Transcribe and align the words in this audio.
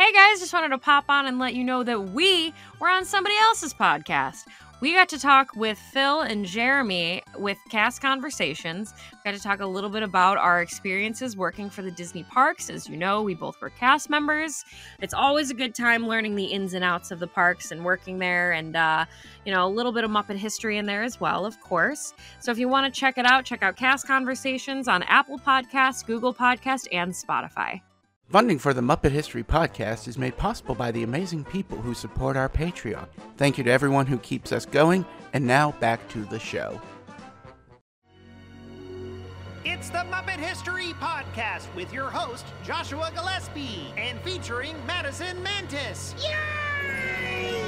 Hey 0.00 0.12
guys, 0.12 0.40
just 0.40 0.54
wanted 0.54 0.70
to 0.70 0.78
pop 0.78 1.04
on 1.10 1.26
and 1.26 1.38
let 1.38 1.52
you 1.52 1.62
know 1.62 1.82
that 1.82 2.00
we 2.00 2.54
were 2.80 2.88
on 2.88 3.04
somebody 3.04 3.34
else's 3.42 3.74
podcast. 3.74 4.46
We 4.80 4.94
got 4.94 5.10
to 5.10 5.18
talk 5.18 5.54
with 5.54 5.78
Phil 5.78 6.22
and 6.22 6.46
Jeremy 6.46 7.22
with 7.36 7.58
Cast 7.68 8.00
Conversations. 8.00 8.94
We 9.12 9.30
got 9.30 9.36
to 9.36 9.42
talk 9.42 9.60
a 9.60 9.66
little 9.66 9.90
bit 9.90 10.02
about 10.02 10.38
our 10.38 10.62
experiences 10.62 11.36
working 11.36 11.68
for 11.68 11.82
the 11.82 11.90
Disney 11.90 12.22
parks. 12.22 12.70
As 12.70 12.88
you 12.88 12.96
know, 12.96 13.20
we 13.20 13.34
both 13.34 13.60
were 13.60 13.68
cast 13.68 14.08
members. 14.08 14.64
It's 15.00 15.12
always 15.12 15.50
a 15.50 15.54
good 15.54 15.74
time 15.74 16.08
learning 16.08 16.34
the 16.34 16.46
ins 16.46 16.72
and 16.72 16.82
outs 16.82 17.10
of 17.10 17.20
the 17.20 17.26
parks 17.26 17.70
and 17.70 17.84
working 17.84 18.18
there, 18.18 18.52
and 18.52 18.76
uh, 18.76 19.04
you 19.44 19.52
know 19.52 19.66
a 19.66 19.68
little 19.68 19.92
bit 19.92 20.04
of 20.04 20.10
Muppet 20.10 20.36
history 20.36 20.78
in 20.78 20.86
there 20.86 21.02
as 21.02 21.20
well, 21.20 21.44
of 21.44 21.60
course. 21.60 22.14
So 22.38 22.50
if 22.50 22.58
you 22.58 22.68
want 22.68 22.90
to 22.90 23.00
check 23.00 23.18
it 23.18 23.26
out, 23.26 23.44
check 23.44 23.62
out 23.62 23.76
Cast 23.76 24.06
Conversations 24.06 24.88
on 24.88 25.02
Apple 25.02 25.38
Podcasts, 25.38 26.06
Google 26.06 26.32
Podcast, 26.32 26.88
and 26.90 27.12
Spotify. 27.12 27.82
Funding 28.30 28.60
for 28.60 28.72
the 28.72 28.80
Muppet 28.80 29.10
History 29.10 29.42
Podcast 29.42 30.06
is 30.06 30.16
made 30.16 30.36
possible 30.36 30.76
by 30.76 30.92
the 30.92 31.02
amazing 31.02 31.42
people 31.42 31.76
who 31.78 31.94
support 31.94 32.36
our 32.36 32.48
Patreon. 32.48 33.08
Thank 33.36 33.58
you 33.58 33.64
to 33.64 33.70
everyone 33.72 34.06
who 34.06 34.18
keeps 34.18 34.52
us 34.52 34.64
going, 34.64 35.04
and 35.32 35.44
now 35.44 35.72
back 35.80 36.08
to 36.10 36.24
the 36.26 36.38
show. 36.38 36.80
It's 39.64 39.90
the 39.90 40.04
Muppet 40.12 40.38
History 40.38 40.92
Podcast 41.00 41.74
with 41.74 41.92
your 41.92 42.08
host, 42.08 42.46
Joshua 42.64 43.10
Gillespie, 43.12 43.92
and 43.96 44.20
featuring 44.20 44.76
Madison 44.86 45.42
Mantis. 45.42 46.14
Yay! 46.22 47.59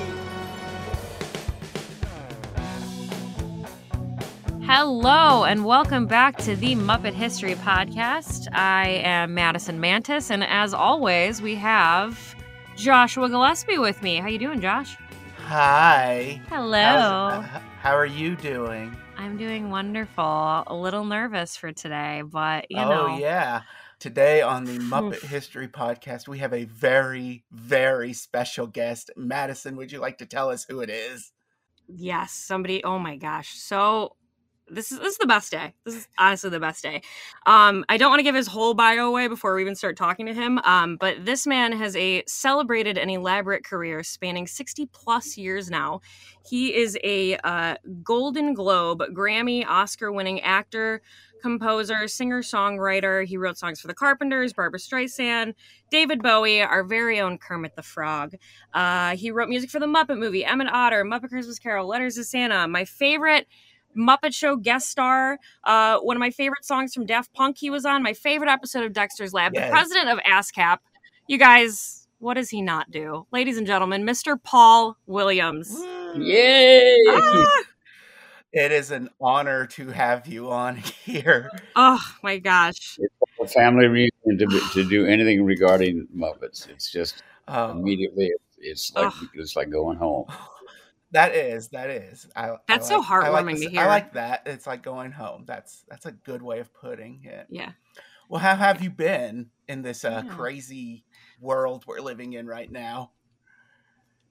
Hello, 4.64 5.42
and 5.42 5.64
welcome 5.64 6.06
back 6.06 6.36
to 6.38 6.54
the 6.54 6.76
Muppet 6.76 7.14
History 7.14 7.56
Podcast. 7.56 8.46
I 8.52 9.00
am 9.02 9.34
Madison 9.34 9.80
Mantis, 9.80 10.30
and 10.30 10.44
as 10.44 10.72
always, 10.72 11.42
we 11.42 11.56
have 11.56 12.36
Joshua 12.76 13.28
Gillespie 13.28 13.78
with 13.78 14.00
me. 14.02 14.16
How 14.16 14.26
are 14.26 14.30
you 14.30 14.38
doing, 14.38 14.60
Josh? 14.60 14.96
Hi. 15.38 16.40
Hello. 16.48 16.78
How's- 16.80 17.44
uh, 17.44 17.60
how 17.80 17.96
are 17.96 18.06
you 18.06 18.36
doing? 18.36 18.96
I'm 19.16 19.36
doing 19.36 19.68
wonderful. 19.68 20.64
A 20.68 20.74
little 20.74 21.04
nervous 21.04 21.56
for 21.56 21.72
today, 21.72 22.22
but 22.24 22.66
you 22.70 22.80
oh, 22.80 22.88
know. 22.88 23.06
Oh 23.08 23.18
yeah. 23.18 23.62
Today 23.98 24.42
on 24.42 24.64
the 24.64 24.78
Muppet 24.78 25.22
History 25.22 25.66
Podcast, 25.66 26.28
we 26.28 26.38
have 26.38 26.52
a 26.52 26.64
very, 26.64 27.44
very 27.50 28.12
special 28.12 28.68
guest. 28.68 29.10
Madison, 29.16 29.74
would 29.76 29.90
you 29.90 29.98
like 29.98 30.18
to 30.18 30.26
tell 30.26 30.50
us 30.50 30.64
who 30.68 30.80
it 30.80 30.88
is? 30.88 31.32
Yes, 31.88 32.32
somebody. 32.32 32.82
Oh 32.84 33.00
my 33.00 33.16
gosh. 33.16 33.50
So 33.58 34.16
this 34.68 34.92
is 34.92 34.98
this 34.98 35.12
is 35.12 35.18
the 35.18 35.26
best 35.26 35.50
day. 35.50 35.74
This 35.84 35.94
is 35.94 36.08
honestly 36.18 36.50
the 36.50 36.60
best 36.60 36.82
day. 36.82 37.02
Um, 37.46 37.84
I 37.88 37.96
don't 37.96 38.10
want 38.10 38.20
to 38.20 38.24
give 38.24 38.34
his 38.34 38.46
whole 38.46 38.74
bio 38.74 39.08
away 39.08 39.28
before 39.28 39.54
we 39.54 39.62
even 39.62 39.74
start 39.74 39.96
talking 39.96 40.26
to 40.26 40.34
him. 40.34 40.58
Um, 40.64 40.96
but 40.96 41.24
this 41.24 41.46
man 41.46 41.72
has 41.72 41.94
a 41.96 42.22
celebrated 42.26 42.96
and 42.96 43.10
elaborate 43.10 43.64
career 43.64 44.02
spanning 44.02 44.46
60 44.46 44.86
plus 44.86 45.36
years 45.36 45.70
now. 45.70 46.00
He 46.48 46.74
is 46.74 46.98
a 47.04 47.36
uh, 47.38 47.76
Golden 48.02 48.54
Globe, 48.54 49.02
Grammy, 49.14 49.64
Oscar-winning 49.66 50.40
actor, 50.40 51.02
composer, 51.40 52.08
singer-songwriter. 52.08 53.24
He 53.24 53.36
wrote 53.36 53.58
songs 53.58 53.80
for 53.80 53.88
the 53.88 53.94
Carpenters, 53.94 54.52
Barbra 54.52 54.80
Streisand, 54.80 55.54
David 55.90 56.22
Bowie, 56.22 56.62
our 56.62 56.82
very 56.82 57.20
own 57.20 57.38
Kermit 57.38 57.76
the 57.76 57.82
Frog. 57.82 58.34
Uh, 58.72 59.16
he 59.16 59.30
wrote 59.30 59.48
music 59.48 59.70
for 59.70 59.80
the 59.80 59.86
Muppet 59.86 60.18
Movie, 60.18 60.44
Emmet 60.44 60.68
Otter, 60.72 61.04
Muppet 61.04 61.28
Christmas 61.28 61.58
Carol, 61.58 61.86
Letters 61.86 62.16
to 62.16 62.24
Santa. 62.24 62.66
My 62.66 62.84
favorite 62.84 63.46
Muppet 63.96 64.34
Show 64.34 64.56
guest 64.56 64.88
star. 64.90 65.38
Uh, 65.64 65.98
one 65.98 66.16
of 66.16 66.20
my 66.20 66.30
favorite 66.30 66.64
songs 66.64 66.94
from 66.94 67.06
Daft 67.06 67.32
Punk 67.34 67.56
he 67.58 67.70
was 67.70 67.84
on. 67.84 68.02
My 68.02 68.12
favorite 68.12 68.50
episode 68.50 68.84
of 68.84 68.92
Dexter's 68.92 69.32
Lab. 69.32 69.52
Yes. 69.54 69.68
The 69.68 69.72
president 69.72 70.08
of 70.08 70.18
ASCAP. 70.20 70.78
You 71.28 71.38
guys, 71.38 72.06
what 72.18 72.34
does 72.34 72.50
he 72.50 72.62
not 72.62 72.90
do? 72.90 73.26
Ladies 73.32 73.56
and 73.58 73.66
gentlemen, 73.66 74.04
Mr. 74.04 74.42
Paul 74.42 74.96
Williams. 75.06 75.74
Yay! 76.16 76.96
Ah! 77.08 77.62
It 78.54 78.70
is 78.70 78.90
an 78.90 79.08
honor 79.18 79.66
to 79.68 79.88
have 79.88 80.26
you 80.26 80.50
on 80.50 80.76
here. 81.04 81.50
Oh 81.74 82.00
my 82.22 82.38
gosh. 82.38 82.98
A 83.40 83.48
family 83.48 83.86
reunion 83.86 84.10
to, 84.38 84.60
to 84.74 84.88
do 84.88 85.06
anything 85.06 85.42
regarding 85.42 86.06
Muppets. 86.14 86.68
It's 86.68 86.90
just 86.92 87.22
Um, 87.48 87.78
immediately 87.78 88.30
it's 88.58 88.92
like 88.94 89.06
Ugh. 89.06 89.28
it's 89.34 89.56
like 89.56 89.70
going 89.70 89.96
home. 89.96 90.26
that 91.12 91.34
is, 91.34 91.68
that 91.68 91.90
is. 91.90 92.26
I, 92.34 92.50
I 92.50 92.56
That's 92.68 92.88
so 92.88 92.98
like- 92.98 93.10
I 93.10 93.28
like 93.28 93.44
heartwarming 93.46 93.52
this- 93.54 93.64
to 93.64 93.70
hear. 93.70 93.80
I 93.82 93.86
like 93.86 94.12
that. 94.14 94.42
It's 94.46 94.66
like 94.66 94.82
going 94.82 95.12
home. 95.12 95.44
That's 95.46 95.84
that's 95.88 96.06
a 96.06 96.12
good 96.12 96.42
way 96.42 96.58
of 96.60 96.72
putting 96.74 97.24
it. 97.24 97.46
Yeah. 97.50 97.72
Well, 98.28 98.40
how 98.40 98.56
have 98.56 98.82
you 98.82 98.90
been 98.90 99.50
in 99.68 99.82
this 99.82 100.04
uh, 100.04 100.22
Yeah. 100.24 100.34
crazy 100.34 101.04
world 101.40 101.84
we're 101.86 102.00
living 102.00 102.32
in 102.32 102.46
right 102.46 102.70
now? 102.70 103.10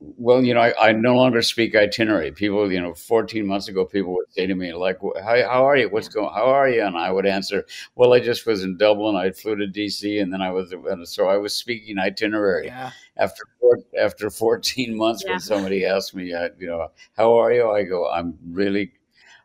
Well, 0.04 0.44
you 0.44 0.56
know, 0.56 0.62
I, 0.62 0.90
I 0.90 0.92
no 0.94 1.16
longer 1.16 1.44
speak 1.44 1.76
itinerary. 1.76 2.32
People, 2.32 2.72
you 2.72 2.82
know, 2.82 2.96
14 2.96 3.46
months 3.46 3.68
ago, 3.68 3.86
people 3.86 4.14
would 4.16 4.34
say 4.34 4.48
to 4.48 4.56
me, 4.56 4.74
like, 4.74 4.98
how, 5.24 5.36
how 5.48 5.68
are 5.68 5.78
you? 5.78 5.90
What's 5.90 6.08
going, 6.08 6.34
how 6.34 6.46
are 6.46 6.68
you? 6.68 6.84
And 6.84 6.98
I 6.98 7.12
would 7.12 7.28
answer, 7.28 7.66
well, 7.94 8.12
I 8.14 8.20
just 8.20 8.48
was 8.48 8.64
in 8.64 8.78
Dublin. 8.78 9.16
I 9.16 9.30
flew 9.30 9.56
to 9.58 9.68
DC 9.68 10.20
and 10.20 10.34
then 10.34 10.42
I 10.42 10.50
was, 10.50 10.72
and 10.72 11.08
so 11.08 11.28
I 11.28 11.38
was 11.38 11.54
speaking 11.54 12.00
itinerary. 12.00 12.66
Yeah. 12.66 12.90
After, 13.18 13.44
four, 13.60 13.78
after 14.00 14.32
14 14.32 14.96
months, 14.98 15.24
Yeah. 15.24 15.34
when 15.34 15.40
somebody 15.40 15.86
asked 15.86 16.16
me, 16.16 16.34
uh, 16.34 16.50
you 16.58 16.66
know, 16.66 16.88
how 17.16 17.36
are 17.40 17.54
you? 17.54 17.70
I 17.70 17.84
go, 17.84 18.10
I'm 18.10 18.40
really, 18.50 18.94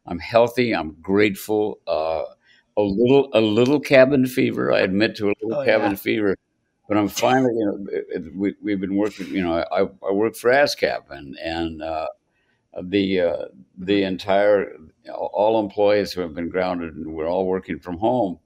I'm 0.06 0.18
healthy. 0.18 0.74
I'm 0.74 0.92
grateful. 1.02 1.80
Uh, 1.86 2.22
a 2.78 2.82
little, 2.82 3.28
a 3.34 3.40
little 3.40 3.80
cabin 3.80 4.26
fever. 4.26 4.72
I 4.72 4.80
admit 4.80 5.16
to 5.16 5.26
a 5.28 5.34
little 5.42 5.60
Oh, 5.60 5.64
cabin 5.66 5.90
yeah. 5.92 5.96
fever 5.96 6.36
but 6.88 6.96
I'm 6.96 7.08
finally, 7.08 7.52
you 7.54 7.66
know, 7.66 8.30
we, 8.34 8.54
we've 8.62 8.80
been 8.80 8.96
working, 8.96 9.28
you 9.28 9.42
know, 9.42 9.64
I, 9.72 9.80
I 10.06 10.12
work 10.12 10.36
for 10.36 10.50
ASCAP 10.50 11.10
and, 11.10 11.36
and, 11.38 11.82
uh, 11.82 12.08
the, 12.82 13.20
uh, 13.20 13.44
the 13.78 14.02
entire, 14.02 14.76
all 15.12 15.60
employees 15.60 16.12
who 16.12 16.20
have 16.20 16.34
been 16.34 16.48
grounded 16.48 16.94
and 16.94 17.14
we're 17.14 17.28
all 17.28 17.46
working 17.46 17.78
from 17.78 17.98
home. 17.98 18.38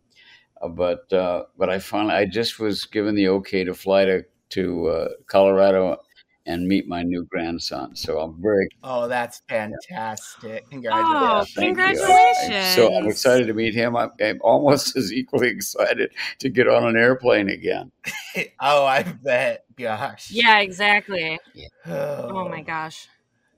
Uh, 0.62 0.68
but, 0.68 1.12
uh, 1.12 1.44
but 1.58 1.68
I 1.68 1.78
finally, 1.78 2.14
I 2.14 2.24
just 2.26 2.58
was 2.58 2.84
given 2.84 3.14
the 3.14 3.28
okay 3.28 3.64
to 3.64 3.74
fly 3.74 4.04
to, 4.04 4.24
to, 4.50 4.88
uh, 4.88 5.08
Colorado 5.26 5.98
and 6.46 6.66
meet 6.66 6.88
my 6.88 7.02
new 7.02 7.24
grandson. 7.24 7.94
So 7.94 8.18
I'm 8.20 8.40
very 8.40 8.68
Oh, 8.82 9.08
that's 9.08 9.42
fantastic! 9.48 10.64
Oh, 10.66 10.70
Congratulations. 10.70 11.54
Thank 11.54 11.76
congratulations. 11.76 12.74
So 12.74 12.94
I'm 12.94 13.06
excited 13.06 13.46
to 13.46 13.54
meet 13.54 13.74
him. 13.74 13.96
I'm, 13.96 14.10
I'm 14.20 14.40
almost 14.42 14.96
as 14.96 15.12
equally 15.12 15.48
excited 15.48 16.12
to 16.38 16.48
get 16.48 16.68
on 16.68 16.86
an 16.86 16.96
airplane 16.96 17.48
again. 17.50 17.92
oh, 18.60 18.84
I 18.84 19.02
bet. 19.02 19.64
Gosh. 19.76 20.30
Yeah, 20.30 20.60
exactly. 20.60 21.38
Oh, 21.86 22.28
Oh 22.30 22.48
my 22.48 22.62
gosh. 22.62 23.08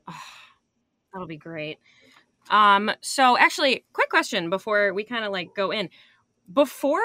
Ah, 0.08 0.24
that'll 1.12 1.28
be 1.28 1.36
great. 1.36 1.78
Um, 2.50 2.90
so 3.00 3.38
actually, 3.38 3.84
quick 3.92 4.10
question 4.10 4.50
before 4.50 4.92
we 4.92 5.04
kind 5.04 5.24
of 5.24 5.32
like 5.32 5.54
go 5.54 5.70
in. 5.70 5.88
Before 6.52 7.00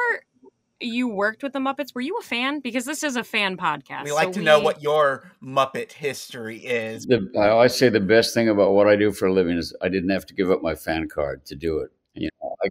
you 0.79 1.07
worked 1.07 1.43
with 1.43 1.53
the 1.53 1.59
Muppets, 1.59 1.93
were 1.93 2.01
you 2.01 2.17
a 2.19 2.23
fan? 2.23 2.59
Because 2.59 2.85
this 2.85 3.03
is 3.03 3.15
a 3.15 3.23
fan 3.23 3.57
podcast. 3.57 4.03
We 4.03 4.11
like 4.11 4.33
so 4.33 4.39
to 4.39 4.41
know 4.41 4.59
what 4.59 4.81
your 4.81 5.31
Muppet 5.43 5.91
history 5.91 6.57
is. 6.59 7.05
The, 7.05 7.27
I 7.39 7.49
always 7.49 7.75
say 7.75 7.89
the 7.89 7.99
best 7.99 8.33
thing 8.33 8.49
about 8.49 8.71
what 8.73 8.87
I 8.87 8.95
do 8.95 9.11
for 9.11 9.27
a 9.27 9.33
living 9.33 9.57
is 9.57 9.75
I 9.81 9.89
didn't 9.89 10.09
have 10.09 10.25
to 10.27 10.33
give 10.33 10.51
up 10.51 10.61
my 10.61 10.75
fan 10.75 11.07
card 11.07 11.45
to 11.45 11.55
do 11.55 11.79
it. 11.79 11.91
You 12.13 12.29
know, 12.41 12.55
I, 12.63 12.69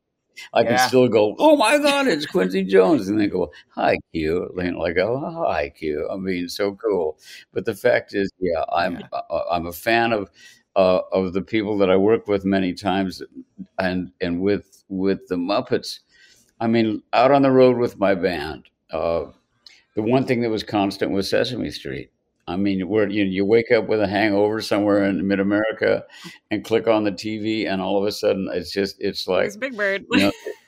I 0.52 0.62
Yeah. 0.62 0.76
can 0.76 0.88
still 0.88 1.08
go, 1.08 1.34
oh 1.38 1.56
my 1.56 1.78
God, 1.78 2.06
it's 2.08 2.26
Quincy 2.26 2.64
Jones. 2.64 3.08
And 3.08 3.20
they 3.20 3.26
go, 3.28 3.50
hi, 3.70 3.96
Q. 4.12 4.50
You 4.56 4.72
know, 4.72 4.78
Like, 4.78 4.98
oh, 4.98 5.44
hi, 5.46 5.70
Q. 5.70 6.08
I 6.10 6.16
mean, 6.16 6.48
so 6.48 6.74
cool. 6.74 7.18
But 7.52 7.64
the 7.64 7.74
fact 7.74 8.14
is, 8.14 8.30
yeah, 8.38 8.64
I'm, 8.72 9.02
uh, 9.12 9.40
I'm 9.50 9.66
a 9.66 9.72
fan 9.72 10.12
of, 10.12 10.30
uh, 10.76 11.00
of 11.12 11.32
the 11.32 11.42
people 11.42 11.78
that 11.78 11.90
I 11.90 11.96
work 11.96 12.28
with 12.28 12.44
many 12.44 12.74
times 12.74 13.22
and, 13.78 14.12
and 14.20 14.40
with, 14.40 14.84
with 14.88 15.26
the 15.28 15.36
Muppets. 15.36 16.00
I 16.60 16.66
mean, 16.66 17.02
out 17.12 17.30
on 17.30 17.42
the 17.42 17.50
road 17.50 17.76
with 17.76 17.98
my 17.98 18.14
band, 18.14 18.64
uh, 18.90 19.26
the 19.94 20.02
one 20.02 20.24
thing 20.26 20.42
that 20.42 20.50
was 20.50 20.62
constant 20.62 21.10
was 21.12 21.28
Sesame 21.28 21.70
Street. 21.70 22.10
I 22.48 22.56
mean, 22.56 22.88
where 22.88 23.08
you 23.08 23.24
you 23.24 23.44
wake 23.44 23.72
up 23.72 23.88
with 23.88 24.00
a 24.00 24.06
hangover 24.06 24.60
somewhere 24.60 25.04
in 25.04 25.26
mid 25.26 25.40
America, 25.40 26.04
and 26.50 26.64
click 26.64 26.86
on 26.86 27.04
the 27.04 27.10
TV, 27.10 27.68
and 27.68 27.82
all 27.82 27.98
of 28.00 28.06
a 28.06 28.12
sudden 28.12 28.48
it's 28.52 28.70
just 28.70 28.96
it's 29.00 29.26
like 29.26 29.46
It's 29.46 29.56
Big 29.56 29.76
Bird. 29.76 30.06
you 30.12 30.18
know, 30.20 30.32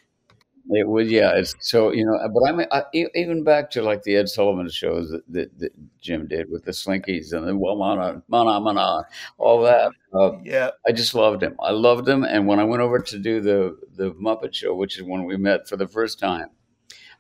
it 0.71 0.87
was, 0.89 1.11
yeah. 1.11 1.33
It's 1.35 1.55
so 1.61 1.93
you 1.93 2.05
know, 2.05 2.19
but 2.33 2.49
I 2.49 2.53
mean, 2.53 2.67
I, 2.73 2.85
even 3.15 3.45
back 3.45 3.71
to 3.73 3.83
like 3.83 4.03
the 4.03 4.17
Ed 4.17 4.29
Sullivan 4.29 4.69
shows 4.71 5.11
that, 5.11 5.23
that, 5.33 5.59
that 5.59 5.73
Jim 6.01 6.27
did 6.29 6.51
with 6.51 6.65
the 6.65 6.73
Slinkies 6.73 7.33
and 7.33 7.47
the 7.47 7.57
well, 7.57 7.77
mana, 7.77 8.23
mana, 8.29 8.61
mana, 8.61 9.05
all 9.39 9.63
that. 9.63 9.91
Uh, 10.13 10.33
Yeah. 10.45 10.71
I 10.87 10.93
just 10.93 11.15
loved 11.15 11.43
him. 11.43 11.57
I 11.61 11.71
loved 11.73 12.09
him. 12.09 12.25
And 12.25 12.47
when 12.47 12.61
I 12.61 12.65
went 12.65 12.83
over 12.83 12.99
to 12.99 13.19
do 13.19 13.41
the 13.41 13.79
the 13.97 14.13
Muppet 14.13 14.55
Show, 14.55 14.75
which 14.75 14.97
is 14.99 15.05
when 15.05 15.25
we 15.25 15.37
met 15.37 15.69
for 15.69 15.77
the 15.77 15.89
first 15.89 16.19
time, 16.19 16.49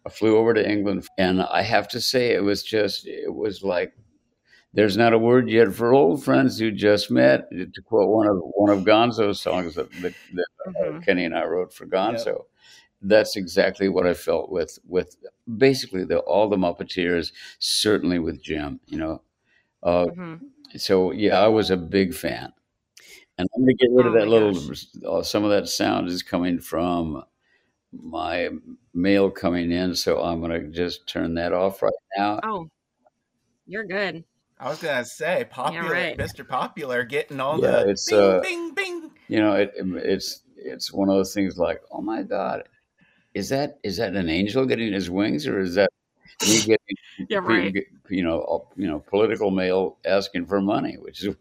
I 0.07 0.11
flew 0.11 0.37
over 0.37 0.55
to 0.55 0.71
England, 0.71 1.07
and 1.19 1.43
I 1.43 1.63
have 1.63 1.89
to 1.89 2.01
say, 2.01 2.33
it 2.35 2.43
was 2.43 2.63
just 2.63 3.07
it 3.07 3.35
was 3.35 3.63
like 3.63 3.93
there's 4.75 4.97
not 4.99 5.13
a 5.15 5.19
word 5.19 5.49
yet 5.49 5.73
for 5.75 5.95
old 5.95 6.23
friends 6.23 6.59
who 6.59 6.71
just 6.71 7.11
met. 7.11 7.51
To 7.51 7.83
quote 7.83 8.09
one 8.09 8.27
of 8.27 8.37
one 8.55 8.71
of 8.71 8.85
Gonzo's 8.85 9.41
songs 9.41 9.75
that, 9.77 9.91
that, 10.03 10.15
that 10.35 10.47
uh, 10.67 10.73
Mhm. 10.93 11.05
Kenny 11.05 11.25
and 11.25 11.35
I 11.37 11.45
wrote 11.47 11.73
for 11.73 11.87
Gonzo, 11.87 12.45
that's 13.03 13.37
exactly 13.37 13.89
what 13.89 14.07
I 14.07 14.15
felt 14.15 14.51
with 14.51 14.79
with 14.87 15.17
basically 15.57 16.05
the 16.05 16.19
all 16.21 16.49
the 16.49 16.57
Muppeteers. 16.57 17.33
Certainly 17.59 18.19
with 18.21 18.43
Jim, 18.43 18.81
you 18.87 18.99
know. 18.99 19.23
Uh, 19.83 20.07
hmm 20.07 20.51
so 20.77 21.13
yeah, 21.13 21.41
I 21.41 21.49
was 21.49 21.71
a 21.71 21.77
big 21.77 22.15
fan, 22.15 22.53
and 23.39 23.49
I'm 23.57 23.63
going 23.65 23.77
to 23.77 23.87
get 23.87 23.95
rid 23.95 24.07
of 24.07 24.13
Oh 24.13 24.15
that 24.15 24.29
little. 24.29 24.55
gosh. 24.55 24.87
Uh, 25.07 25.23
some 25.23 25.45
of 25.45 25.51
that 25.51 25.69
sound 25.69 26.09
is 26.09 26.23
coming 26.23 26.61
from 26.61 27.25
my 27.93 28.51
mail 28.95 29.31
coming 29.31 29.73
in, 29.73 29.95
so 29.97 30.23
I'm 30.23 30.41
going 30.41 30.53
to 30.63 30.69
just 30.71 31.09
turn 31.09 31.35
that 31.35 31.53
off 31.53 31.83
right 31.83 31.93
now. 32.17 32.41
Oh, 32.43 32.69
you're 33.67 33.85
good. 33.87 34.25
I 34.59 34.69
was 34.71 34.81
gonna 34.81 35.05
say 35.05 35.47
popular, 35.51 35.91
right. 35.93 36.19
Mr. 36.19 36.45
Popular, 36.45 37.05
getting 37.05 37.41
all 37.41 37.59
Yeah, 37.59 37.61
the 37.61 37.87
it's, 37.87 38.07
bing, 38.07 38.19
uh, 38.21 38.41
bing, 38.41 38.75
bing. 38.75 39.13
You 39.29 39.41
know, 39.41 39.55
it, 39.55 39.73
it's 39.77 40.43
it's 40.57 40.93
one 40.93 41.09
of 41.09 41.17
those 41.17 41.35
things 41.35 41.59
like, 41.59 41.83
oh 41.93 42.01
my 42.03 42.23
god, 42.23 42.69
is 43.39 43.49
that 43.51 43.79
is 43.83 43.97
that 43.99 44.15
an 44.15 44.29
angel 44.29 44.67
getting 44.67 44.93
his 44.93 45.09
wings, 45.09 45.47
or 45.47 45.61
is 45.61 45.75
that 45.77 45.91
me 46.43 46.61
getting 46.67 47.27
Yeah, 47.29 47.39
right. 47.39 47.75
you 48.09 48.23
know 48.23 48.41
uh, 48.43 48.75
you 48.77 48.89
know 48.89 48.99
political 48.99 49.51
mail 49.51 49.97
asking 50.05 50.47
for 50.47 50.61
money, 50.61 50.97
which 50.99 51.25
is 51.25 51.35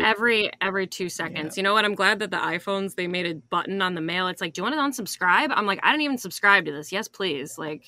Every 0.00 0.50
every 0.62 0.86
two 0.86 1.10
seconds. 1.10 1.58
You 1.58 1.62
know 1.62 1.74
what? 1.74 1.84
I'm 1.84 1.94
glad 1.94 2.18
that 2.20 2.30
the 2.30 2.38
iPhones 2.38 2.94
they 2.94 3.06
made 3.06 3.26
a 3.26 3.34
button 3.34 3.82
on 3.82 3.94
the 3.94 4.00
mail. 4.00 4.28
It's 4.28 4.40
like, 4.40 4.54
do 4.54 4.60
you 4.60 4.62
want 4.64 4.96
to 4.96 5.02
unsubscribe? 5.02 5.52
I'm 5.54 5.66
like, 5.66 5.80
I 5.82 5.90
didn't 5.90 6.02
even 6.02 6.16
subscribe 6.16 6.64
to 6.64 6.72
this. 6.72 6.90
Yes, 6.90 7.08
please. 7.08 7.58
Like, 7.58 7.84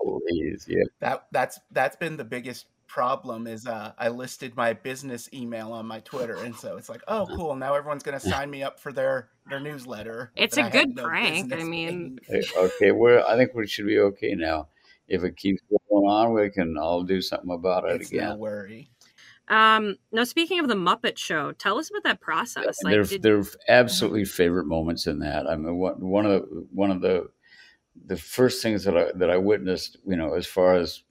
please, 0.00 0.66
yeah. 0.68 0.84
That 1.00 1.26
that's 1.32 1.58
that's 1.72 1.96
been 1.96 2.16
the 2.16 2.24
biggest 2.24 2.66
problem 2.90 3.46
is 3.46 3.66
uh, 3.66 3.92
I 3.96 4.08
listed 4.08 4.56
my 4.56 4.72
business 4.72 5.28
email 5.32 5.72
on 5.72 5.86
my 5.86 6.00
Twitter, 6.00 6.34
and 6.34 6.54
so 6.54 6.76
it's 6.76 6.88
like, 6.88 7.02
oh, 7.06 7.26
cool. 7.36 7.54
Now 7.54 7.74
everyone's 7.74 8.02
gonna 8.02 8.18
sign 8.20 8.50
me 8.50 8.62
up 8.62 8.80
for 8.80 8.92
their 8.92 9.28
their 9.48 9.60
newsletter. 9.60 10.32
It's 10.36 10.56
that 10.56 10.62
a 10.62 10.66
I 10.66 10.70
good 10.70 10.96
no 10.96 11.04
prank, 11.04 11.52
I 11.54 11.62
mean- 11.62 12.18
paying. 12.28 12.44
Okay, 12.56 12.90
we're 12.90 13.24
I 13.24 13.36
think 13.36 13.54
we 13.54 13.66
should 13.66 13.86
be 13.86 13.98
okay 13.98 14.34
now. 14.34 14.68
If 15.08 15.24
it 15.24 15.36
keeps 15.36 15.60
going 15.90 16.04
on, 16.04 16.34
we 16.34 16.50
can 16.50 16.76
all 16.76 17.02
do 17.02 17.20
something 17.20 17.50
about 17.50 17.84
it 17.84 18.00
it's 18.00 18.12
no 18.12 18.18
again. 18.18 18.38
worry. 18.38 18.90
um, 19.48 19.96
no. 20.12 20.24
Speaking 20.24 20.60
of 20.60 20.68
the 20.68 20.74
Muppet 20.74 21.16
Show, 21.18 21.52
tell 21.52 21.78
us 21.78 21.90
about 21.90 22.04
that 22.04 22.20
process. 22.20 22.76
Like, 22.84 22.92
there, 22.92 23.02
did, 23.04 23.22
there 23.22 23.38
are 23.38 23.44
absolutely 23.68 24.24
favorite 24.24 24.66
moments 24.66 25.06
in 25.06 25.18
that. 25.20 25.48
I 25.48 25.56
mean, 25.56 25.76
one 25.78 25.94
one 26.00 26.26
of 26.26 26.32
the 26.42 26.66
one 26.72 26.90
of 26.90 27.00
the 27.00 27.28
the 28.06 28.16
first 28.16 28.62
things 28.62 28.84
that 28.84 28.96
I 28.96 29.10
that 29.16 29.30
I 29.30 29.36
witnessed, 29.36 29.96
you 30.06 30.16
know, 30.16 30.34
as 30.34 30.46
far 30.46 30.74
as 30.74 31.02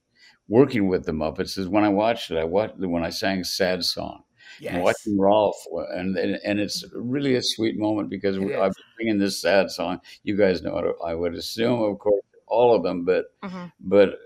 working 0.50 0.88
with 0.88 1.04
the 1.06 1.12
Muppets, 1.12 1.56
is 1.56 1.68
when 1.68 1.84
I 1.84 1.88
watched 1.88 2.30
it. 2.30 2.36
I 2.36 2.44
watched 2.44 2.76
when 2.78 3.04
I 3.04 3.10
sang 3.10 3.44
"Sad 3.44 3.82
Song" 3.84 4.24
and 4.66 4.76
Yes. 4.76 4.82
watching 4.84 5.18
Rolf, 5.18 5.56
and, 5.98 6.16
and 6.18 6.38
and 6.44 6.60
it's 6.60 6.84
really 6.92 7.34
a 7.36 7.42
sweet 7.42 7.78
moment 7.78 8.10
because 8.10 8.36
It 8.36 8.42
I'm 8.64 8.72
singing 8.98 9.18
this 9.18 9.40
sad 9.40 9.70
song. 9.70 10.00
You 10.24 10.36
guys 10.36 10.60
know 10.62 10.76
it. 10.78 10.96
I 11.04 11.14
would 11.14 11.34
assume, 11.34 11.80
of 11.82 11.98
course, 11.98 12.24
all 12.46 12.74
of 12.76 12.82
them, 12.82 13.04
but 13.04 13.26
Mhm. 13.44 13.72
but 13.80 14.18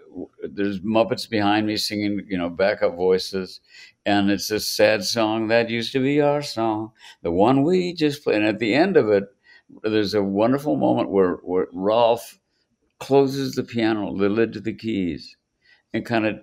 there's 0.57 0.81
Muppets 0.81 1.29
behind 1.29 1.67
me 1.67 1.77
singing, 1.77 2.15
you 2.29 2.39
know, 2.39 2.49
backup 2.49 2.95
voices, 2.97 3.61
and 4.07 4.31
it's 4.31 4.51
a 4.51 4.61
sad 4.61 5.05
song 5.05 5.49
that 5.49 5.71
used 5.71 5.93
to 5.93 6.01
be 6.01 6.21
our 6.21 6.41
song, 6.43 6.93
the 7.23 7.31
one 7.33 7.63
we 7.65 7.93
just 7.93 8.23
played. 8.25 8.37
And 8.39 8.47
at 8.47 8.59
the 8.61 8.75
end 8.75 8.97
of 8.97 9.09
it, 9.11 9.25
there's 9.83 10.15
a 10.15 10.23
wonderful 10.23 10.77
moment 10.77 11.11
where 11.11 11.35
where 11.51 11.69
Rolf 11.73 12.39
closes 13.01 13.55
the 13.55 13.65
piano, 13.65 14.17
the 14.17 14.29
lid 14.29 14.53
to 14.55 14.61
the 14.61 14.75
keys, 14.75 15.37
and 15.95 16.05
kind 16.05 16.27
of 16.27 16.41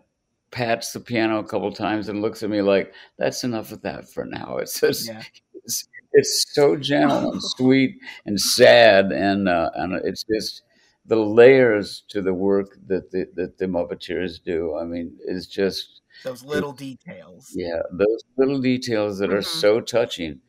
pats 0.52 0.94
the 0.94 1.00
piano 1.00 1.40
a 1.40 1.44
couple 1.44 1.72
times 1.74 2.10
and 2.10 2.22
looks 2.22 2.44
at 2.44 2.50
me 2.50 2.62
like, 2.62 2.94
"That's 3.18 3.44
enough 3.44 3.72
of 3.72 3.82
that 3.84 4.10
for 4.10 4.26
now." 4.26 4.58
It's 4.58 4.80
just, 4.80 5.08
Yeah. 5.08 5.24
it's, 5.54 5.88
it's 6.14 6.46
so 6.54 6.76
gentle 6.76 7.32
and 7.32 7.42
sweet 7.58 8.00
and 8.26 8.40
sad, 8.42 9.12
and 9.12 9.48
uh, 9.48 9.70
and 9.76 9.94
it's 10.04 10.24
just 10.24 10.64
the 11.06 11.18
layers 11.18 12.04
to 12.10 12.22
the 12.22 12.34
work 12.34 12.78
that 12.88 13.12
the 13.12 13.28
that 13.36 13.58
the 13.60 13.66
Muppeteers 13.68 14.44
do. 14.44 14.76
I 14.78 14.86
mean, 14.86 15.18
it's 15.26 15.48
just 15.48 16.02
Those 16.24 16.44
little 16.44 16.74
details. 16.74 17.52
yeah, 17.56 17.82
those 17.92 18.24
little 18.38 18.60
details 18.62 19.20
that 19.20 19.32
are 19.34 19.40
Mhm. 19.40 19.62
so 19.62 19.82
touching. 19.82 20.42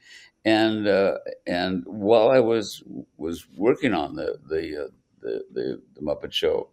And 0.45 0.89
uh, 0.89 1.19
and 1.47 1.85
while 1.87 2.29
I 2.31 2.41
was 2.41 2.83
was 3.17 3.47
working 3.57 3.95
on 3.95 4.17
the 4.17 4.39
the 4.49 4.85
uh, 4.87 4.89
the, 5.21 5.45
the, 5.53 5.83
the 5.95 6.01
Muppet 6.01 6.33
Show, 6.33 6.69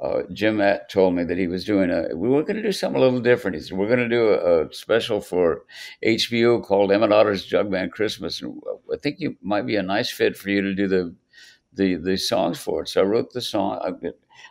uh, 0.00 0.22
Jim 0.32 0.60
Att 0.60 0.88
told 0.88 1.14
me 1.14 1.24
that 1.24 1.36
he 1.38 1.46
was 1.46 1.64
doing 1.64 1.90
a. 1.90 2.14
We 2.16 2.28
were 2.28 2.42
going 2.42 2.56
to 2.56 2.62
do 2.62 2.72
something 2.72 3.00
a 3.00 3.04
little 3.04 3.20
different. 3.20 3.56
He 3.56 3.62
said 3.62 3.76
we're 3.76 3.86
going 3.86 3.98
to 3.98 4.08
do 4.08 4.28
a, 4.30 4.66
a 4.66 4.72
special 4.72 5.20
for 5.20 5.64
HBO 6.04 6.62
called 6.62 6.90
Emmet 6.92 7.12
Otter's 7.12 7.44
Jug 7.44 7.70
Band 7.70 7.92
Christmas, 7.92 8.40
and 8.40 8.60
I 8.92 8.96
think 8.96 9.20
you 9.20 9.36
might 9.42 9.66
be 9.66 9.76
a 9.76 9.82
nice 9.82 10.10
fit 10.10 10.36
for 10.36 10.48
you 10.50 10.62
to 10.62 10.74
do 10.74 10.88
the 10.88 11.14
the 11.72 11.96
the 11.96 12.16
songs 12.16 12.58
for 12.58 12.82
it. 12.82 12.88
So 12.88 13.02
I 13.02 13.04
wrote 13.04 13.32
the 13.32 13.40
song. 13.40 13.78
I, 14.02 14.08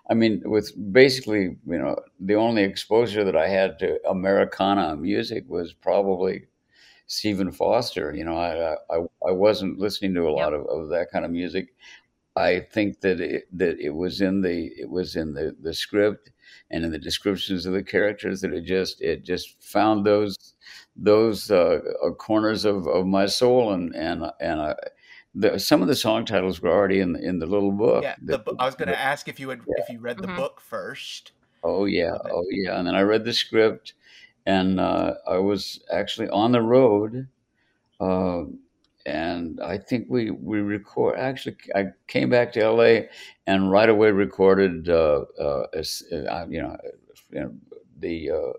I 0.09 0.13
mean, 0.13 0.41
with 0.45 0.71
basically, 0.93 1.57
you 1.67 1.77
know, 1.77 1.97
the 2.19 2.35
only 2.35 2.63
exposure 2.63 3.23
that 3.23 3.35
I 3.35 3.47
had 3.47 3.79
to 3.79 3.99
Americana 4.07 4.95
music 4.95 5.45
was 5.47 5.73
probably 5.73 6.45
Stephen 7.07 7.51
Foster. 7.51 8.13
You 8.15 8.25
know, 8.25 8.37
I 8.37 8.73
I, 8.89 8.97
I 9.27 9.31
wasn't 9.31 9.79
listening 9.79 10.13
to 10.15 10.27
a 10.29 10.31
lot 10.31 10.53
of, 10.53 10.65
of 10.67 10.89
that 10.89 11.11
kind 11.11 11.25
of 11.25 11.31
music. 11.31 11.73
I 12.39 12.61
think 12.61 13.01
that 13.01 13.19
it, 13.19 13.47
that 13.57 13.79
it 13.79 13.89
was 13.89 14.21
in 14.21 14.41
the 14.41 14.71
it 14.77 14.89
was 14.89 15.15
in 15.15 15.33
the, 15.33 15.55
the 15.61 15.73
script 15.73 16.31
and 16.71 16.85
in 16.85 16.91
the 16.91 16.97
descriptions 16.97 17.65
of 17.65 17.73
the 17.73 17.83
characters 17.83 18.41
that 18.41 18.53
it 18.53 18.61
just 18.61 19.01
it 19.01 19.25
just 19.25 19.61
found 19.61 20.05
those 20.05 20.37
those 20.95 21.51
uh, 21.51 21.79
uh, 22.05 22.11
corners 22.11 22.63
of, 22.65 22.87
of 22.87 23.05
my 23.05 23.25
soul 23.25 23.73
and 23.73 23.93
and 23.95 24.23
and 24.39 24.61
I, 24.61 24.75
the, 25.35 25.59
some 25.59 25.81
of 25.81 25.87
the 25.87 25.95
song 25.95 26.25
titles 26.25 26.61
were 26.61 26.71
already 26.71 27.01
in 27.01 27.13
the, 27.13 27.19
in 27.21 27.39
the 27.39 27.45
little 27.45 27.71
book. 27.71 28.03
Yeah, 28.03 28.15
the, 28.21 28.37
The- 28.39 28.55
I 28.57 28.65
was 28.65 28.75
going 28.75 28.87
to 28.87 28.99
ask 28.99 29.27
if 29.27 29.39
you 29.39 29.49
had 29.49 29.59
if 29.77 29.89
you 29.89 29.99
read 29.99 30.17
the 30.17 30.27
Mhm. 30.27 30.37
book 30.37 30.61
first. 30.61 31.33
Oh 31.63 31.85
yeah, 31.85 32.17
oh 32.31 32.45
yeah. 32.49 32.79
And 32.79 32.87
then 32.87 32.95
I 32.95 33.01
read 33.01 33.25
the 33.25 33.33
script, 33.33 33.93
and 34.45 34.79
uh, 34.79 35.15
I 35.27 35.37
was 35.37 35.83
actually 35.91 36.29
on 36.29 36.51
the 36.53 36.61
road, 36.61 37.27
uh, 37.99 38.43
and 39.09 39.59
I 39.61 39.77
think 39.77 40.07
we 40.09 40.31
we 40.31 40.59
record. 40.59 41.17
Actually, 41.19 41.57
I 41.75 41.87
came 42.07 42.29
back 42.29 42.53
to 42.53 42.61
L.A. 42.61 43.09
and 43.47 43.71
right 43.71 43.89
away 43.89 44.11
recorded. 44.11 44.89
Uh, 44.89 45.25
uh, 45.39 45.65
uh, 45.73 46.45
you 46.49 46.61
know, 46.61 46.77
the. 47.99 48.31
Uh, 48.31 48.53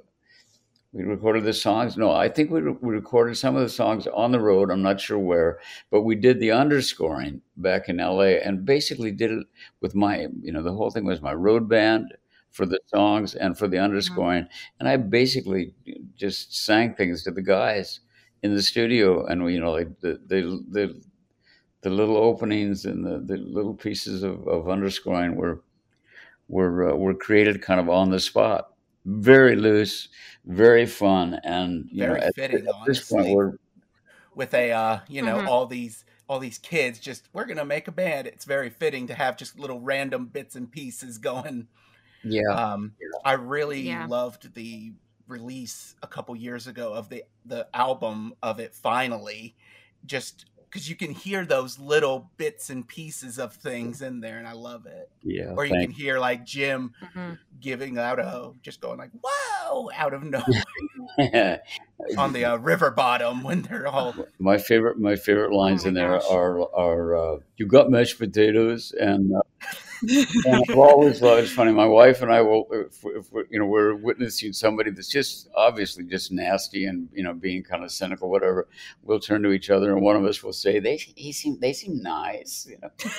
we 0.92 1.04
recorded 1.04 1.44
the 1.44 1.52
songs. 1.52 1.96
No, 1.96 2.10
I 2.10 2.28
think 2.28 2.50
we, 2.50 2.60
re- 2.60 2.76
we 2.80 2.94
recorded 2.94 3.36
some 3.36 3.54
of 3.54 3.62
the 3.62 3.68
songs 3.68 4.08
on 4.08 4.32
the 4.32 4.40
road. 4.40 4.70
I'm 4.70 4.82
not 4.82 5.00
sure 5.00 5.18
where, 5.18 5.60
but 5.90 6.02
we 6.02 6.16
did 6.16 6.40
the 6.40 6.50
underscoring 6.50 7.42
back 7.56 7.88
in 7.88 7.98
LA 7.98 8.40
and 8.44 8.64
basically 8.64 9.12
did 9.12 9.30
it 9.30 9.46
with 9.80 9.94
my, 9.94 10.26
you 10.42 10.52
know, 10.52 10.62
the 10.64 10.72
whole 10.72 10.90
thing 10.90 11.04
was 11.04 11.22
my 11.22 11.32
road 11.32 11.68
band 11.68 12.12
for 12.50 12.66
the 12.66 12.80
songs 12.88 13.36
and 13.36 13.56
for 13.56 13.68
the 13.68 13.78
underscoring. 13.78 14.48
And 14.80 14.88
I 14.88 14.96
basically 14.96 15.74
just 16.16 16.56
sang 16.64 16.94
things 16.94 17.22
to 17.22 17.30
the 17.30 17.42
guys 17.42 18.00
in 18.42 18.54
the 18.54 18.62
studio. 18.62 19.26
And, 19.26 19.42
we, 19.44 19.54
you 19.54 19.60
know, 19.60 19.72
like 19.72 20.00
the, 20.00 20.20
the, 20.26 20.64
the, 20.70 21.02
the 21.82 21.90
little 21.90 22.16
openings 22.16 22.84
and 22.84 23.04
the, 23.04 23.18
the 23.18 23.40
little 23.40 23.74
pieces 23.74 24.22
of, 24.22 24.46
of 24.48 24.68
underscoring 24.68 25.36
were, 25.36 25.62
were, 26.48 26.90
uh, 26.90 26.94
were 26.96 27.14
created 27.14 27.62
kind 27.62 27.80
of 27.80 27.88
on 27.88 28.10
the 28.10 28.20
spot. 28.20 28.72
Very 29.06 29.56
loose, 29.56 30.08
very 30.44 30.86
fun. 30.86 31.40
And, 31.44 31.88
you 31.90 32.06
Very 32.06 32.20
know, 32.20 32.26
at, 32.26 32.34
fitting, 32.34 32.66
at 32.66 32.74
this 32.86 33.08
point, 33.10 33.34
we're, 33.34 33.52
with 34.34 34.54
a 34.54 34.70
uh, 34.72 35.00
you 35.08 35.22
know 35.22 35.36
Mhm. 35.36 35.48
all 35.48 35.66
these 35.66 36.04
all 36.28 36.38
these 36.38 36.58
kids 36.58 36.98
just 36.98 37.28
we're 37.32 37.44
gonna 37.44 37.64
make 37.64 37.88
a 37.88 37.92
band 37.92 38.26
it's 38.26 38.44
very 38.44 38.70
fitting 38.70 39.06
to 39.08 39.14
have 39.14 39.36
just 39.36 39.58
little 39.58 39.80
random 39.80 40.26
bits 40.26 40.54
and 40.54 40.70
pieces 40.70 41.18
going 41.18 41.66
yeah. 42.22 42.42
um 42.52 42.92
i 43.24 43.32
really 43.32 43.82
Yeah. 43.82 44.06
loved 44.06 44.54
the 44.54 44.92
release 45.30 45.94
a 46.02 46.06
couple 46.06 46.34
years 46.36 46.66
ago 46.66 46.92
of 46.92 47.08
the 47.08 47.24
the 47.46 47.66
album 47.74 48.34
of 48.42 48.60
it 48.60 48.74
finally 48.74 49.56
just 50.04 50.46
because 50.68 50.88
you 50.88 50.94
can 50.96 51.10
hear 51.12 51.44
those 51.44 51.78
little 51.78 52.30
bits 52.36 52.70
and 52.70 52.86
pieces 52.86 53.38
of 53.38 53.52
things 53.54 54.02
in 54.02 54.20
there 54.20 54.38
and 54.38 54.46
i 54.46 54.52
love 54.52 54.86
it 54.86 55.10
Yeah. 55.22 55.54
or 55.56 55.64
you 55.64 55.70
thank 55.70 55.82
can 55.82 55.90
hear 55.92 56.18
like 56.18 56.44
jim 56.44 56.92
Mhm. 57.14 57.38
giving 57.60 57.98
out 57.98 58.18
a 58.18 58.52
just 58.62 58.80
going 58.80 58.98
like 58.98 59.10
whoa 59.22 59.90
out 59.94 60.14
of 60.14 60.22
nowhere 60.22 60.62
you. 61.18 61.56
on 62.18 62.32
the 62.32 62.44
uh, 62.44 62.56
river 62.56 62.90
bottom 62.90 63.42
when 63.42 63.62
they're 63.62 63.86
all 63.86 64.14
my 64.38 64.58
favorite 64.58 64.98
my 64.98 65.16
favorite 65.16 65.52
lines 65.52 65.82
Oh 65.82 65.84
my 65.86 65.88
in 65.88 65.94
there 65.94 66.18
gosh. 66.18 66.30
are 66.30 66.74
are 66.74 67.16
uh, 67.16 67.38
you 67.56 67.66
got 67.66 67.90
mashed 67.90 68.18
potatoes 68.18 68.92
and, 68.98 69.34
uh, 69.34 69.40
and 69.60 69.78
I've 70.08 70.78
always 70.78 71.20
loved 71.20 71.42
it's 71.42 71.52
funny 71.52 71.72
my 71.72 71.86
wife 71.86 72.22
and 72.22 72.32
I 72.32 72.40
will 72.40 72.66
if, 72.70 73.04
if 73.04 73.32
we're, 73.32 73.44
you 73.50 73.58
know 73.58 73.66
we're 73.66 73.94
witnessing 73.94 74.52
somebody 74.52 74.90
that's 74.90 75.08
just 75.08 75.48
obviously 75.54 76.04
just 76.04 76.32
nasty 76.32 76.86
and 76.86 77.08
you 77.12 77.22
know 77.22 77.34
being 77.34 77.62
kind 77.62 77.84
of 77.84 77.90
cynical 77.90 78.30
whatever 78.30 78.68
we'll 79.02 79.20
turn 79.20 79.42
to 79.42 79.52
each 79.52 79.70
other 79.70 79.92
and 79.92 80.02
one 80.02 80.16
of 80.16 80.24
us 80.24 80.42
will 80.42 80.52
say 80.52 80.78
they 80.78 80.96
he 80.96 81.32
seem 81.32 81.58
they 81.60 81.72
seem 81.72 82.02
nice 82.02 82.66
you 82.68 82.78
know? 82.82 82.90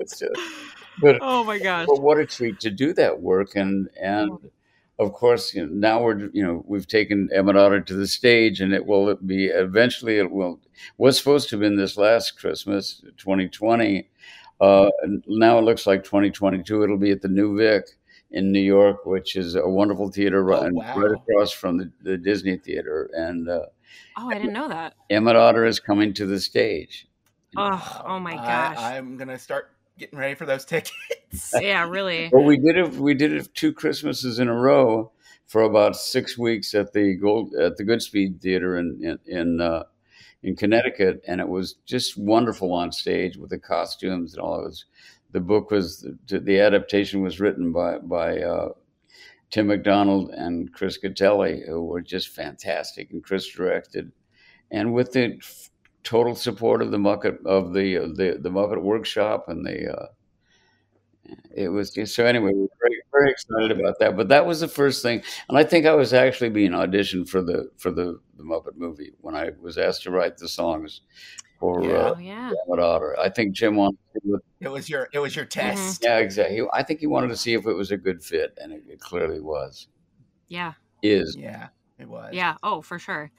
Just, 0.00 0.24
but 1.00 1.18
oh 1.20 1.44
my 1.44 1.58
gosh. 1.58 1.86
but 1.86 2.00
what 2.00 2.18
a 2.18 2.26
treat 2.26 2.60
to 2.60 2.70
do 2.70 2.92
that 2.94 3.20
work. 3.20 3.56
And 3.56 3.88
and 4.00 4.50
of 4.98 5.12
course 5.12 5.54
you 5.54 5.66
know, 5.66 5.72
now 5.72 6.02
we're 6.02 6.30
you 6.32 6.44
know 6.44 6.64
we've 6.66 6.86
taken 6.86 7.28
Otter 7.34 7.80
to 7.80 7.94
the 7.94 8.06
stage 8.06 8.60
and 8.60 8.72
it 8.72 8.86
will 8.86 9.14
be 9.16 9.46
eventually 9.46 10.18
it 10.18 10.30
will 10.30 10.60
was 10.98 11.18
supposed 11.18 11.48
to 11.48 11.56
have 11.56 11.60
been 11.60 11.76
this 11.76 11.96
last 11.96 12.38
Christmas 12.38 13.02
2020 13.18 14.08
Uh, 14.60 14.90
now 15.26 15.58
it 15.58 15.62
looks 15.62 15.86
like 15.86 16.04
2022. 16.04 16.82
It'll 16.82 16.96
be 16.96 17.10
at 17.10 17.22
the 17.22 17.28
New 17.28 17.56
Vic 17.56 17.84
in 18.30 18.50
New 18.52 18.60
York, 18.60 19.04
which 19.06 19.36
is 19.36 19.54
a 19.54 19.68
wonderful 19.68 20.10
theater 20.10 20.42
right, 20.42 20.70
Oh, 20.72 20.74
wow. 20.74 20.96
right 20.96 21.12
across 21.12 21.52
from 21.52 21.78
the, 21.78 21.92
the 22.02 22.16
Disney 22.16 22.56
Theater. 22.56 23.10
And 23.14 23.48
uh, 23.48 23.66
Oh, 24.16 24.30
I 24.30 24.34
didn't 24.34 24.52
know 24.52 24.68
that. 24.68 24.94
Emmet 25.10 25.36
Otter 25.36 25.64
is 25.64 25.78
coming 25.80 26.12
to 26.14 26.26
the 26.26 26.40
stage. 26.40 27.06
Oh, 27.56 28.02
oh 28.06 28.18
my 28.18 28.34
gosh. 28.34 28.76
I, 28.78 28.96
I'm 28.96 29.16
gonna 29.16 29.38
start 29.38 29.70
getting 29.98 30.18
ready 30.18 30.34
for 30.34 30.46
those 30.46 30.64
tickets. 30.64 31.52
yeah, 31.60 31.86
really. 31.88 32.28
Well, 32.32 32.42
we 32.44 32.56
did 32.56 32.76
it. 32.76 32.92
We 32.94 33.14
did 33.14 33.32
it 33.32 33.54
two 33.54 33.72
Christmases 33.72 34.38
in 34.40 34.48
a 34.48 34.54
row 34.54 35.12
for 35.46 35.62
about 35.62 35.94
six 35.94 36.36
weeks 36.36 36.74
at 36.74 36.92
the 36.92 37.14
Gold 37.14 37.54
at 37.54 37.76
the 37.76 37.84
Goodspeed 37.84 38.40
Theater 38.40 38.78
in 38.78 38.98
in 39.00 39.38
in, 39.38 39.60
uh, 39.60 39.84
in 40.44 40.54
Connecticut, 40.54 41.22
and 41.26 41.40
it 41.40 41.48
was 41.48 41.76
just 41.86 42.18
wonderful 42.18 42.72
on 42.72 42.92
stage 42.92 43.38
with 43.38 43.48
the 43.50 43.58
costumes 43.58 44.34
and 44.34 44.42
all. 44.42 44.60
It 44.60 44.64
was 44.64 44.84
the 45.32 45.40
book 45.40 45.70
was 45.70 46.06
the, 46.28 46.60
adaptation 46.60 47.22
was 47.22 47.40
written 47.40 47.72
by 47.72 47.98
by 47.98 48.40
uh, 48.40 48.68
Tim 49.50 49.68
McDonald 49.68 50.30
and 50.30 50.72
Chris 50.72 50.98
Gattelli, 51.02 51.66
who 51.66 51.82
were 51.82 52.02
just 52.02 52.28
fantastic, 52.28 53.10
and 53.10 53.24
Chris 53.24 53.48
directed, 53.48 54.12
and 54.70 54.92
with 54.92 55.12
the 55.12 55.40
total 56.04 56.34
support 56.34 56.82
of 56.82 56.90
the 56.90 56.98
Muppet 56.98 57.44
of 57.46 57.72
the 57.72 58.12
the 58.14 58.38
the 58.40 58.50
Muppet 58.50 58.82
Workshop 58.82 59.48
and 59.48 59.66
the. 59.66 59.92
Uh, 59.92 60.06
it 61.56 61.68
was 61.68 61.90
just, 61.90 62.14
so 62.14 62.26
anyway. 62.26 62.52
We 62.52 62.60
were 62.60 62.68
very, 62.82 63.00
very 63.16 63.30
excited 63.30 63.70
about 63.78 63.98
that. 64.00 64.16
But 64.16 64.28
that 64.28 64.46
was 64.46 64.60
the 64.60 64.68
first 64.68 65.02
thing, 65.02 65.22
and 65.48 65.56
I 65.56 65.64
think 65.64 65.86
I 65.86 65.94
was 65.94 66.12
actually 66.12 66.50
being 66.50 66.72
auditioned 66.72 67.28
for 67.28 67.42
the 67.42 67.70
for 67.76 67.90
the, 67.90 68.18
the 68.36 68.42
Muppet 68.42 68.76
movie 68.76 69.12
when 69.20 69.34
I 69.34 69.50
was 69.60 69.78
asked 69.78 70.02
to 70.04 70.10
write 70.10 70.36
the 70.36 70.48
songs 70.48 71.02
for 71.60 71.82
Yeah. 71.84 71.90
uh, 71.92 72.14
Oh 72.16 72.18
yeah. 72.18 72.50
Emmet 72.70 73.18
I 73.18 73.28
think 73.28 73.54
Jim 73.54 73.76
wanted. 73.76 73.98
To 74.14 74.20
see 74.20 74.30
what, 74.30 74.40
It 74.60 74.68
was 74.68 74.88
your 74.90 75.08
it 75.12 75.18
was 75.18 75.34
your 75.36 75.44
test. 75.44 76.02
yeah, 76.04 76.18
exactly. 76.18 76.60
I 76.72 76.82
think 76.82 77.00
he 77.00 77.06
wanted 77.06 77.28
to 77.28 77.36
see 77.36 77.54
if 77.54 77.66
it 77.66 77.74
was 77.74 77.90
a 77.90 77.96
good 77.96 78.22
fit, 78.22 78.58
and 78.60 78.72
it, 78.72 78.82
it 78.88 79.00
clearly 79.00 79.40
was. 79.40 79.88
Yeah. 80.48 80.74
Is 81.02 81.36
Yeah, 81.38 81.68
it 81.98 82.08
was. 82.08 82.30
Yeah. 82.32 82.56
Oh, 82.62 82.80
for 82.82 82.98
sure. 82.98 83.30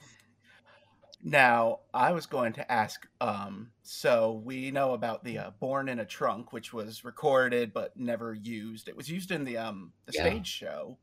Now, 1.28 1.80
I 1.92 2.12
was 2.12 2.26
going 2.26 2.52
to 2.54 2.70
ask 2.72 3.04
um 3.20 3.72
so 3.82 4.32
we 4.44 4.70
know 4.70 4.92
about 4.94 5.24
the 5.24 5.38
uh, 5.38 5.50
Born 5.60 5.88
in 5.88 5.98
a 5.98 6.06
Trunk 6.06 6.52
which 6.52 6.72
was 6.72 7.04
recorded 7.04 7.72
but 7.72 7.96
never 7.96 8.32
used. 8.34 8.88
It 8.88 8.96
was 8.96 9.10
used 9.10 9.32
in 9.32 9.42
the 9.44 9.56
um 9.56 9.92
the 10.06 10.12
Yeah. 10.12 10.22
stage 10.22 10.46
show. 10.46 11.00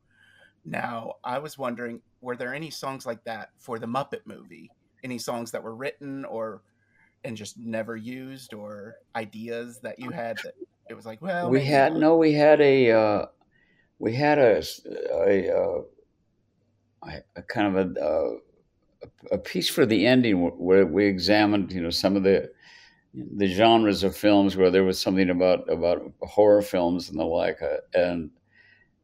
Now, 0.64 1.14
I 1.24 1.38
was 1.40 1.58
wondering 1.58 2.02
were 2.22 2.36
there 2.36 2.54
any 2.54 2.70
songs 2.70 3.06
like 3.06 3.24
that 3.24 3.50
for 3.58 3.78
the 3.78 3.86
Muppet 3.86 4.26
movie? 4.26 4.72
Any 5.04 5.18
songs 5.18 5.52
that 5.52 5.62
were 5.64 5.76
written 5.76 6.24
or 6.26 6.64
and 7.24 7.36
just 7.36 7.58
never 7.58 7.96
used 7.96 8.54
or 8.54 8.98
ideas 9.16 9.80
that 9.82 9.98
you 10.00 10.12
had 10.12 10.42
that 10.44 10.54
it 10.88 10.94
was 10.94 11.06
like, 11.06 11.22
well, 11.22 11.52
we 11.52 11.64
had 11.64 11.94
not. 11.94 11.96
no, 11.96 12.16
we 12.16 12.32
had 12.32 12.60
a 12.60 12.90
uh, 12.90 13.26
we 13.98 14.14
had 14.14 14.38
a 14.38 14.62
a, 14.86 15.50
uh, 15.56 15.82
a, 17.02 17.22
a 17.36 17.42
kind 17.42 17.76
of 17.76 17.96
a, 17.96 18.00
uh, 18.00 18.34
a 19.32 19.38
piece 19.38 19.68
for 19.68 19.86
the 19.86 20.06
ending 20.06 20.40
where 20.58 20.86
we 20.86 21.06
examined, 21.06 21.72
you 21.72 21.82
know, 21.82 21.90
some 21.90 22.16
of 22.16 22.22
the 22.22 22.50
the 23.14 23.46
genres 23.46 24.02
of 24.02 24.16
films 24.16 24.56
where 24.56 24.70
there 24.70 24.82
was 24.84 25.00
something 25.00 25.30
about 25.30 25.70
about 25.70 26.02
horror 26.22 26.62
films 26.62 27.08
and 27.08 27.18
the 27.18 27.24
like, 27.24 27.62
uh, 27.62 27.76
and 27.94 28.30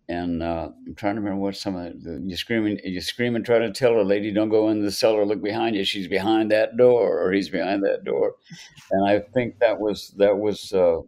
and 0.08 0.42
uh, 0.42 0.70
I'm 0.86 0.94
trying 0.96 1.14
to 1.14 1.20
remember 1.20 1.40
what 1.40 1.56
some 1.56 1.76
of 1.76 2.02
the, 2.02 2.20
you 2.26 2.36
screaming 2.36 2.80
you 2.84 3.00
scream 3.00 3.36
and 3.36 3.44
try 3.44 3.60
to 3.60 3.72
tell 3.72 3.94
her, 3.94 4.04
lady, 4.04 4.32
don't 4.32 4.48
go 4.48 4.68
in 4.70 4.82
the 4.82 4.90
cellar, 4.90 5.24
look 5.24 5.42
behind 5.42 5.76
you. 5.76 5.84
She's 5.84 6.08
behind 6.08 6.50
that 6.50 6.76
door, 6.76 7.20
or 7.22 7.32
he's 7.32 7.48
behind 7.48 7.84
that 7.84 8.04
door, 8.04 8.34
and 8.90 9.08
I 9.08 9.20
think 9.20 9.58
that 9.60 9.78
was 9.78 10.12
that 10.18 10.36
was 10.36 10.72
uh, 10.72 10.98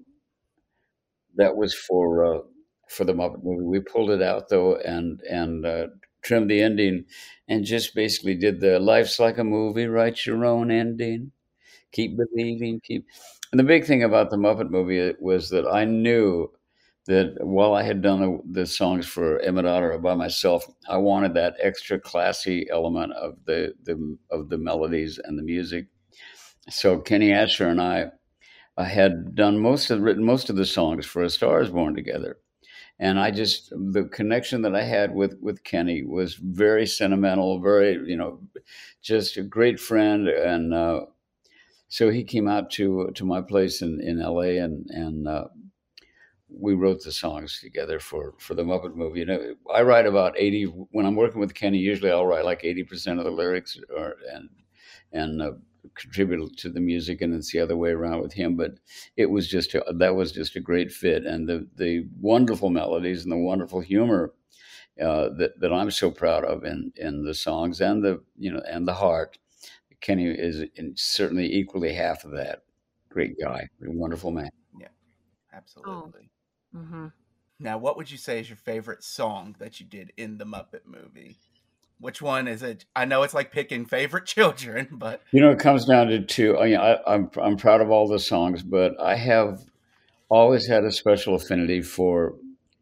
that 1.36 1.56
was 1.56 1.74
for 1.74 2.24
uh, 2.24 2.40
for 2.88 3.04
the 3.04 3.14
Muppet 3.14 3.42
movie. 3.42 3.64
We 3.64 3.80
pulled 3.80 4.10
it 4.10 4.22
out 4.22 4.48
though, 4.48 4.76
and 4.76 5.20
and 5.28 5.66
uh, 5.66 5.86
trimmed 6.22 6.50
the 6.50 6.62
ending, 6.62 7.04
and 7.48 7.64
just 7.64 7.94
basically 7.94 8.34
did 8.34 8.60
the 8.60 8.78
"Life's 8.80 9.18
like 9.18 9.38
a 9.38 9.44
movie, 9.44 9.86
write 9.86 10.26
your 10.26 10.44
own 10.44 10.70
ending, 10.70 11.32
keep 11.92 12.16
believing, 12.16 12.80
keep." 12.80 13.06
And 13.52 13.58
the 13.60 13.64
big 13.64 13.84
thing 13.84 14.02
about 14.02 14.30
the 14.30 14.36
Muppet 14.36 14.70
movie 14.70 15.14
was 15.20 15.50
that 15.50 15.66
I 15.66 15.84
knew 15.84 16.50
that 17.06 17.36
while 17.44 17.74
I 17.74 17.82
had 17.82 18.02
done 18.02 18.20
the, 18.20 18.60
the 18.62 18.66
songs 18.66 19.06
for 19.06 19.40
Emmet 19.40 19.66
Otter 19.66 19.98
by 19.98 20.14
myself, 20.14 20.64
I 20.88 20.98
wanted 20.98 21.34
that 21.34 21.56
extra 21.60 21.98
classy 22.00 22.68
element 22.70 23.12
of 23.14 23.36
the, 23.44 23.74
the 23.84 24.16
of 24.30 24.48
the 24.48 24.58
melodies 24.58 25.18
and 25.22 25.38
the 25.38 25.42
music. 25.42 25.86
So 26.70 26.98
Kenny 26.98 27.30
Ascher 27.30 27.70
and 27.70 27.80
I 27.80 28.10
I 28.76 28.84
had 28.84 29.34
done 29.34 29.58
most 29.60 29.90
of 29.90 30.00
written 30.02 30.24
most 30.24 30.50
of 30.50 30.56
the 30.56 30.66
songs 30.66 31.06
for 31.06 31.22
A 31.22 31.30
Star 31.30 31.62
Is 31.62 31.70
Born 31.70 31.94
together, 31.94 32.38
and 33.02 33.18
I 33.18 33.32
just 33.32 33.70
the 33.70 34.04
connection 34.04 34.62
that 34.62 34.76
I 34.76 34.84
had 34.84 35.12
with 35.12 35.36
with 35.40 35.64
Kenny 35.64 36.04
was 36.04 36.36
very 36.36 36.86
sentimental, 36.86 37.60
very 37.60 37.94
you 38.08 38.16
know, 38.16 38.40
just 39.02 39.36
a 39.36 39.42
great 39.42 39.80
friend, 39.80 40.28
and 40.28 40.72
uh, 40.72 41.00
so 41.88 42.10
he 42.10 42.22
came 42.22 42.46
out 42.46 42.70
to 42.72 43.10
to 43.16 43.24
my 43.24 43.42
place 43.42 43.82
in 43.82 44.00
in 44.00 44.20
L.A. 44.20 44.58
and 44.58 44.86
and 44.90 45.26
uh, 45.26 45.46
we 46.48 46.74
wrote 46.74 47.02
the 47.02 47.10
songs 47.10 47.58
together 47.60 47.98
for 47.98 48.34
for 48.38 48.54
the 48.54 48.62
Muppet 48.62 48.94
movie. 48.94 49.18
You 49.18 49.26
know, 49.26 49.54
I 49.74 49.82
write 49.82 50.06
about 50.06 50.38
eighty 50.38 50.64
when 50.64 51.04
I'm 51.04 51.16
working 51.16 51.40
with 51.40 51.54
Kenny. 51.54 51.78
Usually, 51.78 52.12
I'll 52.12 52.26
write 52.26 52.44
like 52.44 52.62
eighty 52.62 52.84
percent 52.84 53.18
of 53.18 53.24
the 53.24 53.32
lyrics, 53.32 53.80
or 53.96 54.14
and 54.32 54.48
and 55.12 55.42
uh, 55.42 55.52
contribute 55.94 56.56
to 56.58 56.68
the 56.70 56.80
music, 56.80 57.20
and 57.20 57.34
it's 57.34 57.52
the 57.52 57.60
other 57.60 57.76
way 57.76 57.90
around 57.90 58.20
with 58.22 58.32
him. 58.34 58.56
But 58.56 58.78
it 59.16 59.26
was 59.30 59.48
just 59.48 59.74
a, 59.74 59.84
that 59.98 60.14
was 60.14 60.32
just 60.32 60.56
a 60.56 60.60
great 60.60 60.90
fit, 60.92 61.24
and 61.26 61.48
the 61.48 61.68
the 61.76 62.08
wonderful 62.20 62.70
melodies 62.70 63.22
and 63.22 63.32
the 63.32 63.36
wonderful 63.36 63.80
humor 63.80 64.32
uh, 65.00 65.30
that 65.38 65.58
that 65.60 65.72
I'm 65.72 65.90
so 65.90 66.10
proud 66.10 66.44
of 66.44 66.64
in 66.64 66.92
in 66.96 67.24
the 67.24 67.34
songs 67.34 67.80
and 67.80 68.04
the 68.04 68.22
you 68.38 68.52
know 68.52 68.62
and 68.68 68.86
the 68.86 68.94
heart. 68.94 69.38
Kenny 70.00 70.26
is 70.26 70.64
in 70.74 70.94
certainly 70.96 71.52
equally 71.54 71.92
half 71.92 72.24
of 72.24 72.32
that. 72.32 72.64
Great 73.08 73.34
guy, 73.40 73.68
a 73.86 73.90
wonderful 73.90 74.32
man. 74.32 74.50
Yeah, 74.80 74.88
absolutely. 75.52 76.30
hmm 76.72 77.06
Now, 77.60 77.78
what 77.78 77.96
would 77.96 78.10
you 78.10 78.18
say 78.18 78.40
is 78.40 78.48
your 78.48 78.56
favorite 78.56 79.04
song 79.04 79.54
that 79.58 79.78
you 79.80 79.86
did 79.86 80.12
in 80.16 80.38
the 80.38 80.44
Muppet 80.44 80.86
movie? 80.86 81.36
Which 82.02 82.20
one 82.20 82.48
is 82.48 82.64
it? 82.64 82.84
I 82.96 83.04
know 83.04 83.22
it's 83.22 83.32
like 83.32 83.52
picking 83.52 83.86
favorite 83.86 84.26
children, 84.36 84.88
but 84.90 85.22
You 85.30 85.40
know, 85.40 85.52
it 85.52 85.60
comes 85.60 85.84
down 85.84 86.08
to 86.08 86.20
two. 86.20 86.58
I, 86.58 86.64
mean, 86.64 86.76
I, 86.76 86.98
I'm 87.06 87.30
I'm 87.40 87.56
proud 87.56 87.80
of 87.80 87.90
all 87.92 88.08
the 88.08 88.18
songs, 88.18 88.64
but 88.64 89.00
I 89.00 89.14
have 89.14 89.60
always 90.28 90.66
had 90.66 90.82
a 90.82 90.90
special 90.90 91.36
affinity 91.36 91.80
for 91.80 92.34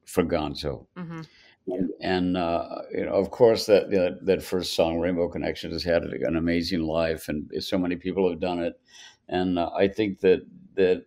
for 0.07 0.25
Gonzo, 0.25 0.87
hmm 0.97 1.21
and, 1.67 1.91
and 2.01 2.37
uh, 2.39 2.67
you 2.93 3.05
know, 3.05 3.13
of 3.13 3.31
course, 3.31 3.67
that 3.67 3.91
that 3.91 4.25
that 4.25 4.43
first 4.43 4.75
song, 4.75 4.99
"Rainbow 4.99 5.29
Connection," 5.29 5.71
has 5.71 5.85
had 5.85 6.03
an 6.03 6.37
amazing 6.37 6.81
life, 6.81 7.29
and 7.29 7.51
so 7.63 7.77
many 7.77 7.97
people 7.97 8.29
have 8.31 8.41
done 8.41 8.61
it. 8.61 8.81
And 9.29 9.59
uh, 9.59 9.69
I 9.77 9.89
think 9.89 10.21
that 10.21 10.47
that 10.77 11.05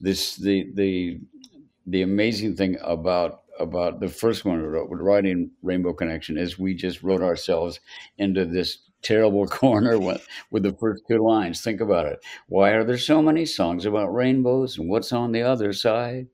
this 0.00 0.36
the 0.36 0.70
the 0.74 1.18
the 1.88 2.02
amazing 2.02 2.54
thing 2.54 2.76
about 2.82 3.42
about 3.58 4.00
the 4.00 4.08
first 4.08 4.44
one 4.44 4.60
we 4.60 4.68
wrote, 4.68 4.88
writing 4.90 5.50
Rainbow 5.62 5.92
Connection 5.92 6.36
is 6.38 6.58
we 6.58 6.74
just 6.74 7.02
wrote 7.02 7.22
ourselves 7.22 7.80
into 8.18 8.44
this 8.44 8.78
terrible 9.02 9.46
corner 9.62 9.98
with, 9.98 10.26
with 10.50 10.62
the 10.62 10.72
first 10.72 11.02
two 11.08 11.18
lines. 11.18 11.60
Think 11.60 11.80
about 11.80 12.06
it. 12.06 12.18
Why 12.48 12.70
are 12.70 12.84
there 12.84 12.98
so 12.98 13.22
many 13.22 13.46
songs 13.46 13.86
about 13.86 14.14
rainbows 14.14 14.78
and 14.78 14.88
what's 14.88 15.12
on 15.12 15.32
the 15.32 15.42
other 15.42 15.72
side? 15.72 16.28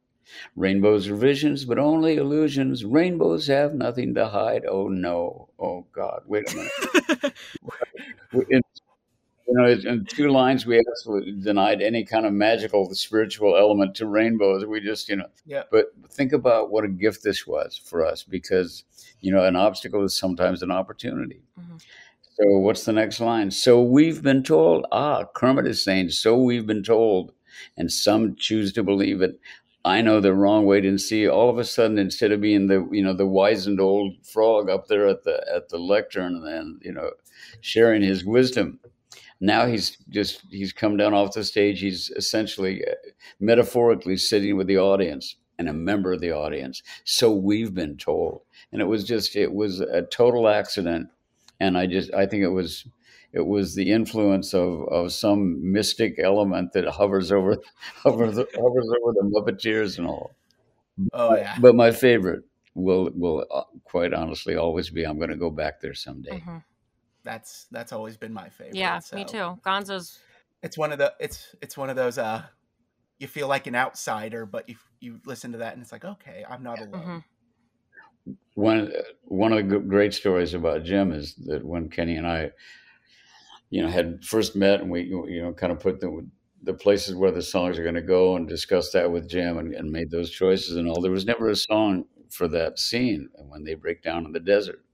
Rainbows 0.56 1.08
are 1.08 1.16
visions, 1.16 1.64
but 1.64 1.78
only 1.78 2.16
illusions. 2.16 2.84
Rainbows 2.84 3.48
have 3.48 3.74
nothing 3.74 4.14
to 4.14 4.28
hide. 4.28 4.64
Oh 4.66 4.88
no. 4.88 5.50
Oh 5.58 5.86
God. 5.92 6.22
Wait 6.26 6.50
a 6.52 6.56
minute. 6.56 7.34
In, 8.50 8.62
you 9.46 9.54
know, 9.54 9.66
in 9.66 10.04
two 10.04 10.30
lines, 10.30 10.66
we 10.66 10.80
absolutely 10.90 11.32
denied 11.32 11.82
any 11.82 12.04
kind 12.04 12.26
of 12.26 12.32
magical 12.32 12.92
spiritual 12.94 13.56
element 13.56 13.94
to 13.96 14.06
rainbows. 14.06 14.64
We 14.64 14.80
just, 14.80 15.08
you 15.08 15.16
know, 15.16 15.26
yeah, 15.46 15.64
but 15.70 15.92
think 16.10 16.32
about 16.32 16.70
what 16.70 16.84
a 16.84 16.88
gift 16.88 17.22
this 17.22 17.46
was 17.46 17.76
for 17.76 18.06
us 18.06 18.22
because, 18.22 18.84
you 19.20 19.32
know, 19.32 19.44
an 19.44 19.56
obstacle 19.56 20.02
is 20.04 20.18
sometimes 20.18 20.62
an 20.62 20.70
opportunity. 20.70 21.42
Mhm. 21.58 21.80
So, 22.34 22.58
what's 22.58 22.84
the 22.84 22.92
next 22.92 23.20
line? 23.20 23.50
So 23.50 23.82
we've 23.82 24.22
been 24.22 24.42
told. 24.42 24.86
Ah, 24.90 25.24
Kermit 25.34 25.66
is 25.66 25.84
saying, 25.84 26.10
so 26.10 26.36
we've 26.36 26.66
been 26.66 26.82
told. 26.82 27.32
And 27.76 27.92
some 27.92 28.34
choose 28.36 28.72
to 28.72 28.82
believe 28.82 29.20
it. 29.20 29.38
I 29.84 30.00
know 30.00 30.20
the 30.20 30.32
wrong 30.32 30.64
way 30.64 30.80
to 30.80 30.96
see. 30.96 31.28
All 31.28 31.50
of 31.50 31.58
a 31.58 31.64
sudden, 31.64 31.98
instead 31.98 32.32
of 32.32 32.40
being 32.40 32.68
the 32.68 32.88
you 32.90 33.02
know 33.02 33.12
the 33.12 33.26
wizened 33.26 33.80
old 33.80 34.14
frog 34.24 34.70
up 34.70 34.86
there 34.86 35.06
at 35.06 35.24
the 35.24 35.44
at 35.54 35.68
the 35.68 35.78
lectern 35.78 36.42
and 36.46 36.80
you 36.82 36.92
know 36.92 37.10
sharing 37.60 38.00
his 38.02 38.24
wisdom, 38.24 38.80
now 39.40 39.66
he's 39.66 39.96
just 40.08 40.42
he's 40.50 40.72
come 40.72 40.96
down 40.96 41.14
off 41.14 41.34
the 41.34 41.44
stage. 41.44 41.80
He's 41.80 42.10
essentially 42.10 42.84
uh, 42.86 42.94
metaphorically 43.40 44.16
sitting 44.16 44.56
with 44.56 44.68
the 44.68 44.78
audience 44.78 45.36
and 45.58 45.68
a 45.68 45.72
member 45.72 46.12
of 46.12 46.20
the 46.20 46.32
audience. 46.32 46.82
So 47.04 47.32
we've 47.32 47.74
been 47.74 47.96
told, 47.96 48.42
and 48.70 48.80
it 48.80 48.86
was 48.86 49.04
just 49.04 49.36
it 49.36 49.52
was 49.52 49.80
a 49.80 50.02
total 50.02 50.48
accident, 50.48 51.08
and 51.60 51.76
I 51.76 51.86
just 51.86 52.12
I 52.14 52.26
think 52.26 52.42
it 52.42 52.50
was 52.50 52.86
it 53.32 53.46
was 53.46 53.74
the 53.74 53.90
influence 53.90 54.54
of, 54.54 54.86
of 54.88 55.12
some 55.12 55.72
mystic 55.72 56.18
element 56.18 56.72
that 56.74 56.86
hovers 56.86 57.32
over 57.32 57.56
hovers, 57.96 58.36
hovers 58.36 58.88
over 59.02 59.12
the 59.12 59.30
Muppeteers 59.34 59.98
and 59.98 60.06
all. 60.06 60.32
Oh 61.12 61.34
yeah. 61.36 61.56
But 61.60 61.74
my 61.74 61.90
favorite 61.90 62.44
will 62.74 63.10
will 63.14 63.46
uh, 63.52 63.64
quite 63.84 64.14
honestly 64.14 64.56
always 64.56 64.90
be 64.90 65.04
I'm 65.04 65.18
going 65.18 65.30
to 65.30 65.36
go 65.36 65.50
back 65.50 65.80
there 65.80 65.94
someday. 65.94 66.38
hmm 66.38 66.58
That's 67.24 67.66
that's 67.70 67.92
always 67.92 68.16
been 68.16 68.32
my 68.32 68.48
favorite. 68.48 68.76
Yeah, 68.76 69.00
me 69.14 69.24
too. 69.24 69.58
Gonzo's. 69.64 70.18
It's 70.62 70.78
one 70.78 70.92
of 70.92 70.98
the 70.98 71.12
it's 71.20 71.54
it's 71.60 71.76
one 71.76 71.90
of 71.90 71.96
those 71.96 72.18
uh 72.18 72.42
you 73.18 73.28
feel 73.28 73.48
like 73.48 73.66
an 73.66 73.74
outsider, 73.74 74.46
but 74.46 74.68
you 74.68 74.76
you 75.00 75.20
listen 75.24 75.52
to 75.52 75.58
that 75.58 75.74
and 75.74 75.82
it's 75.82 75.92
like, 75.92 76.04
okay, 76.04 76.44
I'm 76.48 76.62
not 76.62 76.80
alone. 76.80 77.02
hmm 77.04 77.18
One 78.54 78.92
one 79.24 79.52
of 79.52 79.68
the 79.68 79.78
great 79.78 80.14
stories 80.14 80.54
about 80.54 80.84
Jim 80.84 81.12
is 81.12 81.34
that 81.46 81.64
when 81.64 81.88
Kenny 81.88 82.16
and 82.16 82.26
I, 82.26 82.50
you 83.70 83.82
know, 83.82 83.88
had 83.88 84.24
first 84.24 84.56
met 84.56 84.80
and 84.80 84.90
we 84.90 85.02
you 85.02 85.42
know 85.42 85.52
kind 85.52 85.72
of 85.72 85.80
put 85.80 86.00
the 86.00 86.26
the 86.64 86.74
places 86.74 87.14
where 87.14 87.32
the 87.32 87.42
songs 87.42 87.78
are 87.78 87.82
going 87.82 87.96
to 87.96 88.02
go 88.02 88.36
and 88.36 88.48
discussed 88.48 88.92
that 88.92 89.10
with 89.10 89.28
Jim 89.28 89.58
and, 89.58 89.74
and 89.74 89.90
made 89.90 90.10
those 90.10 90.30
choices 90.30 90.76
and 90.76 90.88
all. 90.88 91.00
There 91.00 91.10
was 91.10 91.26
never 91.26 91.48
a 91.48 91.56
song 91.56 92.04
for 92.30 92.46
that 92.48 92.78
scene 92.78 93.28
when 93.48 93.64
they 93.64 93.74
break 93.74 94.02
down 94.02 94.24
in 94.26 94.32
the 94.32 94.40
desert. 94.40 94.84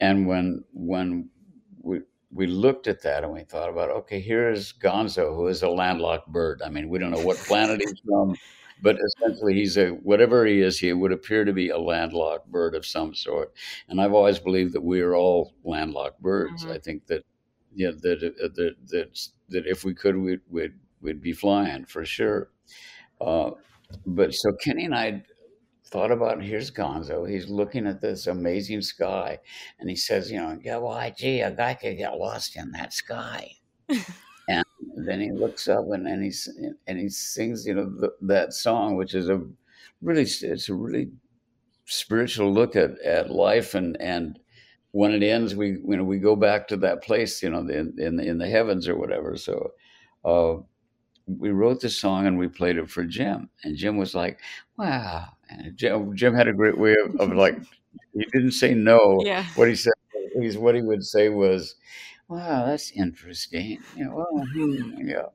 And 0.00 0.26
when 0.26 0.64
when 0.72 1.28
we 1.82 2.00
we 2.32 2.46
looked 2.46 2.86
at 2.86 3.02
that 3.02 3.24
and 3.24 3.32
we 3.32 3.42
thought 3.42 3.68
about, 3.68 3.90
okay, 3.90 4.20
here 4.20 4.50
is 4.50 4.72
Gonzo, 4.72 5.34
who 5.34 5.48
is 5.48 5.62
a 5.62 5.68
landlocked 5.68 6.28
bird. 6.28 6.62
I 6.64 6.68
mean, 6.68 6.88
we 6.88 6.98
don't 6.98 7.10
know 7.10 7.20
what 7.20 7.36
planet 7.38 7.80
he's 7.80 7.98
from, 8.06 8.36
but 8.82 8.96
essentially 9.18 9.54
he's 9.54 9.76
a 9.76 9.88
whatever 9.90 10.46
he 10.46 10.60
is, 10.60 10.78
he 10.78 10.92
would 10.92 11.12
appear 11.12 11.44
to 11.44 11.52
be 11.52 11.70
a 11.70 11.78
landlocked 11.78 12.50
bird 12.50 12.74
of 12.74 12.86
some 12.86 13.14
sort. 13.14 13.52
And 13.88 14.00
I've 14.00 14.12
always 14.14 14.38
believed 14.38 14.72
that 14.74 14.82
we 14.82 15.00
are 15.00 15.14
all 15.14 15.54
landlocked 15.64 16.20
birds. 16.22 16.64
Mhm. 16.64 16.72
I 16.72 16.78
think 16.78 17.06
that 17.06 17.24
yeah, 17.74 17.90
that 18.02 18.22
uh, 18.22 18.48
that 18.54 18.74
that 18.88 19.28
that 19.50 19.66
if 19.66 19.84
we 19.84 19.94
could, 19.94 20.16
we'd 20.16 20.40
we'd, 20.48 20.72
we'd 21.00 21.22
be 21.22 21.32
flying 21.32 21.84
for 21.84 22.04
sure. 22.04 22.50
Uh, 23.20 23.50
but 24.06 24.34
so 24.34 24.52
Kenny 24.52 24.84
and 24.84 24.94
I 24.94 25.22
thought 25.90 26.10
about 26.10 26.42
here's 26.42 26.70
Gonzo. 26.70 27.28
He's 27.28 27.48
looking 27.48 27.86
at 27.86 28.00
this 28.00 28.26
amazing 28.26 28.82
sky, 28.82 29.38
and 29.78 29.90
he 29.90 29.96
says, 29.96 30.30
you 30.30 30.38
know, 30.38 30.58
yeah, 30.62 30.76
well, 30.76 31.12
gee, 31.16 31.40
a 31.40 31.50
guy 31.50 31.74
could 31.74 31.96
get 31.96 32.16
lost 32.16 32.56
in 32.56 32.70
that 32.72 32.92
sky. 32.92 33.52
and 34.48 34.64
then 34.96 35.20
he 35.20 35.32
looks 35.32 35.68
up 35.68 35.84
and, 35.90 36.06
and 36.06 36.22
he's 36.22 36.48
and 36.86 36.98
he 36.98 37.08
sings, 37.08 37.66
you 37.66 37.74
know, 37.74 37.84
the, 37.84 38.12
that 38.22 38.52
song, 38.52 38.96
which 38.96 39.14
is 39.14 39.28
a 39.28 39.42
really 40.02 40.22
it's 40.22 40.68
a 40.68 40.74
really 40.74 41.10
spiritual 41.86 42.52
look 42.52 42.76
at, 42.76 42.98
at 43.00 43.30
life 43.30 43.74
and 43.74 44.00
and 44.00 44.38
when 44.92 45.12
it 45.12 45.22
ends 45.22 45.54
we 45.54 45.70
you 45.70 45.96
know 45.96 46.04
we 46.04 46.18
go 46.18 46.36
back 46.36 46.68
to 46.68 46.76
that 46.76 47.02
place 47.02 47.42
you 47.42 47.50
know 47.50 47.60
in 47.60 47.94
in, 47.98 48.20
in 48.20 48.38
the 48.38 48.48
heavens 48.48 48.88
or 48.88 48.96
whatever 48.96 49.36
so 49.36 49.72
uh, 50.24 50.54
we 51.26 51.50
wrote 51.50 51.80
the 51.80 51.88
song 51.88 52.26
and 52.26 52.38
we 52.38 52.48
played 52.48 52.76
it 52.76 52.88
for 52.88 53.04
Jim 53.04 53.48
and 53.64 53.76
Jim 53.76 53.96
was 53.96 54.14
like 54.14 54.38
wow 54.78 55.26
Jim, 55.74 56.16
Jim 56.16 56.34
had 56.34 56.48
a 56.48 56.52
great 56.52 56.78
way 56.78 56.94
of, 57.04 57.16
of 57.20 57.36
like 57.36 57.58
he 58.14 58.24
didn't 58.32 58.52
say 58.52 58.74
no 58.74 59.24
Yeah. 59.24 59.44
what 59.54 59.68
he 59.68 59.74
said 59.74 59.92
he's 60.40 60.56
what 60.58 60.74
he 60.74 60.82
would 60.82 61.04
say 61.04 61.28
was 61.28 61.74
wow 62.28 62.66
that's 62.66 62.92
interesting 62.92 63.84
you 63.94 64.04
know 64.04 64.26
hmm, 64.52 65.06
yeah 65.08 65.26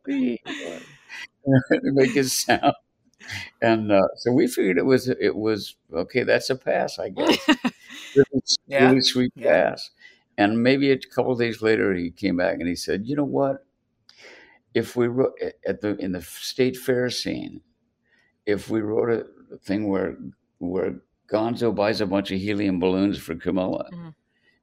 make 1.84 2.16
it 2.16 2.26
sound 2.26 2.74
and 3.62 3.92
uh, 3.92 4.08
so 4.18 4.32
we 4.32 4.48
figured 4.48 4.78
it 4.78 4.86
was 4.86 5.08
it 5.10 5.36
was 5.36 5.76
okay. 5.94 6.24
That's 6.24 6.50
a 6.50 6.56
pass, 6.56 7.00
I 7.00 7.10
guess. 7.10 7.38
Really, 8.16 8.42
Yeah. 8.68 8.88
really 8.88 9.02
sweet 9.02 9.34
Yeah. 9.36 9.52
pass. 9.52 9.92
And 10.38 10.64
maybe 10.64 10.92
a 10.92 10.98
couple 10.98 11.34
of 11.34 11.40
days 11.40 11.62
later, 11.62 11.94
he 11.94 12.12
came 12.12 12.38
back 12.38 12.56
and 12.60 12.68
he 12.68 12.76
said, 12.76 13.06
"You 13.08 13.18
know 13.18 13.26
what? 13.26 13.66
If 14.74 14.96
we 14.96 15.08
wrote 15.08 15.34
at 15.66 15.82
the 15.82 15.96
in 15.98 16.12
the 16.12 16.22
state 16.22 16.76
fair 16.78 17.10
scene, 17.10 17.62
if 18.46 18.70
we 18.70 18.82
wrote 18.82 19.10
a 19.12 19.28
thing 19.62 19.88
where 19.90 20.18
where 20.60 21.02
Gonzo 21.32 21.74
buys 21.74 22.02
a 22.02 22.06
bunch 22.06 22.32
of 22.32 22.40
helium 22.40 22.80
balloons 22.80 23.18
for 23.18 23.36
Camilla, 23.36 23.90
Mhm. 23.92 24.14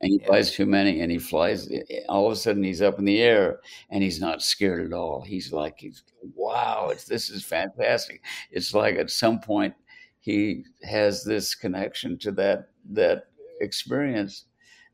and 0.00 0.10
he 0.12 0.20
Yeah. 0.20 0.28
buys 0.28 0.52
too 0.52 0.66
many, 0.66 1.00
and 1.00 1.10
he 1.10 1.18
flies. 1.18 1.68
All 2.08 2.26
of 2.26 2.32
a 2.32 2.36
sudden, 2.36 2.62
he's 2.64 2.82
up 2.82 2.98
in 2.98 3.04
the 3.04 3.20
air, 3.20 3.60
and 3.90 4.02
he's 4.02 4.20
not 4.20 4.42
scared 4.42 4.84
at 4.86 4.92
all. 4.92 5.22
He's 5.22 5.52
like, 5.52 5.80
he's 5.80 6.02
wow, 6.36 6.88
it's 6.90 7.04
this 7.06 7.30
is 7.30 7.44
fantastic. 7.44 8.22
It's 8.50 8.74
like 8.74 8.96
at 8.96 9.10
some 9.10 9.40
point 9.40 9.74
he 10.20 10.64
has 10.82 11.24
this 11.24 11.54
connection 11.54 12.16
to 12.18 12.32
that 12.32 12.68
that 12.90 13.28
experience 13.60 14.46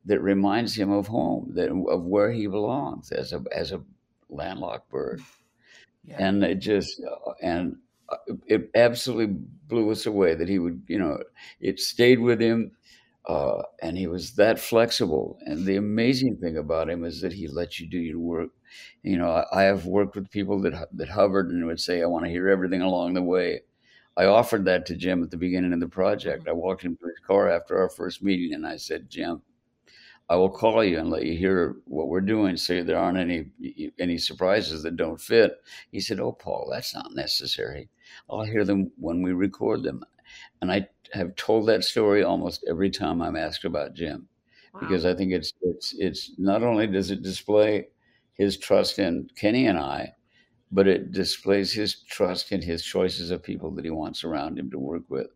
that 0.06 0.20
reminds 0.20 0.74
him 0.74 0.90
of 0.90 1.06
home, 1.08 1.52
that 1.54 1.70
of 1.70 2.04
where 2.04 2.32
he 2.32 2.46
belongs 2.46 3.12
as 3.12 3.32
a 3.32 3.42
as 3.54 3.72
a 3.72 3.82
landlocked 4.30 4.90
bird 4.90 5.20
Yeah. 6.04 6.16
and 6.18 6.42
it 6.44 6.56
just 6.56 7.02
uh, 7.02 7.32
and 7.42 7.76
it 8.46 8.70
absolutely 8.74 9.34
blew 9.66 9.90
us 9.90 10.06
away 10.06 10.34
that 10.34 10.48
he 10.48 10.58
would 10.58 10.82
you 10.88 10.98
know 10.98 11.18
it 11.60 11.78
stayed 11.80 12.20
with 12.20 12.40
him 12.40 12.72
uh, 13.28 13.62
and 13.82 13.98
he 13.98 14.06
was 14.06 14.36
that 14.36 14.58
flexible. 14.58 15.38
And 15.44 15.66
the 15.66 15.76
amazing 15.76 16.38
thing 16.38 16.56
about 16.56 16.88
him 16.88 17.04
is 17.04 17.20
that 17.20 17.34
he 17.34 17.46
let 17.46 17.78
you 17.78 17.86
do 17.86 17.98
your 17.98 18.18
work. 18.18 18.50
You 19.02 19.18
know 19.18 19.30
i, 19.30 19.44
I 19.52 19.62
have 19.64 19.86
worked 19.86 20.16
with 20.16 20.30
people 20.30 20.60
that 20.62 20.88
that 20.96 21.08
hovered 21.10 21.50
and 21.50 21.66
would 21.66 21.80
say 21.80 22.02
i 22.02 22.06
want 22.06 22.24
to 22.24 22.30
hear 22.30 22.48
everything 22.48 22.82
along 22.82 23.14
the 23.14 23.22
way. 23.22 23.62
I 24.16 24.26
offered 24.26 24.64
that 24.66 24.86
to 24.86 24.96
jim 24.96 25.22
at 25.22 25.30
the 25.30 25.36
beginning 25.38 25.72
of 25.72 25.80
the 25.80 25.88
project. 25.88 26.48
I 26.48 26.52
walked 26.52 26.84
into 26.84 27.06
his 27.06 27.20
car 27.26 27.48
after 27.50 27.78
our 27.78 27.88
first 27.90 28.22
meeting 28.22 28.54
and 28.54 28.66
i 28.66 28.76
said 28.76 29.10
jim 29.10 29.42
I 30.30 30.36
will 30.36 30.50
call 30.50 30.84
you 30.84 30.98
and 30.98 31.10
let 31.10 31.24
you 31.24 31.36
hear 31.36 31.76
what 31.86 32.08
we're 32.08 32.20
doing, 32.20 32.56
so 32.56 32.82
there 32.82 32.98
aren't 32.98 33.18
any 33.18 33.50
any 33.98 34.18
surprises 34.18 34.82
that 34.82 34.96
don't 34.96 35.20
fit. 35.20 35.52
He 35.90 36.00
said, 36.00 36.20
"Oh, 36.20 36.32
Paul, 36.32 36.68
that's 36.70 36.94
not 36.94 37.14
necessary. 37.14 37.88
I'll 38.30 38.42
hear 38.44 38.64
them 38.64 38.92
when 38.96 39.22
we 39.22 39.32
record 39.32 39.82
them." 39.82 40.04
And 40.60 40.70
I 40.72 40.88
have 41.12 41.34
told 41.36 41.66
that 41.68 41.84
story 41.84 42.22
almost 42.22 42.64
every 42.68 42.90
time 42.90 43.22
I'm 43.22 43.36
asked 43.36 43.64
about 43.64 43.94
Jim 43.94 44.28
Wow. 44.72 44.80
because 44.80 45.04
I 45.06 45.14
think 45.14 45.32
it's 45.32 45.52
it's 45.62 45.94
it's 45.98 46.38
not 46.38 46.62
only 46.62 46.86
does 46.86 47.10
it 47.10 47.22
display 47.22 47.88
his 48.34 48.56
trust 48.58 48.98
in 48.98 49.28
Kenny 49.36 49.66
and 49.66 49.78
I, 49.78 50.14
but 50.72 50.86
it 50.88 51.12
displays 51.12 51.72
his 51.72 52.02
trust 52.02 52.52
in 52.52 52.62
his 52.62 52.84
choices 52.84 53.30
of 53.30 53.42
people 53.42 53.70
that 53.72 53.84
he 53.84 53.90
wants 53.90 54.24
around 54.24 54.58
him 54.58 54.70
to 54.70 54.78
work 54.78 55.04
with. 55.08 55.28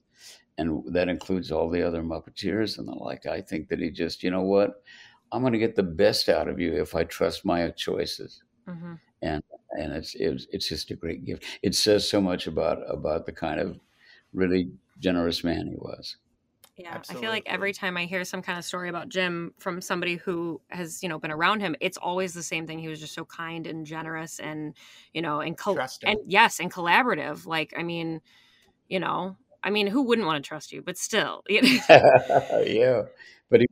And 0.58 0.82
that 0.92 1.08
includes 1.08 1.50
all 1.50 1.70
the 1.70 1.82
other 1.86 2.02
Muppeteers 2.02 2.78
and 2.78 2.86
the 2.86 2.92
like. 2.92 3.26
I 3.26 3.40
think 3.40 3.68
that 3.68 3.78
he 3.80 3.90
just, 3.90 4.22
you 4.22 4.30
know 4.30 4.42
what? 4.42 4.82
I'm 5.32 5.40
going 5.40 5.54
to 5.54 5.58
get 5.58 5.76
the 5.76 5.82
best 5.82 6.28
out 6.28 6.48
of 6.48 6.60
you 6.60 6.74
if 6.80 6.94
I 6.94 7.04
trust 7.04 7.44
my 7.44 7.70
choices. 7.70 8.42
hmm 8.66 8.94
And 9.22 9.42
and 9.78 9.92
it's 9.94 10.14
it's, 10.14 10.46
it's 10.50 10.68
just 10.68 10.90
a 10.90 10.96
great 10.96 11.24
gift. 11.24 11.44
It 11.62 11.74
says 11.74 12.08
so 12.08 12.20
much 12.20 12.46
about 12.46 12.78
about 12.88 13.24
the 13.26 13.32
kind 13.32 13.58
of 13.60 13.80
really 14.34 14.72
generous 14.98 15.42
man 15.42 15.66
he 15.66 15.76
was. 15.76 16.16
Yeah, 16.76 17.00
I 17.08 17.14
feel 17.14 17.28
like 17.30 17.42
every 17.46 17.72
time 17.74 17.98
I 17.98 18.06
hear 18.06 18.24
some 18.24 18.40
kind 18.40 18.58
of 18.58 18.64
story 18.64 18.88
about 18.88 19.10
Jim 19.10 19.52
from 19.58 19.82
somebody 19.82 20.16
who 20.16 20.60
has, 20.70 21.02
you 21.02 21.08
know, 21.08 21.18
been 21.18 21.30
around 21.30 21.60
him, 21.60 21.76
it's 21.80 21.98
always 21.98 22.32
the 22.32 22.42
same 22.42 22.66
thing. 22.66 22.78
He 22.78 22.88
was 22.88 22.98
just 22.98 23.14
so 23.14 23.26
kind 23.26 23.66
and 23.66 23.84
generous 23.84 24.40
and, 24.40 24.74
you 25.12 25.20
know, 25.20 25.40
and 25.40 25.56
col- 25.56 25.74
Trust 25.74 26.02
him. 26.02 26.10
and 26.10 26.18
yes, 26.26 26.60
and 26.60 26.72
collaborative. 26.72 27.44
Like, 27.46 27.74
I 27.76 27.82
mean, 27.82 28.22
you 28.88 29.00
know, 29.00 29.36
I 29.62 29.70
mean, 29.70 29.86
who 29.86 30.02
wouldn't 30.02 30.26
want 30.26 30.42
to 30.42 30.46
trust 30.46 30.72
you? 30.72 30.82
But 30.82 30.98
still, 30.98 31.42
you 31.48 31.62
know. 31.62 31.68
yeah, 32.66 33.02
but 33.50 33.60
he 33.60 33.66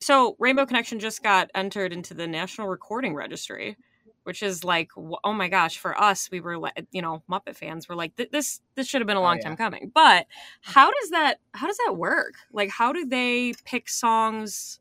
So 0.00 0.36
Rainbow 0.38 0.66
Connection 0.66 0.98
just 1.00 1.22
got 1.22 1.50
entered 1.54 1.92
into 1.92 2.14
the 2.14 2.26
National 2.26 2.68
Recording 2.68 3.14
Registry, 3.14 3.76
which 4.24 4.42
is 4.42 4.64
like, 4.64 4.90
oh 4.96 5.32
my 5.32 5.48
gosh, 5.48 5.78
for 5.78 5.98
us, 6.00 6.28
we 6.30 6.40
were 6.40 6.58
like, 6.58 6.86
you 6.92 7.00
know, 7.00 7.22
Muppet 7.30 7.56
fans 7.56 7.88
were 7.88 7.94
like, 7.96 8.14
this 8.16 8.60
this 8.74 8.86
should 8.86 9.00
have 9.00 9.06
been 9.06 9.16
a 9.16 9.20
Oh, 9.20 9.22
long 9.22 9.38
yeah. 9.38 9.44
time 9.48 9.56
coming. 9.56 9.90
But 9.94 10.26
how 10.60 10.90
does 10.90 11.10
that 11.10 11.40
how 11.52 11.66
does 11.66 11.78
that 11.86 11.96
work? 11.96 12.34
Like, 12.52 12.70
how 12.70 12.92
do 12.92 13.06
they 13.06 13.54
pick 13.64 13.88
songs? 13.88 14.80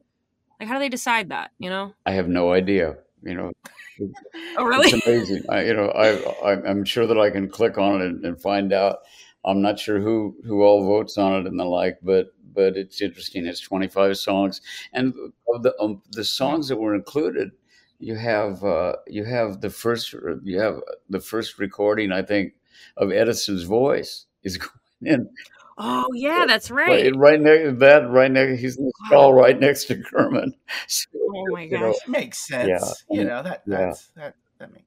Like, 0.59 0.67
how 0.67 0.75
do 0.75 0.79
they 0.79 0.89
decide 0.89 1.29
that? 1.29 1.51
You 1.59 1.69
know? 1.69 1.93
I 2.05 2.11
have 2.11 2.27
no 2.27 2.51
idea. 2.51 2.97
You 3.21 3.35
know, 3.35 3.51
Oh, 4.57 4.65
really? 4.65 4.87
It's 4.87 5.05
amazing. 5.05 5.43
I, 5.49 5.63
you 5.63 5.73
know, 5.73 5.87
I, 5.89 6.51
I 6.51 6.69
I'm 6.69 6.83
sure 6.83 7.07
that 7.07 7.17
I 7.17 7.29
can 7.29 7.49
click 7.49 7.77
on 7.77 8.01
it 8.01 8.05
and, 8.07 8.25
and 8.25 8.41
find 8.41 8.73
out. 8.73 8.99
I'm 9.45 9.61
not 9.61 9.79
sure 9.79 9.99
who 9.99 10.35
who 10.45 10.63
all 10.63 10.85
votes 10.85 11.17
on 11.17 11.33
it 11.41 11.47
and 11.47 11.59
the 11.59 11.65
like, 11.65 11.99
but 12.01 12.27
but 12.53 12.77
it's 12.77 13.01
interesting. 13.01 13.45
It's 13.45 13.59
25 13.61 14.17
songs, 14.17 14.61
and 14.93 15.13
of 15.53 15.63
the 15.63 15.73
um, 15.79 16.01
the 16.11 16.23
songs 16.23 16.67
that 16.69 16.77
were 16.77 16.95
included, 16.95 17.51
you 17.99 18.15
have 18.15 18.63
uh, 18.63 18.95
you 19.07 19.23
have 19.25 19.61
the 19.61 19.69
first 19.69 20.13
you 20.43 20.59
have 20.59 20.79
the 21.09 21.19
first 21.19 21.59
recording 21.59 22.11
I 22.11 22.21
think 22.23 22.53
of 22.97 23.11
Edison's 23.11 23.63
voice 23.63 24.25
is 24.43 24.57
going 24.59 24.71
in 25.03 25.29
Oh 25.77 26.07
yeah, 26.13 26.45
that's 26.47 26.69
right, 26.69 27.05
right. 27.05 27.15
right 27.15 27.41
next 27.41 27.79
that 27.79 28.09
right 28.09 28.31
next 28.31 28.59
he's 28.61 28.77
in 28.77 28.85
the 28.85 28.93
stall 29.07 29.33
right 29.33 29.59
next 29.59 29.85
to 29.85 29.95
Kermit. 30.01 30.49
So, 30.87 31.09
Oh 31.29 31.47
my 31.51 31.63
you 31.69 31.77
know, 31.79 31.89
gosh. 31.89 32.01
It 32.05 32.09
makes 32.09 32.37
sense. 32.47 32.67
Yeah. 32.69 32.93
You 33.09 33.25
know 33.25 33.43
that 33.43 33.63
Yeah. 33.67 33.77
that's 33.77 34.07
that 34.15 34.35
that 34.59 34.73
makes 34.73 34.85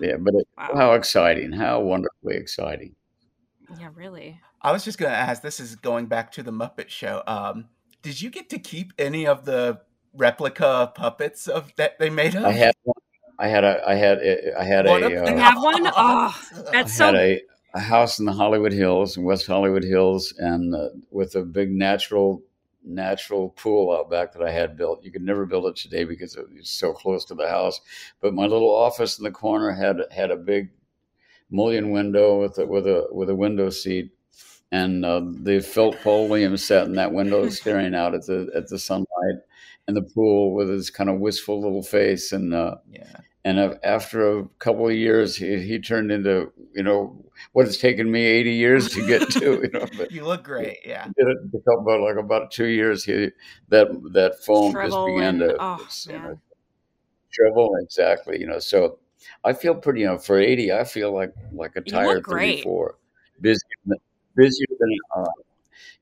yeah, 0.00 0.16
but 0.18 0.34
it, 0.34 0.48
Wow. 0.56 0.70
how 0.74 0.92
exciting! 0.94 1.52
How 1.52 1.80
wonderfully 1.80 2.36
exciting! 2.36 2.94
Yeah, 3.78 3.90
really. 3.94 4.40
I 4.62 4.72
was 4.72 4.84
just 4.84 4.98
going 4.98 5.10
to 5.12 5.16
ask. 5.16 5.42
This 5.42 5.60
is 5.60 5.76
going 5.76 6.06
back 6.06 6.32
to 6.32 6.42
the 6.42 6.50
Muppet 6.52 6.88
Show. 6.88 7.22
Um, 7.26 7.68
did 8.02 8.20
you 8.20 8.30
get 8.30 8.48
to 8.50 8.58
keep 8.58 8.92
any 8.98 9.26
of 9.26 9.44
the 9.44 9.80
replica 10.14 10.92
puppets 10.94 11.46
of 11.46 11.72
that 11.76 11.98
they 11.98 12.10
made 12.10 12.34
of? 12.34 12.44
I 12.44 12.52
had 12.52 12.74
one. 12.82 12.94
I 13.38 13.48
had 13.48 13.64
a. 13.64 13.82
I 13.88 13.94
had. 13.94 14.18
I 14.58 14.64
had 14.64 14.86
What 14.86 15.02
a. 15.02 15.06
a- 15.06 15.10
You 15.10 15.18
uh, 15.18 15.36
have 15.38 15.62
one? 15.62 15.86
Oh, 15.96 16.36
I 16.68 16.70
that's 16.72 16.98
had 16.98 17.12
so. 17.12 17.16
a, 17.16 17.42
a 17.74 17.80
house 17.80 18.18
in 18.18 18.24
the 18.26 18.32
Hollywood 18.32 18.72
Hills, 18.72 19.16
in 19.16 19.22
West 19.22 19.46
Hollywood 19.46 19.84
Hills, 19.84 20.34
and 20.38 20.74
uh, 20.74 20.88
with 21.10 21.34
a 21.36 21.42
big 21.42 21.70
natural 21.70 22.42
natural 22.82 23.50
pool 23.50 23.92
out 23.94 24.10
back 24.10 24.32
that 24.32 24.42
I 24.42 24.50
had 24.50 24.76
built. 24.76 25.04
You 25.04 25.12
could 25.12 25.22
never 25.22 25.44
build 25.44 25.66
it 25.66 25.76
today 25.76 26.04
because 26.04 26.34
it 26.34 26.46
was 26.50 26.68
so 26.70 26.92
close 26.94 27.24
to 27.26 27.34
the 27.34 27.46
house. 27.48 27.80
But 28.20 28.32
my 28.34 28.46
little 28.46 28.74
office 28.74 29.18
in 29.18 29.24
the 29.24 29.30
corner 29.30 29.70
had 29.70 29.98
had 30.10 30.30
a 30.30 30.36
big 30.36 30.70
mullion 31.50 31.90
window 31.90 32.40
with 32.40 32.58
a, 32.58 32.66
with 32.66 32.86
a 32.86 33.06
with 33.10 33.28
a 33.30 33.34
window 33.34 33.70
seat, 33.70 34.12
and 34.72 35.04
uh, 35.04 35.20
the 35.24 35.60
Philip 35.60 36.00
Paul 36.02 36.28
Williams 36.28 36.64
sat 36.64 36.86
in 36.86 36.94
that 36.94 37.12
window 37.12 37.48
staring 37.48 37.94
out 37.94 38.14
at 38.14 38.26
the 38.26 38.50
at 38.54 38.68
the 38.68 38.78
sunlight 38.78 39.40
and 39.88 39.96
the 39.96 40.02
pool 40.02 40.54
with 40.54 40.68
his 40.68 40.90
kind 40.90 41.10
of 41.10 41.18
wistful 41.20 41.60
little 41.60 41.82
face 41.82 42.32
and. 42.32 42.54
Uh, 42.54 42.76
yeah. 42.90 43.16
and 43.44 43.58
uh, 43.58 43.74
after 43.82 44.38
a 44.38 44.44
couple 44.58 44.86
of 44.86 44.94
years, 44.94 45.34
he, 45.36 45.60
he 45.60 45.78
turned 45.80 46.12
into 46.12 46.52
you 46.74 46.82
know 46.82 47.24
what 47.52 47.66
it's 47.66 47.78
taken 47.78 48.10
me 48.10 48.20
eighty 48.22 48.52
years 48.52 48.88
to 48.90 49.06
get 49.06 49.30
to. 49.30 49.62
You 49.62 49.70
know, 49.72 49.86
but 49.96 50.12
You 50.12 50.24
look 50.26 50.44
great. 50.44 50.78
Yeah. 50.84 51.06
did 51.06 51.26
it 51.28 51.62
about 51.66 52.00
like 52.02 52.16
about 52.16 52.50
two 52.50 52.66
years. 52.66 53.02
He 53.04 53.30
that 53.70 53.88
that 54.12 54.44
foam 54.44 54.72
just 54.74 54.96
began 55.06 55.40
and- 55.40 55.40
to 55.40 55.56
oh, 55.58 55.86
you 56.06 56.12
know, 56.18 56.40
shrivel 57.30 57.70
exactly. 57.82 58.38
You 58.40 58.46
know, 58.46 58.58
so 58.58 58.98
I 59.44 59.52
feel 59.52 59.74
pretty. 59.74 60.00
You 60.00 60.06
know, 60.06 60.18
for 60.18 60.38
eighty, 60.38 60.72
I 60.72 60.84
feel 60.84 61.12
like 61.12 61.32
like 61.52 61.76
a 61.76 61.80
tired 61.80 62.16
look 62.16 62.24
great. 62.24 62.50
thirty 62.58 62.62
four, 62.62 62.96
busier 63.40 63.60
than, 63.86 63.98
busier 64.36 64.66
than 64.78 64.96
uh, 65.16 65.24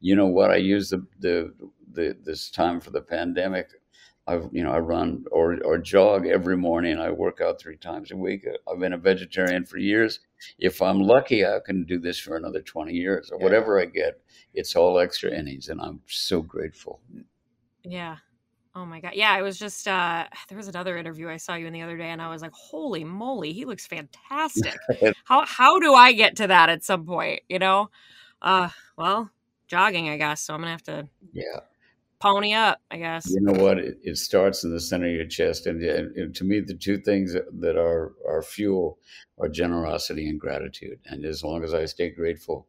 you 0.01 0.17
know 0.17 0.27
what 0.27 0.51
I 0.51 0.57
use 0.57 0.91
the, 0.91 1.05
the 1.21 1.53
the 1.93 2.17
this 2.25 2.51
time 2.51 2.81
for 2.81 2.91
the 2.91 3.01
pandemic. 3.03 3.69
I've, 4.27 4.47
you 4.53 4.63
know 4.63 4.73
I 4.73 4.79
run 4.79 5.25
or 5.33 5.59
or 5.65 5.79
jog 5.79 6.27
every 6.27 6.57
morning. 6.57 6.99
I 6.99 7.11
work 7.11 7.41
out 7.41 7.59
three 7.59 7.79
times 7.79 8.11
a 8.11 8.17
week. 8.17 8.47
I've 8.71 8.79
been 8.79 8.93
a 8.93 8.99
vegetarian 8.99 9.65
for 9.65 9.79
years. 9.79 10.21
If 10.59 10.83
I'm 10.83 11.01
lucky, 11.01 11.47
I 11.47 11.59
can 11.65 11.85
do 11.85 11.99
this 11.99 12.19
for 12.19 12.37
another 12.37 12.61
twenty 12.61 12.93
years 12.93 13.31
or 13.31 13.39
Yeah. 13.39 13.45
whatever 13.45 13.81
I 13.81 13.87
get. 13.87 14.21
It's 14.53 14.77
all 14.77 14.99
extra 14.99 15.31
innings, 15.31 15.71
and 15.71 15.81
I'm 15.81 16.01
so 16.07 16.43
grateful. 16.43 17.01
Yeah. 17.83 18.19
Oh 18.79 18.87
my 18.87 19.01
god. 19.01 19.13
Yeah, 19.15 19.33
I 19.33 19.43
was 19.43 19.59
just 19.59 19.89
uh 19.89 20.27
there 20.49 20.57
was 20.57 20.69
another 20.69 20.97
interview 20.97 21.29
I 21.29 21.37
saw 21.37 21.55
you 21.57 21.67
in 21.67 21.73
the 21.73 21.83
other 21.83 21.97
day 21.97 22.11
and 22.11 22.23
I 22.23 22.31
was 22.31 22.43
like, 22.43 22.53
"Holy 22.53 23.03
moly, 23.03 23.53
he 23.53 23.65
looks 23.65 23.87
fantastic." 23.87 24.79
how 25.25 25.45
how 25.45 25.81
do 25.81 25.95
I 25.95 26.13
get 26.13 26.37
to 26.37 26.47
that 26.47 26.69
at 26.69 26.85
some 26.85 27.05
point, 27.05 27.41
you 27.49 27.59
know? 27.59 27.91
Uh 28.41 28.69
well, 28.97 29.31
jogging, 29.67 30.09
I 30.09 30.17
guess. 30.17 30.43
So 30.43 30.55
I'm 30.55 30.61
going 30.61 30.69
to 30.69 30.71
have 30.73 30.83
to 31.05 31.09
Yeah. 31.33 31.61
pony 32.21 32.53
up, 32.55 32.81
I 32.91 32.99
guess. 32.99 33.29
You 33.31 33.41
know 33.41 33.63
what? 33.63 33.79
It, 33.79 33.99
it 34.03 34.17
starts 34.17 34.65
in 34.65 34.73
the 34.73 34.81
center 34.81 35.07
of 35.09 35.13
your 35.15 35.27
chest, 35.27 35.67
and, 35.67 35.83
and, 35.83 36.17
and 36.17 36.35
to 36.37 36.45
me, 36.45 36.61
the 36.61 36.75
two 36.75 36.99
things 36.99 37.33
that, 37.33 37.47
that 37.61 37.77
are 37.77 38.13
are 38.27 38.43
fuel 38.43 38.99
are 39.39 39.49
generosity 39.49 40.29
and 40.29 40.41
gratitude. 40.41 40.99
And 41.07 41.25
as 41.25 41.43
long 41.45 41.65
as 41.65 41.75
I 41.75 41.85
stay 41.85 42.11
grateful, 42.11 42.67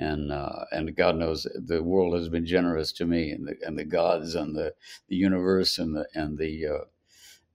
and 0.00 0.32
uh, 0.32 0.66
and 0.72 0.96
God 0.96 1.16
knows 1.18 1.46
the 1.56 1.82
world 1.84 2.14
has 2.16 2.28
been 2.30 2.46
generous 2.46 2.92
to 2.94 3.06
me, 3.06 3.30
and 3.32 3.48
the 3.48 3.56
and 3.66 3.78
the 3.78 3.86
gods 3.86 4.34
and 4.36 4.56
the, 4.56 4.74
the 5.08 5.16
universe 5.16 5.78
and 5.78 5.96
the 5.96 6.08
and 6.14 6.38
the 6.38 6.66
uh, 6.66 6.84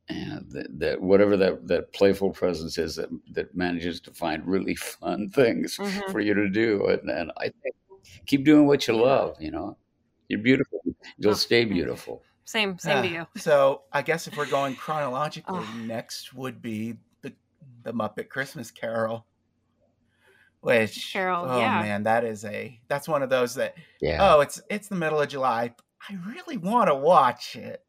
and 0.07 0.51
that, 0.51 0.79
that 0.79 1.01
whatever 1.01 1.35
that, 1.37 1.67
that 1.67 1.93
playful 1.93 2.31
presence 2.31 2.77
is 2.77 2.95
that 2.97 3.09
that 3.31 3.55
manages 3.55 3.99
to 4.01 4.13
find 4.13 4.45
really 4.47 4.75
fun 4.99 5.29
things 5.31 5.79
Mhm. 5.79 6.01
for 6.11 6.19
you 6.19 6.33
to 6.35 6.49
do, 6.49 6.87
and, 6.87 7.09
and 7.09 7.31
I 7.37 7.45
think 7.49 7.75
keep 8.27 8.45
doing 8.45 8.67
what 8.67 8.87
you 8.87 8.95
love. 8.95 9.37
You 9.41 9.51
know, 9.51 9.77
you're 10.29 10.41
beautiful. 10.41 10.81
You'll 11.17 11.33
Oh, 11.33 11.37
stay 11.37 11.65
beautiful. 11.65 12.23
Same 12.45 12.77
same 12.79 13.01
to 13.01 13.07
you. 13.07 13.27
So 13.37 13.85
I 13.91 14.01
guess 14.03 14.27
if 14.27 14.37
we're 14.37 14.45
going 14.45 14.75
chronologically, 14.77 15.67
Oh. 15.67 15.73
next 15.73 16.33
would 16.33 16.61
be 16.61 16.99
the 17.21 17.35
the 17.83 17.93
Muppet 17.93 18.29
Christmas 18.29 18.71
Carol. 18.71 19.27
Which 20.65 21.13
Carol, 21.13 21.45
oh 21.47 21.59
yeah. 21.59 21.81
man, 21.81 22.03
that 22.03 22.23
is 22.23 22.43
a 22.43 22.79
that's 22.87 23.07
one 23.07 23.21
of 23.21 23.29
those 23.29 23.53
that 23.55 23.75
Yeah. 24.01 24.17
oh 24.19 24.39
it's 24.41 24.59
it's 24.69 24.87
the 24.87 24.95
middle 24.95 25.21
of 25.21 25.29
July. 25.29 25.75
I 26.09 26.17
really 26.27 26.57
want 26.57 26.89
to 26.89 26.95
watch 26.95 27.55
it. 27.55 27.83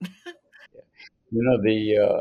You 1.32 1.42
know 1.42 1.60
the 1.62 1.98
uh, 1.98 2.20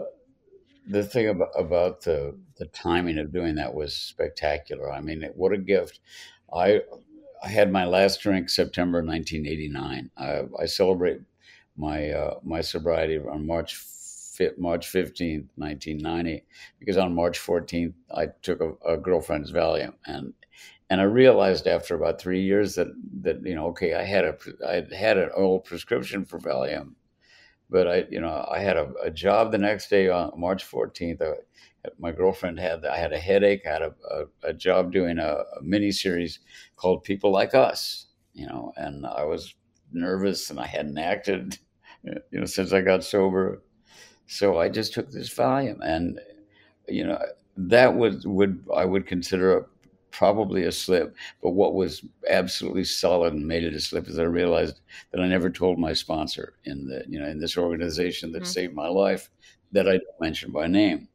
the 0.88 1.04
thing 1.04 1.28
about 1.30 1.50
about 1.58 2.02
the 2.02 2.38
the 2.58 2.66
timing 2.68 3.18
of 3.20 3.34
doing 3.34 3.56
that 3.56 3.74
was 3.74 3.96
spectacular. 3.96 4.92
I 4.92 5.02
mean, 5.02 5.24
what 5.36 5.52
a 5.52 5.58
gift! 5.58 6.00
I 6.54 6.82
I 7.44 7.50
had 7.50 7.72
my 7.72 7.86
last 7.86 8.22
drink 8.22 8.50
September 8.50 9.04
1989. 9.04 10.10
I, 10.18 10.44
I 10.60 10.66
celebrate 10.66 11.20
my 11.78 12.10
uh, 12.10 12.40
my 12.44 12.62
sobriety 12.62 13.20
on 13.20 13.46
March 13.46 13.76
fi- 13.76 14.52
March 14.58 14.88
15th, 14.92 15.48
1990, 15.56 16.44
because 16.80 16.98
on 16.98 17.14
March 17.14 17.40
14th 17.40 17.94
I 18.16 18.28
took 18.42 18.62
a, 18.62 18.94
a 18.94 18.98
girlfriend's 18.98 19.52
Valium, 19.52 19.94
and 20.06 20.34
and 20.90 21.02
I 21.02 21.06
realized 21.06 21.68
after 21.68 21.96
about 21.96 22.22
three 22.22 22.42
years 22.44 22.76
that 22.76 22.88
that 23.22 23.46
you 23.46 23.56
know 23.56 23.68
okay 23.68 23.94
I 23.94 24.04
had 24.04 24.26
a 24.26 24.38
I 24.68 24.96
had 24.96 25.18
an 25.18 25.30
old 25.36 25.66
prescription 25.66 26.26
for 26.26 26.40
Valium 26.40 26.96
but 27.70 27.88
I, 27.88 28.06
you 28.10 28.22
know, 28.22 28.48
I 28.50 28.60
had 28.60 28.78
a, 28.78 28.92
a 29.02 29.12
job 29.12 29.52
the 29.52 29.58
next 29.58 29.90
day 29.90 30.10
on 30.10 30.32
March 30.38 30.70
14th. 30.70 31.22
My 32.00 32.12
girlfriend 32.12 32.60
had, 32.60 32.86
I 32.86 32.98
had 32.98 33.14
a 33.14 33.18
headache. 33.18 33.66
I 33.66 33.74
had 33.74 33.82
a, 33.82 33.94
a, 34.12 34.50
a 34.50 34.54
job 34.54 34.92
doing 34.92 35.18
a, 35.20 35.44
a 35.60 35.62
mini 35.62 35.92
series 35.92 36.40
called 36.76 37.04
People 37.04 37.32
Like 37.32 37.54
Us, 37.56 38.08
you 38.34 38.48
know, 38.48 38.72
and 38.76 39.06
I 39.06 39.24
was 39.24 39.56
nervous 39.92 40.50
and 40.50 40.60
I 40.60 40.68
hadn't 40.68 40.98
acted, 40.98 41.58
you 42.04 42.40
know, 42.40 42.46
since 42.46 42.74
I 42.74 42.82
got 42.82 43.04
sober. 43.04 43.62
So 44.28 44.60
I 44.60 44.70
just 44.70 44.94
took 44.94 45.12
this 45.12 45.34
Valium 45.34 45.80
and, 45.84 46.20
you 46.88 47.06
know, 47.06 47.20
that 47.58 47.96
would, 47.96 48.26
would, 48.26 48.66
I 48.76 48.86
would 48.86 49.08
consider 49.08 49.58
a, 49.58 49.66
probably 50.18 50.64
a 50.64 50.72
slip. 50.72 51.16
But 51.42 51.52
what 51.52 51.74
was 51.76 52.06
absolutely 52.30 52.86
solid 52.86 53.34
and 53.34 53.48
made 53.48 53.64
it 53.64 53.74
a 53.76 53.80
slip 53.80 54.08
is 54.08 54.20
I 54.20 54.24
realized 54.24 54.82
that 55.12 55.22
I 55.22 55.28
never 55.28 55.50
told 55.50 55.80
my 55.80 55.94
sponsor 55.94 56.56
in 56.66 56.88
the 56.88 57.04
you 57.08 57.20
know 57.20 57.28
in 57.28 57.40
this 57.40 57.58
organization 57.58 58.32
that 58.34 58.46
Mhm. 58.46 58.54
saved 58.54 58.74
my 58.74 58.88
life 58.88 59.30
that 59.72 59.88
I 59.88 59.94
don't 59.94 60.22
mention 60.22 60.52
by 60.52 60.68
name. 60.68 61.10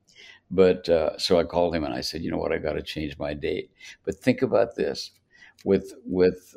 But 0.51 0.89
uh, 0.89 1.19
so 1.19 1.39
I 1.39 1.45
called 1.45 1.75
him 1.75 1.85
and 1.85 1.95
I 1.95 2.03
said, 2.03 2.23
you 2.23 2.31
know 2.31 2.39
what, 2.39 2.53
I 2.53 2.59
got 2.59 2.75
to 2.75 2.83
change 2.83 3.19
my 3.19 3.35
date. 3.35 3.71
But 4.05 4.17
think 4.17 4.43
about 4.43 4.77
this, 4.77 5.13
with 5.65 5.95
with 6.05 6.57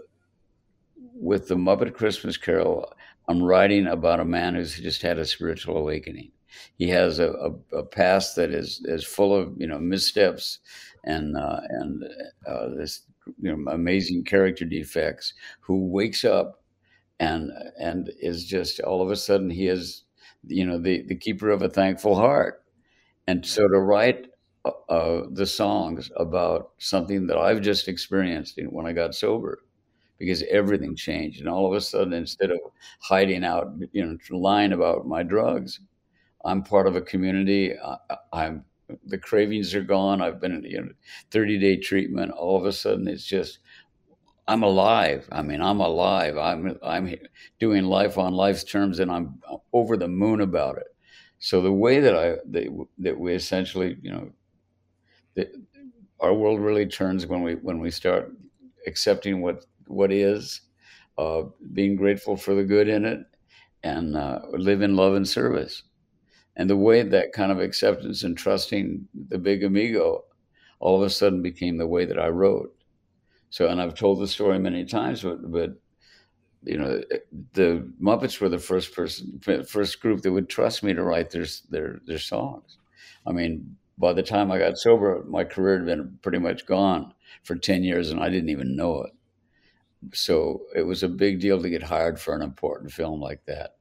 with 1.15 1.47
the 1.47 1.55
Muppet 1.55 1.93
Christmas 1.93 2.37
Carol, 2.37 2.91
I'm 3.27 3.41
writing 3.41 3.87
about 3.87 4.19
a 4.19 4.25
man 4.25 4.55
who's 4.55 4.77
just 4.77 5.01
had 5.01 5.17
a 5.17 5.25
spiritual 5.25 5.77
awakening. 5.77 6.31
He 6.77 6.89
has 6.89 7.19
a, 7.19 7.31
a, 7.31 7.77
a 7.77 7.83
past 7.83 8.35
that 8.35 8.51
is 8.51 8.81
is 8.85 9.03
full 9.03 9.35
of 9.35 9.55
you 9.57 9.67
know 9.67 9.79
missteps 9.79 10.59
and 11.03 11.37
uh, 11.37 11.59
and 11.69 12.03
uh, 12.47 12.69
this 12.77 13.01
you 13.41 13.55
know 13.55 13.71
amazing 13.71 14.23
character 14.23 14.65
defects. 14.65 15.33
Who 15.61 15.87
wakes 15.87 16.23
up 16.25 16.61
and 17.19 17.51
and 17.79 18.11
is 18.19 18.45
just 18.45 18.79
all 18.81 19.01
of 19.01 19.11
a 19.11 19.15
sudden 19.15 19.49
he 19.49 19.67
is 19.67 20.03
you 20.47 20.65
know 20.65 20.77
the 20.79 21.03
the 21.03 21.15
keeper 21.15 21.49
of 21.49 21.61
a 21.61 21.69
thankful 21.69 22.15
heart 22.15 22.63
and 23.27 23.45
so 23.45 23.67
to 23.67 23.79
write 23.79 24.27
uh, 24.65 24.71
uh, 24.89 25.23
the 25.31 25.45
songs 25.45 26.11
about 26.17 26.71
something 26.79 27.27
that 27.27 27.37
i've 27.37 27.61
just 27.61 27.87
experienced 27.87 28.59
when 28.69 28.85
i 28.85 28.93
got 28.93 29.15
sober 29.15 29.59
because 30.19 30.43
everything 30.49 30.95
changed 30.95 31.39
and 31.39 31.49
all 31.49 31.67
of 31.67 31.73
a 31.77 31.81
sudden 31.81 32.13
instead 32.13 32.51
of 32.51 32.59
hiding 33.01 33.43
out 33.43 33.73
you 33.91 34.05
know 34.05 34.17
lying 34.31 34.73
about 34.73 35.07
my 35.07 35.23
drugs 35.23 35.79
i'm 36.45 36.63
part 36.63 36.87
of 36.87 36.95
a 36.95 37.01
community 37.01 37.73
I, 37.77 37.97
i'm 38.33 38.65
the 39.05 39.17
cravings 39.17 39.73
are 39.75 39.83
gone 39.83 40.21
i've 40.21 40.41
been 40.41 40.51
in 40.53 40.63
you 40.63 40.81
know 40.81 40.91
30 41.31 41.59
day 41.59 41.77
treatment 41.77 42.31
all 42.31 42.57
of 42.57 42.65
a 42.65 42.71
sudden 42.71 43.07
it's 43.07 43.25
just 43.25 43.59
I'm 44.47 44.63
alive. 44.63 45.27
I 45.31 45.41
mean, 45.41 45.61
I'm 45.61 45.79
alive. 45.79 46.37
I'm 46.37 46.77
I'm 46.83 47.15
doing 47.59 47.85
life 47.85 48.17
on 48.17 48.33
life's 48.33 48.63
terms, 48.63 48.99
and 48.99 49.09
I'm 49.09 49.41
over 49.71 49.95
the 49.95 50.07
moon 50.07 50.41
about 50.41 50.77
it. 50.77 50.87
So 51.39 51.61
the 51.61 51.71
way 51.71 51.99
that 51.99 52.15
I 52.15 52.35
that, 52.51 52.85
that 52.99 53.17
we 53.17 53.33
essentially, 53.33 53.97
you 54.01 54.11
know, 54.11 54.31
that 55.35 55.51
our 56.19 56.33
world 56.33 56.59
really 56.59 56.85
turns 56.87 57.25
when 57.25 57.41
we 57.41 57.55
when 57.55 57.79
we 57.79 57.89
start 57.89 58.31
accepting 58.85 59.41
what 59.41 59.65
what 59.87 60.11
is, 60.11 60.61
uh, 61.17 61.43
being 61.73 61.95
grateful 61.95 62.35
for 62.35 62.53
the 62.53 62.63
good 62.63 62.89
in 62.89 63.05
it, 63.05 63.19
and 63.83 64.17
uh, 64.17 64.39
live 64.51 64.81
in 64.81 64.95
love 64.95 65.15
and 65.15 65.27
service. 65.27 65.83
And 66.55 66.69
the 66.69 66.77
way 66.77 67.01
that 67.01 67.33
kind 67.33 67.51
of 67.51 67.59
acceptance 67.59 68.23
and 68.23 68.37
trusting 68.37 69.07
the 69.29 69.39
big 69.39 69.63
amigo 69.63 70.23
all 70.79 70.95
of 70.97 71.01
a 71.01 71.09
sudden 71.09 71.41
became 71.41 71.77
the 71.77 71.87
way 71.87 72.05
that 72.05 72.19
I 72.19 72.27
wrote. 72.27 72.75
So, 73.49 73.67
and 73.67 73.81
I've 73.81 73.95
told 73.95 74.19
the 74.19 74.27
story 74.27 74.59
many 74.59 74.85
times, 74.85 75.23
but, 75.23 75.51
but 75.51 75.75
you 76.63 76.77
know, 76.77 77.01
the 77.53 77.89
Muppets 78.01 78.39
were 78.39 78.49
the 78.49 78.59
first 78.59 78.95
person, 78.95 79.39
first 79.67 79.99
group 80.01 80.21
that 80.21 80.31
would 80.31 80.49
trust 80.49 80.83
me 80.83 80.93
to 80.93 81.03
write 81.03 81.29
their 81.29 81.45
their 81.69 81.99
their 82.05 82.19
songs. 82.19 82.77
I 83.27 83.31
mean, 83.31 83.77
by 83.97 84.13
the 84.13 84.23
time 84.23 84.51
I 84.51 84.59
got 84.59 84.77
sober, 84.77 85.23
my 85.27 85.43
career 85.43 85.77
had 85.77 85.85
been 85.85 86.19
pretty 86.21 86.39
much 86.39 86.65
gone 86.65 87.13
for 87.43 87.55
ten 87.55 87.83
years, 87.83 88.11
and 88.11 88.19
I 88.19 88.29
didn't 88.29 88.49
even 88.49 88.75
know 88.75 89.03
it. 89.03 89.11
So 90.13 90.61
it 90.75 90.83
was 90.83 91.03
a 91.03 91.09
big 91.09 91.39
deal 91.39 91.61
to 91.61 91.69
get 91.69 91.83
hired 91.83 92.19
for 92.19 92.35
an 92.35 92.41
important 92.41 92.91
film 92.91 93.21
like 93.21 93.45
that. 93.45 93.75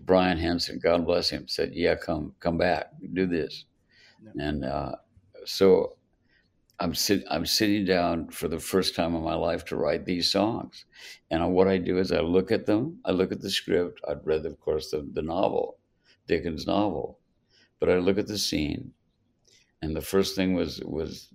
Brian 0.00 0.38
Henson, 0.38 0.80
God 0.82 1.04
bless 1.04 1.30
him, 1.30 1.46
said, 1.48 1.72
"Yeah, 1.74 1.94
come 1.94 2.34
come 2.40 2.58
back, 2.58 2.92
do 3.12 3.26
this." 3.26 3.64
Yeah. 4.22 4.46
And 4.46 4.64
uh, 4.64 4.96
so 5.44 5.96
I'm 6.78 6.94
sit 6.94 7.24
I'm 7.30 7.46
sitting 7.46 7.84
down 7.84 8.30
for 8.30 8.48
the 8.48 8.58
first 8.58 8.94
time 8.94 9.14
in 9.14 9.22
my 9.22 9.34
life 9.34 9.64
to 9.66 9.76
write 9.76 10.06
these 10.06 10.30
songs, 10.30 10.86
and 11.30 11.52
what 11.52 11.68
I 11.68 11.78
do 11.78 11.98
is 11.98 12.12
I 12.12 12.20
look 12.20 12.50
at 12.50 12.66
them, 12.66 13.00
I 13.04 13.10
look 13.12 13.32
at 13.32 13.40
the 13.40 13.50
script. 13.50 14.00
I'd 14.08 14.26
read, 14.26 14.46
of 14.46 14.58
course, 14.60 14.90
the, 14.90 15.06
the 15.12 15.22
novel, 15.22 15.78
Dickens' 16.26 16.66
novel, 16.66 17.18
but 17.78 17.90
I 17.90 17.98
look 17.98 18.18
at 18.18 18.26
the 18.26 18.38
scene, 18.38 18.92
and 19.82 19.94
the 19.94 20.00
first 20.00 20.34
thing 20.34 20.54
was 20.54 20.80
was 20.80 21.28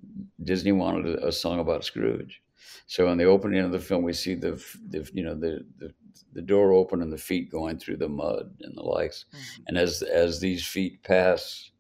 Disney 0.43 0.71
wanted 0.71 1.19
a, 1.19 1.27
a 1.27 1.31
song 1.31 1.59
about 1.59 1.85
Scrooge. 1.85 2.41
So 2.87 3.09
in 3.09 3.17
the 3.17 3.25
opening 3.25 3.59
of 3.59 3.71
the 3.71 3.79
film, 3.79 4.03
we 4.03 4.13
see 4.13 4.35
the, 4.35 4.63
the 4.89 5.09
you 5.13 5.23
know 5.23 5.35
the, 5.35 5.65
the 5.77 5.93
the 6.33 6.41
door 6.41 6.71
open 6.73 7.01
and 7.01 7.11
the 7.11 7.17
feet 7.17 7.49
going 7.51 7.77
through 7.77 7.97
the 7.97 8.09
mud 8.09 8.55
and 8.61 8.75
the 8.75 8.83
likes, 8.83 9.25
Mhm. 9.33 9.63
and 9.67 9.77
as 9.77 10.01
as 10.03 10.39
these 10.39 10.65
feet 10.65 11.01
pass, 11.03 11.71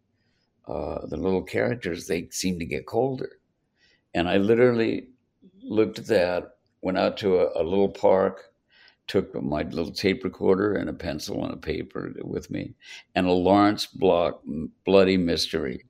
uh, 0.67 1.05
the 1.07 1.17
little 1.17 1.43
characters 1.43 2.07
they 2.07 2.27
seem 2.31 2.59
to 2.59 2.65
get 2.65 2.85
colder, 2.85 3.39
and 4.13 4.27
I 4.27 4.37
literally 4.37 5.09
looked 5.61 5.99
at 5.99 6.07
that, 6.07 6.57
went 6.81 6.97
out 6.97 7.17
to 7.17 7.37
a, 7.39 7.61
a 7.61 7.63
little 7.63 7.89
park, 7.89 8.53
took 9.07 9.33
my 9.41 9.61
little 9.63 9.91
tape 9.91 10.23
recorder 10.23 10.75
and 10.75 10.89
a 10.89 10.93
pencil 10.93 11.43
and 11.45 11.53
a 11.53 11.57
paper 11.57 12.13
with 12.23 12.49
me, 12.49 12.73
and 13.15 13.27
a 13.27 13.31
Lawrence 13.31 13.85
Block 13.85 14.41
bloody 14.83 15.17
mystery, 15.17 15.85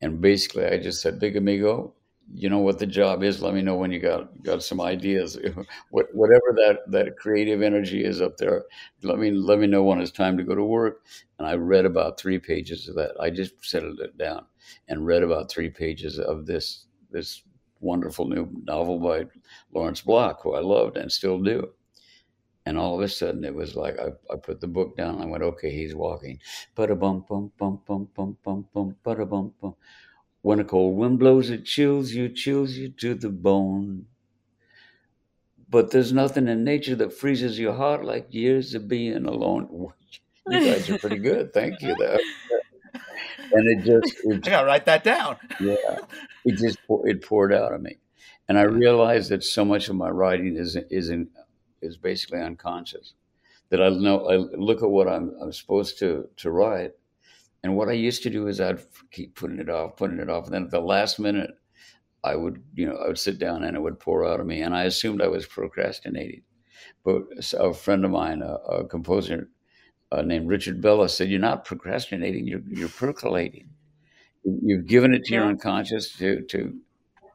and 0.00 0.20
basically 0.20 0.66
I 0.66 0.78
just 0.78 1.00
said, 1.02 1.18
"Big 1.18 1.36
amigo." 1.36 1.94
You 2.34 2.48
know 2.48 2.60
what 2.60 2.78
the 2.78 2.86
job 2.86 3.22
is. 3.22 3.42
Let 3.42 3.54
me 3.54 3.62
know 3.62 3.76
when 3.76 3.92
you 3.92 3.98
got 4.00 4.42
got 4.42 4.62
some 4.62 4.80
ideas. 4.80 5.38
What, 5.90 6.06
whatever 6.14 6.54
that, 6.56 6.78
that 6.88 7.16
creative 7.18 7.60
energy 7.62 8.04
is 8.04 8.22
up 8.22 8.38
there, 8.38 8.64
let 9.02 9.18
me 9.18 9.30
let 9.30 9.58
me 9.58 9.66
know 9.66 9.82
when 9.82 10.00
it's 10.00 10.10
time 10.10 10.36
to 10.38 10.44
go 10.44 10.54
to 10.54 10.64
work. 10.64 11.04
And 11.38 11.46
I 11.46 11.54
read 11.54 11.84
about 11.84 12.18
three 12.18 12.38
pages 12.38 12.88
of 12.88 12.94
that. 12.96 13.12
I 13.20 13.30
just 13.30 13.52
settled 13.64 14.00
it 14.00 14.16
down 14.16 14.46
and 14.88 15.04
read 15.06 15.22
about 15.22 15.50
three 15.50 15.68
pages 15.70 16.18
of 16.18 16.46
this 16.46 16.86
this 17.10 17.42
wonderful 17.80 18.26
new 18.28 18.48
novel 18.64 18.98
by 18.98 19.26
Lawrence 19.74 20.00
Block, 20.00 20.42
who 20.42 20.54
I 20.54 20.60
loved 20.60 20.96
and 20.96 21.12
still 21.12 21.38
do. 21.42 21.72
And 22.64 22.78
all 22.78 22.94
of 22.94 23.02
a 23.02 23.08
sudden, 23.08 23.44
it 23.44 23.54
was 23.54 23.74
like 23.74 23.98
I, 23.98 24.10
I 24.32 24.36
put 24.36 24.60
the 24.60 24.68
book 24.68 24.96
down. 24.96 25.20
I 25.20 25.26
went, 25.26 25.42
okay, 25.42 25.70
he's 25.70 25.94
walking. 25.94 26.38
Ba 26.74 26.94
bum 26.94 27.24
bum 27.28 27.52
bum 27.58 27.80
bum 27.86 28.08
bum 28.14 28.36
bum 28.42 28.66
bum 28.72 28.96
ba 29.02 29.26
bum 29.26 29.52
bum. 29.60 29.74
When 30.42 30.58
a 30.58 30.64
cold 30.64 30.96
wind 30.96 31.20
blows, 31.20 31.50
it 31.50 31.64
chills 31.64 32.12
you, 32.12 32.28
chills 32.28 32.72
you 32.72 32.88
to 32.88 33.14
the 33.14 33.30
bone. 33.30 34.06
But 35.68 35.90
there's 35.90 36.12
nothing 36.12 36.48
in 36.48 36.64
nature 36.64 36.96
that 36.96 37.12
freezes 37.12 37.58
your 37.58 37.72
heart 37.72 38.04
like 38.04 38.34
years 38.34 38.74
of 38.74 38.88
being 38.88 39.24
alone. 39.24 39.88
You 40.50 40.58
guys 40.58 40.90
are 40.90 40.98
pretty 40.98 41.18
good. 41.18 41.52
Thank 41.54 41.80
you. 41.82 41.94
That, 41.94 42.20
and 43.52 43.68
it 43.68 43.84
just, 43.84 44.16
it 44.24 44.44
I 44.48 44.50
gotta 44.50 44.66
write 44.66 44.86
that 44.86 45.04
down. 45.04 45.36
yeah, 45.60 45.98
it 46.44 46.56
just 46.56 46.78
it 47.04 47.24
poured 47.24 47.52
out 47.52 47.72
of 47.72 47.80
me, 47.80 47.98
and 48.48 48.58
I 48.58 48.62
realized 48.62 49.30
that 49.30 49.44
so 49.44 49.64
much 49.64 49.88
of 49.88 49.94
my 49.94 50.10
writing 50.10 50.56
is 50.56 50.76
is 50.90 51.10
in, 51.10 51.28
is 51.80 51.96
basically 51.96 52.40
unconscious. 52.40 53.14
That 53.68 53.80
I 53.80 53.90
know 53.90 54.26
I 54.26 54.36
look 54.36 54.82
at 54.82 54.90
what 54.90 55.06
I'm 55.06 55.32
I'm 55.40 55.52
supposed 55.52 56.00
to 56.00 56.28
to 56.38 56.50
write, 56.50 56.90
and 57.62 57.76
what 57.76 57.88
I 57.88 57.92
used 57.92 58.22
to 58.24 58.30
do 58.30 58.46
is 58.48 58.60
I'd 58.60 58.80
keep 59.10 59.34
putting 59.34 59.58
it 59.58 59.70
off, 59.70 59.96
putting 59.96 60.18
it 60.18 60.28
off, 60.28 60.46
and 60.46 60.54
then 60.54 60.64
at 60.64 60.70
the 60.70 60.80
last 60.80 61.18
minute, 61.18 61.50
I 62.24 62.36
would 62.36 62.62
you 62.74 62.86
know 62.86 62.96
I 62.96 63.08
would 63.08 63.18
sit 63.18 63.38
down 63.38 63.64
and 63.64 63.76
it 63.76 63.80
would 63.80 64.00
pour 64.00 64.26
out 64.26 64.40
of 64.40 64.46
me, 64.46 64.62
and 64.62 64.74
I 64.74 64.84
assumed 64.84 65.22
I 65.22 65.28
was 65.28 65.46
procrastinating. 65.46 66.42
But 67.04 67.22
a 67.54 67.74
friend 67.74 68.04
of 68.04 68.10
mine, 68.10 68.42
a, 68.42 68.54
a 68.54 68.88
composer 68.88 69.50
uh, 70.12 70.22
named 70.22 70.48
Richard 70.48 70.80
Bella, 70.80 71.08
said, 71.08 71.30
"You're 71.30 71.40
not 71.40 71.64
procrastinating; 71.64 72.46
you're 72.46 72.62
you're 72.68 72.88
percolating." 72.88 73.70
You've 74.44 74.86
given 74.86 75.14
it 75.14 75.24
to 75.24 75.34
your 75.34 75.44
unconscious 75.44 76.16
to 76.18 76.42
to 76.42 76.80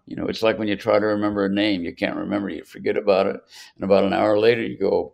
you 0.07 0.15
know, 0.15 0.27
it's 0.27 0.41
like 0.41 0.57
when 0.57 0.69
you 0.69 0.77
try 0.77 0.97
to 0.99 1.05
remember 1.05 1.45
a 1.45 1.49
name, 1.49 1.83
you 1.83 1.93
can't 1.93 2.15
remember, 2.15 2.49
you 2.49 2.63
forget 2.63 2.95
about 2.95 3.27
it, 3.27 3.41
and 3.75 3.83
about 3.83 4.05
an 4.05 4.13
hour 4.13 4.39
later 4.39 4.61
you 4.61 4.77
go, 4.77 5.13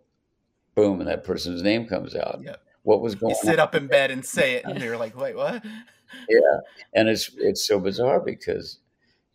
boom, 0.76 1.00
and 1.00 1.10
that 1.10 1.24
person's 1.24 1.64
name 1.64 1.88
comes 1.88 2.16
out. 2.16 2.40
Yeah. 2.44 2.58
What 2.84 3.02
was 3.02 3.16
going 3.16 3.32
You 3.32 3.36
on? 3.46 3.54
sit 3.54 3.60
up 3.60 3.76
in 3.76 3.88
bed 3.88 4.12
and 4.12 4.26
say 4.26 4.56
it, 4.56 4.66
and 4.66 4.82
you're 4.82 4.98
like, 4.98 5.16
"Wait, 5.16 5.36
what?" 5.36 5.64
Yeah, 6.30 6.60
and 6.94 7.10
it's 7.10 7.32
it's 7.38 7.66
so 7.66 7.80
bizarre 7.80 8.20
because 8.20 8.80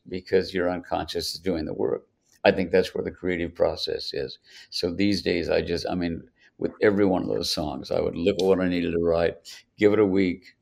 because 0.08 0.54
your 0.54 0.70
unconscious 0.70 1.34
is 1.34 1.40
doing 1.40 1.66
the 1.66 1.74
work. 1.74 2.06
I 2.44 2.52
think 2.52 2.72
that's 2.72 2.94
where 2.94 3.04
the 3.04 3.12
creative 3.12 3.54
process 3.54 4.14
is. 4.14 4.38
So 4.70 4.92
these 4.92 5.22
days, 5.22 5.50
I 5.50 5.62
just, 5.62 5.87
I 5.90 5.94
mean, 5.96 6.30
with 6.58 6.72
every 6.82 7.06
one 7.06 7.22
of 7.22 7.28
those 7.28 7.52
songs, 7.52 7.90
I 7.90 8.00
would 8.00 8.16
look 8.16 8.37
at 8.40 8.46
what 8.46 8.61
I 8.61 8.68
needed 8.68 8.92
to 8.92 9.00
write, 9.00 9.37
give 9.78 9.92
it 9.94 10.00
a 10.00 10.06
week, 10.06 10.56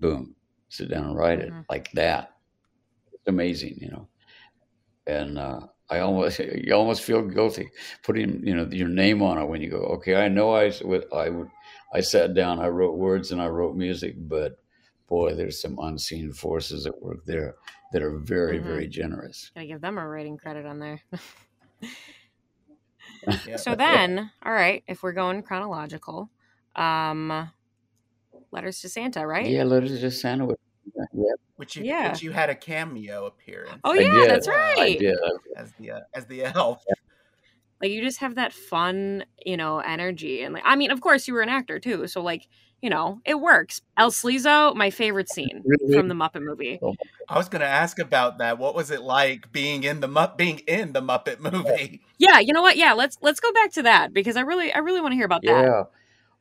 boom, 0.00 0.34
sit 0.68 0.90
down 0.90 1.04
and 1.06 1.16
write 1.16 1.38
it 1.40 1.52
Mhm. 1.52 1.64
like 1.70 1.90
that. 1.92 2.36
It's 3.12 3.28
amazing, 3.28 3.78
you 3.80 3.90
know. 3.90 4.08
And 5.06 5.38
uh, 5.38 5.68
I 5.90 6.00
almost, 6.00 6.38
you 6.40 6.74
almost 6.74 7.02
feel 7.02 7.22
guilty 7.22 7.70
putting, 8.02 8.46
you 8.46 8.54
know, 8.54 8.66
your 8.70 8.88
name 8.88 9.22
on 9.22 9.38
it 9.38 9.46
when 9.46 9.62
you 9.62 9.70
go, 9.70 9.82
okay, 9.96 10.16
I 10.16 10.28
know 10.28 10.54
I, 10.54 10.72
I 11.14 11.28
would, 11.30 11.50
I 11.92 12.00
sat 12.00 12.34
down, 12.34 12.58
I 12.60 12.68
wrote 12.68 12.96
words 12.96 13.32
and 13.32 13.40
I 13.42 13.48
wrote 13.48 13.76
music, 13.76 14.14
but 14.18 14.58
boy, 15.08 15.34
there's 15.34 15.60
some 15.60 15.78
unseen 15.80 16.32
forces 16.32 16.86
at 16.86 17.00
work 17.02 17.24
there 17.26 17.56
that 17.92 18.02
are 18.02 18.18
very, 18.18 18.58
Mhm. 18.58 18.64
very 18.64 18.88
generous. 18.88 19.50
Gotta 19.54 19.66
give 19.66 19.80
them 19.82 19.98
a 19.98 20.08
writing 20.08 20.38
credit 20.38 20.64
on 20.66 20.78
there. 20.78 21.00
Yeah. 23.46 23.56
so 23.56 23.74
then, 23.76 24.30
all 24.44 24.52
right, 24.52 24.82
if 24.88 25.02
we're 25.02 25.12
going 25.12 25.42
chronological, 25.42 26.28
um, 26.74 27.50
letters 28.50 28.80
to 28.80 28.88
Santa, 28.88 29.24
right? 29.26 29.46
Yeah, 29.48 29.62
letters 29.64 30.00
to 30.00 30.10
Santa. 30.10 30.46
was- 30.46 30.56
Yeah, 31.12 31.32
which 31.56 31.76
you 31.76 31.84
Yeah. 31.84 32.10
which 32.10 32.22
you 32.22 32.32
had 32.32 32.50
a 32.50 32.54
cameo 32.56 33.26
appearance 33.26 33.80
Oh 33.84 33.92
I 33.92 33.98
yeah, 34.00 34.12
did. 34.12 34.30
that's 34.30 34.48
right. 34.48 34.78
I 34.78 34.96
did. 34.96 35.16
As 35.56 35.72
the 35.78 35.92
uh, 35.92 36.00
as 36.14 36.26
the 36.26 36.44
elf. 36.44 36.82
Like 37.82 37.90
you 37.90 38.00
just 38.00 38.18
have 38.18 38.36
that 38.36 38.52
fun, 38.52 39.24
you 39.44 39.56
know, 39.56 39.80
energy, 39.80 40.42
and 40.42 40.54
like 40.54 40.62
I 40.64 40.76
mean, 40.76 40.90
of 40.92 41.00
course, 41.00 41.26
you 41.26 41.34
were 41.34 41.42
an 41.42 41.48
actor 41.48 41.80
too, 41.80 42.06
so 42.06 42.22
like 42.22 42.48
you 42.82 42.90
know, 42.90 43.20
it 43.24 43.40
works. 43.40 43.80
El 43.96 44.10
Sleazo, 44.10 44.74
my 44.74 44.90
favorite 44.90 45.28
scene 45.32 45.62
Really? 45.64 45.94
from 45.94 46.08
the 46.08 46.14
Muppet 46.14 46.42
movie. 46.42 46.78
Oh 46.82 46.94
I 47.28 47.38
was 47.38 47.48
going 47.48 47.60
to 47.60 47.66
ask 47.66 47.98
about 48.00 48.38
that. 48.38 48.58
What 48.58 48.74
was 48.74 48.90
it 48.90 49.02
like 49.02 49.52
being 49.52 49.84
in 49.84 50.00
the 50.00 50.08
Mupp 50.08 50.36
being 50.36 50.58
in 50.66 50.92
the 50.92 51.00
Muppet 51.00 51.40
movie? 51.40 52.02
Yeah, 52.18 52.38
you 52.38 52.52
know 52.52 52.62
what? 52.62 52.76
Yeah, 52.76 52.92
let's 52.92 53.18
let's 53.20 53.40
go 53.40 53.52
back 53.52 53.72
to 53.72 53.82
that 53.82 54.12
because 54.12 54.36
I 54.36 54.42
really 54.42 54.72
I 54.72 54.78
really 54.78 55.00
want 55.00 55.10
to 55.10 55.16
hear 55.16 55.24
about 55.24 55.42
that. 55.42 55.64
Yeah. 55.64 55.82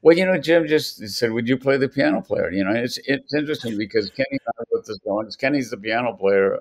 Well, 0.04 0.16
you 0.16 0.26
know, 0.28 0.38
Jim 0.38 0.68
just 0.68 1.08
said, 1.10 1.32
"Would 1.32 1.48
you 1.48 1.58
play 1.58 1.78
the 1.78 1.90
piano 1.90 2.22
player?" 2.22 2.52
You 2.52 2.64
know, 2.64 2.72
it's 2.72 3.00
it's 3.06 3.34
interesting 3.34 3.80
because 3.80 4.12
Kenny 4.12 4.28
and 4.30 4.40
I 4.60 4.64
wrote 4.72 4.86
this 4.86 5.00
song. 5.04 5.28
Kenny's 5.40 5.72
the 5.72 5.78
piano 5.78 6.14
player, 6.14 6.60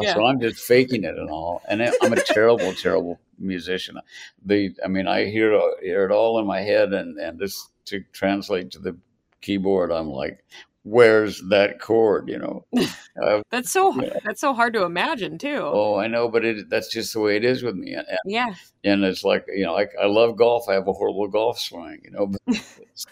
Yeah. 0.00 0.14
so 0.14 0.26
I'm 0.26 0.40
just 0.40 0.58
faking 0.60 1.04
it 1.04 1.16
and 1.16 1.30
all. 1.30 1.62
And 1.68 1.82
I- 1.82 1.92
I'm 2.02 2.12
a 2.12 2.22
terrible, 2.22 2.72
terrible 2.74 3.18
musician. 3.38 3.98
The, 4.44 4.74
I 4.84 4.88
mean, 4.88 5.06
I 5.08 5.24
hear 5.26 5.58
hear 5.82 6.04
it 6.04 6.12
all 6.12 6.38
in 6.38 6.46
my 6.46 6.60
head, 6.60 6.92
and 6.92 7.18
and 7.18 7.38
just 7.38 7.70
to 7.86 8.02
translate 8.12 8.70
to 8.72 8.78
the 8.78 8.96
keyboard, 9.40 9.90
I'm 9.92 10.10
like, 10.10 10.44
"Where's 10.82 11.40
that 11.48 11.80
chord?" 11.80 12.28
You 12.28 12.38
know. 12.38 12.66
Uh, 13.22 13.40
That's 13.50 13.70
so 13.70 13.94
Yeah. 13.98 14.18
that's 14.24 14.42
so 14.42 14.52
hard 14.52 14.74
to 14.74 14.82
imagine 14.82 15.38
too. 15.38 15.62
oh, 15.62 15.96
I 15.96 16.06
know, 16.06 16.28
but 16.28 16.44
it, 16.44 16.68
that's 16.68 16.88
just 16.92 17.14
the 17.14 17.20
way 17.20 17.36
it 17.38 17.46
is 17.46 17.62
with 17.62 17.74
me. 17.74 17.94
And, 17.94 18.06
Yeah, 18.26 18.52
and 18.84 19.02
it's 19.04 19.24
like 19.24 19.46
you 19.48 19.64
know, 19.64 19.72
like 19.72 19.92
I 19.98 20.04
love 20.04 20.36
golf. 20.36 20.68
I 20.68 20.74
have 20.74 20.86
a 20.86 20.92
horrible 20.92 21.26
golf 21.28 21.58
swing, 21.58 22.02
you 22.04 22.10
know. 22.10 22.26
But, 22.26 22.40
so, 22.94 23.08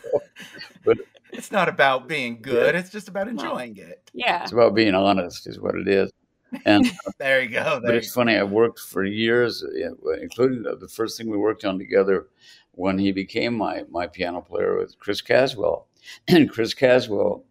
It's 1.32 1.50
not 1.50 1.70
about 1.70 2.06
being 2.06 2.42
good. 2.42 2.74
It's 2.74 2.90
just 2.90 3.08
about 3.08 3.28
enjoying 3.28 3.78
it. 3.78 4.10
yeah. 4.12 4.42
it's 4.42 4.52
about 4.52 4.74
being 4.74 4.94
honest, 4.94 5.46
is 5.46 5.58
what 5.58 5.74
it 5.74 5.88
is. 5.88 6.10
And 6.64 6.90
There 7.18 7.42
you 7.42 7.50
go. 7.50 7.80
but 7.80 7.88
There 7.88 7.96
it's 7.96 8.12
funny. 8.12 8.36
I 8.36 8.42
worked 8.42 8.80
for 8.80 9.04
years, 9.04 9.62
uh, 9.64 10.10
including 10.20 10.62
the, 10.62 10.76
the 10.76 10.88
first 10.88 11.16
thing 11.16 11.30
we 11.30 11.36
worked 11.36 11.64
on 11.64 11.78
together 11.78 12.28
when 12.72 12.98
he 12.98 13.12
became 13.12 13.54
my 13.54 13.84
my 13.90 14.06
piano 14.06 14.40
player 14.40 14.78
with 14.78 14.98
Chris 14.98 15.20
Caswell. 15.20 15.86
And 16.28 16.50
Chris 16.50 16.74
Caswell, 16.74 17.44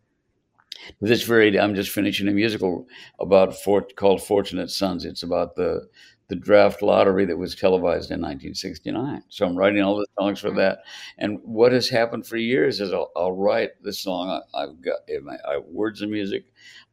this 1.01 1.23
very 1.23 1.49
day, 1.51 1.59
I'm 1.59 1.75
just 1.75 1.89
finishing 1.91 2.27
a 2.27 2.31
musical 2.31 2.87
about 3.19 3.55
called 3.95 4.21
Fortunate 4.21 4.69
Sons. 4.69 5.05
It's 5.05 5.23
about 5.23 5.55
the 5.55 5.87
the 6.29 6.35
draft 6.35 6.81
lottery 6.81 7.25
that 7.25 7.37
was 7.37 7.53
televised 7.53 8.09
in 8.09 8.21
1969. 8.21 9.23
So 9.27 9.45
I'm 9.45 9.55
writing 9.55 9.83
all 9.83 9.97
the 9.97 10.07
songs 10.17 10.39
for 10.39 10.51
that. 10.51 10.79
And 11.17 11.39
what 11.43 11.73
has 11.73 11.89
happened 11.89 12.25
for 12.25 12.37
years 12.37 12.79
is 12.79 12.93
I'll, 12.93 13.11
I'll 13.15 13.33
write 13.33 13.71
the 13.83 13.91
song. 13.93 14.29
I, 14.29 14.63
I've 14.63 14.81
got 14.81 14.99
my 15.21 15.37
I, 15.47 15.57
words 15.57 16.01
and 16.01 16.11
music. 16.11 16.45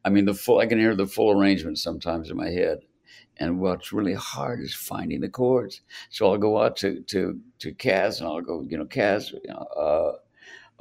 I 0.04 0.10
mean, 0.10 0.24
the 0.24 0.34
full. 0.34 0.58
I 0.58 0.66
can 0.66 0.78
hear 0.78 0.94
the 0.94 1.06
full 1.06 1.30
arrangement 1.38 1.78
sometimes 1.78 2.30
in 2.30 2.36
my 2.36 2.50
head. 2.50 2.80
And 3.38 3.60
what's 3.60 3.92
really 3.92 4.14
hard 4.14 4.60
is 4.60 4.74
finding 4.74 5.20
the 5.22 5.28
chords. 5.30 5.80
So 6.10 6.26
I'll 6.30 6.38
go 6.38 6.60
out 6.62 6.76
to 6.78 7.00
to 7.02 7.40
to 7.60 7.72
Kaz 7.74 8.20
and 8.20 8.28
I'll 8.28 8.42
go, 8.42 8.62
you 8.62 8.76
know, 8.78 8.84
Kaz, 8.86 9.34
uh, 9.76 10.12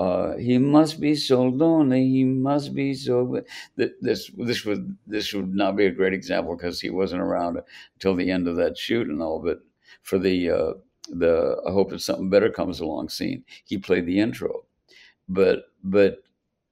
uh, 0.02 0.38
he 0.38 0.58
must 0.58 1.00
be 1.02 1.14
so 1.16 1.44
lonely. 1.44 2.08
He 2.08 2.24
must 2.24 2.74
be 2.74 2.94
so. 2.94 3.42
th- 3.78 3.92
This 4.02 4.32
this 4.38 4.66
would 4.66 4.98
this 5.08 5.34
would 5.34 5.54
not 5.54 5.76
be 5.76 5.86
a 5.86 5.92
great 5.92 6.14
example 6.14 6.56
because 6.56 6.80
he 6.80 6.90
wasn't 6.90 7.22
around 7.22 7.60
until 7.96 8.16
the 8.16 8.32
end 8.32 8.48
of 8.48 8.56
that 8.58 8.78
shoot 8.78 9.08
and 9.08 9.22
all. 9.22 9.40
But 9.42 9.60
for 10.04 10.18
the 10.20 10.50
uh, 10.50 10.74
the 11.10 11.62
I 11.68 11.72
hope 11.72 11.90
that 11.92 12.00
something 12.02 12.30
better 12.30 12.50
comes 12.50 12.80
along 12.80 13.10
scene, 13.10 13.44
he 13.66 13.78
played 13.78 14.06
the 14.06 14.20
intro, 14.20 14.66
but 15.30 15.66
but 15.84 16.24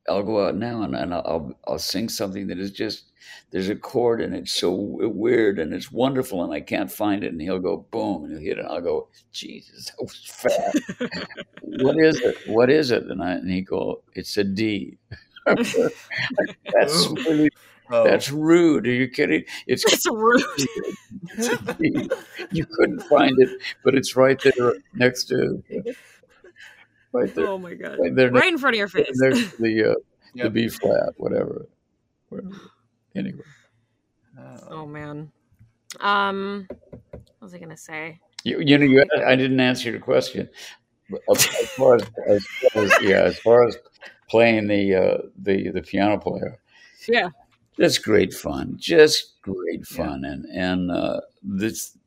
I'll 0.08 0.24
go 0.24 0.46
out 0.46 0.56
now 0.56 0.84
and, 0.84 0.96
and 0.96 1.14
I'll 1.14 1.54
I'll 1.68 1.80
sing 1.80 2.10
something 2.10 2.48
that 2.48 2.60
is 2.60 2.72
just 2.72 3.12
there's 3.52 3.70
a 3.70 3.76
chord 3.76 4.22
and 4.22 4.34
it's 4.36 4.54
so 4.54 4.72
weird 4.74 5.60
and 5.60 5.74
it's 5.74 5.92
wonderful 5.92 6.44
and 6.44 6.54
I 6.54 6.62
can't 6.62 6.92
find 6.92 7.24
it. 7.24 7.32
And 7.32 7.42
he'll 7.42 7.60
go 7.60 7.86
boom 7.92 8.26
and 8.26 8.34
he'll 8.34 8.42
hit 8.42 8.58
it 8.58 8.66
and 8.66 8.70
I'll 8.70 8.82
go 8.82 9.08
Jesus 9.32 9.86
that 9.86 10.02
was 10.02 10.26
fast. 10.26 10.80
What 11.82 11.98
is 12.00 12.20
it? 12.22 12.38
What 12.48 12.70
is 12.70 12.92
it? 12.92 13.04
And 13.04 13.22
I 13.22 13.34
and 13.34 13.50
he 13.50 13.62
go 13.62 14.02
it's 14.14 14.38
a 14.38 14.44
D. 14.44 14.98
That's 15.46 15.76
oh. 15.76 17.16
really 17.28 17.50
Oh. 17.90 18.04
that's 18.04 18.30
rude. 18.32 18.86
Are 18.86 18.92
you 18.92 19.08
kidding? 19.08 19.46
It's 19.66 19.90
That's 19.90 20.06
rude. 20.12 20.44
it's 21.38 21.48
a 21.48 21.74
D. 21.76 22.10
you 22.52 22.66
couldn't 22.66 23.02
find 23.04 23.34
it 23.40 23.50
but 23.84 23.96
it's 23.96 24.16
right 24.18 24.42
there 24.42 24.74
next 24.94 25.26
to 25.26 25.64
right 27.14 27.34
there 27.34 27.48
Oh 27.48 27.58
my 27.58 27.74
god. 27.74 27.98
right 28.00 28.16
there 28.16 28.32
Right 28.32 28.52
in 28.52 28.58
front 28.58 28.76
of 28.76 28.80
your 28.80 28.88
face. 28.88 29.08
next 29.16 29.52
to 29.56 29.62
the 29.62 29.92
uh, 29.92 29.96
the 30.36 30.50
B 30.50 30.68
flat, 30.70 31.14
whatever. 31.18 31.68
Whatever. 32.30 32.52
Anyway, 33.16 33.42
Oh. 34.40 34.58
Oh 34.70 34.86
man. 34.86 35.32
Um, 36.02 36.68
what 36.70 37.22
was 37.42 37.54
I 37.54 37.58
gonna 37.60 37.78
say? 37.78 38.20
you, 38.44 38.60
you 38.60 38.78
know, 38.78 38.86
you, 38.86 39.04
I 39.26 39.36
didn't 39.36 39.60
answer 39.60 39.90
your 39.90 40.00
question. 40.00 40.48
As 41.32 41.48
as 41.48 41.70
far 41.72 41.96
as, 41.96 42.04
as 42.28 42.46
far 42.46 42.84
as 42.84 42.94
yeah, 43.02 43.24
as 43.24 43.40
far 43.40 43.66
as 43.68 43.78
playing 44.30 44.68
the 44.68 44.94
uh, 44.96 45.18
the 45.42 45.70
the 45.72 45.82
piano 45.82 46.18
player, 46.20 46.60
Yeah. 47.08 47.30
that's 47.78 47.98
great 47.98 48.34
fun. 48.34 48.76
Just 48.78 49.42
great 49.42 49.86
Yeah. 49.90 49.98
fun, 49.98 50.26
and 50.26 50.46
and 50.54 50.92
uh, 50.92 51.22
this 51.42 51.98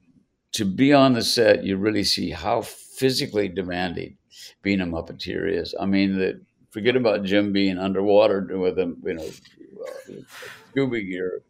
to 0.52 0.64
be 0.66 0.92
on 0.92 1.14
the 1.14 1.22
set, 1.22 1.64
you 1.64 1.76
really 1.78 2.04
see 2.04 2.30
how 2.30 2.60
physically 2.60 3.48
demanding 3.48 4.16
being 4.62 4.81
a 4.81 4.87
Muppeteer 4.87 5.50
is. 5.50 5.74
I 5.79 5.87
mean, 5.87 6.18
the, 6.18 6.40
forget 6.70 6.96
about 6.96 7.24
Jim 7.24 7.53
being 7.53 7.79
underwater 7.79 8.46
with 8.59 8.79
him, 8.79 9.03
you 9.05 9.14
know, 9.14 9.24
uh, 9.26 10.12
scuba 10.70 11.00
gear 11.00 11.42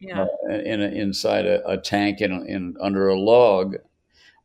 Yeah. 0.00 0.26
uh, 0.50 0.54
in 0.54 0.82
a, 0.82 0.86
inside 0.88 1.46
a, 1.46 1.66
a 1.68 1.78
tank 1.78 2.20
in, 2.20 2.32
in 2.46 2.76
under 2.80 3.08
a 3.08 3.18
log, 3.18 3.76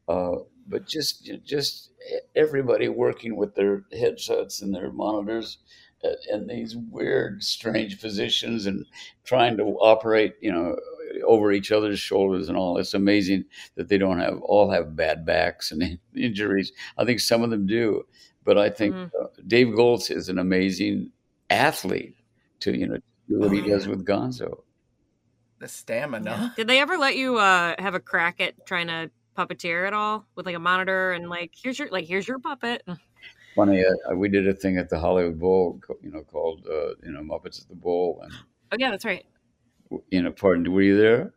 uh, 0.07 0.37
but 0.67 0.87
just 0.87 1.29
just 1.43 1.91
everybody 2.35 2.87
working 2.87 3.35
with 3.35 3.55
their 3.55 3.83
headsets 3.91 4.61
and 4.61 4.73
their 4.73 4.91
monitors 4.91 5.57
uh, 6.03 6.09
in 6.31 6.47
these 6.47 6.75
weird, 6.75 7.43
strange 7.43 8.01
positions 8.01 8.65
and 8.65 8.85
trying 9.23 9.57
to 9.57 9.63
operate, 9.63 10.35
you 10.41 10.51
know, 10.51 10.75
over 11.21 11.51
each 11.51 11.71
other's 11.71 11.99
shoulders 11.99 12.49
and 12.49 12.57
all. 12.57 12.77
It's 12.77 12.93
amazing 12.93 13.45
that 13.75 13.87
they 13.89 13.97
don't 13.97 14.19
have 14.19 14.39
all 14.41 14.69
have 14.71 14.95
bad 14.95 15.25
backs 15.25 15.71
and 15.71 15.97
injuries. 16.15 16.71
I 16.97 17.05
think 17.05 17.19
some 17.19 17.43
of 17.43 17.49
them 17.49 17.65
do, 17.67 18.03
but 18.43 18.57
I 18.57 18.69
think 18.69 18.95
Mhm. 18.95 19.11
uh, 19.21 19.27
Dave 19.47 19.67
Goelz 19.75 20.09
is 20.09 20.29
an 20.29 20.39
amazing 20.39 21.11
athlete 21.49 22.15
to 22.61 22.77
you 22.77 22.87
know 22.87 22.97
do 23.27 23.39
what 23.39 23.49
Oh, 23.49 23.53
he 23.53 23.61
does 23.61 23.85
yeah. 23.85 23.91
with 23.91 24.05
Gonzo. 24.05 24.63
the 25.59 25.67
stamina. 25.67 26.53
Did 26.55 26.67
they 26.67 26.79
ever 26.79 26.97
let 26.97 27.15
you 27.17 27.37
uh 27.37 27.75
have 27.79 27.93
a 27.95 27.99
crack 27.99 28.41
at 28.41 28.65
trying 28.65 28.87
to 28.87 29.11
puppeteer 29.37 29.87
at 29.87 29.93
all 29.93 30.25
with 30.35 30.45
like 30.45 30.55
a 30.55 30.59
monitor 30.59 31.11
and 31.13 31.29
like 31.29 31.51
here's 31.55 31.77
your 31.79 31.89
like 31.89 32.05
here's 32.05 32.27
your 32.27 32.39
puppet? 32.39 32.83
funny. 33.55 33.83
Uh, 33.83 34.15
we 34.15 34.29
did 34.29 34.47
a 34.47 34.53
thing 34.53 34.77
at 34.77 34.89
the 34.89 34.97
Hollywood 34.99 35.39
Bowl, 35.39 35.79
you 36.01 36.09
know, 36.11 36.23
called 36.23 36.65
uh, 36.67 36.95
you 37.03 37.11
know 37.11 37.21
Muppets 37.21 37.61
at 37.61 37.67
the 37.69 37.75
Bowl, 37.75 38.21
and 38.23 38.33
Oh 38.71 38.77
yeah, 38.79 38.89
that's 38.89 39.03
right. 39.05 39.25
You 40.09 40.21
know, 40.21 40.31
pardon, 40.31 40.71
were 40.71 40.81
you 40.81 40.97
there? 40.97 41.33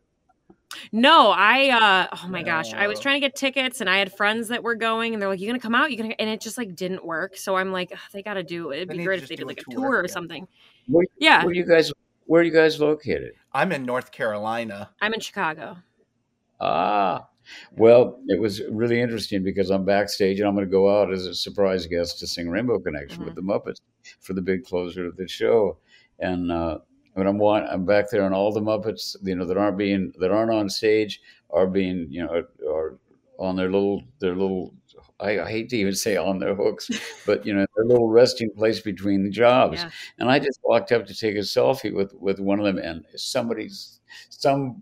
No, 0.91 1.31
I 1.31 1.69
uh 1.69 2.15
oh 2.23 2.27
my 2.27 2.43
gosh. 2.43 2.73
I 2.73 2.87
was 2.87 2.99
trying 2.99 3.15
to 3.15 3.25
get 3.25 3.35
tickets 3.35 3.81
and 3.81 3.89
I 3.89 3.97
had 3.97 4.11
friends 4.11 4.49
that 4.49 4.63
were 4.63 4.75
going 4.75 5.13
and 5.13 5.21
they're 5.21 5.29
like, 5.29 5.39
You 5.39 5.47
gonna 5.47 5.59
come 5.59 5.75
out? 5.75 5.91
You 5.91 5.97
gonna 5.97 6.15
and 6.19 6.29
it 6.29 6.41
just 6.41 6.57
like 6.57 6.75
didn't 6.75 7.05
work. 7.05 7.37
So 7.37 7.55
I'm 7.55 7.71
like, 7.71 7.93
they 8.11 8.21
gotta 8.21 8.43
do 8.43 8.71
it. 8.71 8.77
It'd 8.77 8.89
be 8.89 9.03
great 9.03 9.23
if 9.23 9.29
they 9.29 9.35
did 9.35 9.47
like 9.47 9.61
a 9.61 9.71
tour, 9.71 9.81
tour 9.81 9.99
or 9.99 10.05
yeah. 10.05 10.11
something. 10.11 10.47
Where, 10.87 11.05
Yeah. 11.19 11.45
where 11.45 11.53
you 11.53 11.65
guys? 11.65 11.91
Where 12.25 12.41
are 12.41 12.43
you 12.43 12.51
guys 12.51 12.79
located? 12.79 13.33
I'm 13.53 13.71
in 13.71 13.85
North 13.85 14.11
Carolina. 14.11 14.89
I'm 14.99 15.13
in 15.13 15.19
Chicago. 15.19 15.77
Ah, 16.59 17.27
well, 17.77 18.19
it 18.27 18.39
was 18.39 18.61
really 18.71 18.99
interesting 18.99 19.43
because 19.43 19.69
I'm 19.69 19.85
backstage 19.85 20.39
and 20.39 20.47
I'm 20.47 20.55
going 20.55 20.65
to 20.65 20.71
go 20.71 20.89
out 20.89 21.11
as 21.11 21.25
a 21.25 21.35
surprise 21.35 21.85
guest 21.85 22.19
to 22.19 22.27
sing 22.27 22.49
Rainbow 22.49 22.79
Connection 22.79 23.25
with 23.25 23.35
the 23.35 23.41
Muppets 23.41 23.81
for 24.21 24.33
the 24.33 24.41
big 24.41 24.63
closer 24.63 25.05
of 25.05 25.17
the 25.17 25.27
show. 25.27 25.77
And 26.19 26.51
uh, 26.51 26.79
when 27.15 27.27
I'm 27.27 27.37
wa- 27.37 27.65
I'm 27.69 27.85
back 27.85 28.09
there, 28.09 28.25
and 28.25 28.35
all 28.35 28.51
the 28.53 28.61
Muppets, 28.61 29.15
you 29.23 29.35
know, 29.35 29.45
that 29.45 29.57
aren't 29.57 29.77
being 29.77 30.13
that 30.19 30.31
aren't 30.31 30.51
on 30.51 30.69
stage 30.69 31.21
are 31.49 31.67
being, 31.67 32.07
you 32.09 32.23
know, 32.25 32.43
are 32.69 32.97
on 33.39 33.55
their 33.55 33.71
little 33.71 34.03
their 34.19 34.35
little. 34.35 34.73
I, 35.19 35.39
I 35.39 35.49
hate 35.49 35.69
to 35.69 35.77
even 35.77 35.95
say 35.95 36.17
on 36.17 36.39
their 36.39 36.55
hooks, 36.55 36.89
but 37.25 37.45
you 37.45 37.53
know, 37.53 37.65
their 37.75 37.85
little 37.85 38.09
resting 38.09 38.51
place 38.51 38.81
between 38.81 39.23
the 39.23 39.29
jobs. 39.29 39.81
Yeah. 39.81 39.89
And 40.19 40.29
I 40.29 40.39
just 40.39 40.59
walked 40.63 40.91
up 40.91 41.05
to 41.07 41.15
take 41.15 41.35
a 41.35 41.39
selfie 41.39 41.93
with 41.93 42.13
with 42.15 42.39
one 42.39 42.59
of 42.59 42.65
them, 42.65 42.77
and 42.77 43.05
somebody's 43.15 44.01
some 44.29 44.81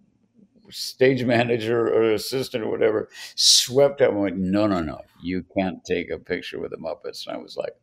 stage 0.70 1.24
manager 1.24 1.88
or 1.88 2.14
assistant 2.14 2.64
or 2.64 2.70
whatever 2.70 3.10
swept 3.36 4.02
up 4.02 4.12
and 4.12 4.22
went, 4.22 4.38
"No, 4.38 4.68
no, 4.68 4.82
no, 4.82 5.02
you 5.22 5.46
can't 5.58 5.84
take 5.86 6.10
a 6.10 6.18
picture 6.20 6.60
with 6.60 6.72
the 6.72 6.78
Muppets." 6.78 7.28
And 7.28 7.36
I 7.36 7.40
was 7.40 7.58
like, 7.58 7.76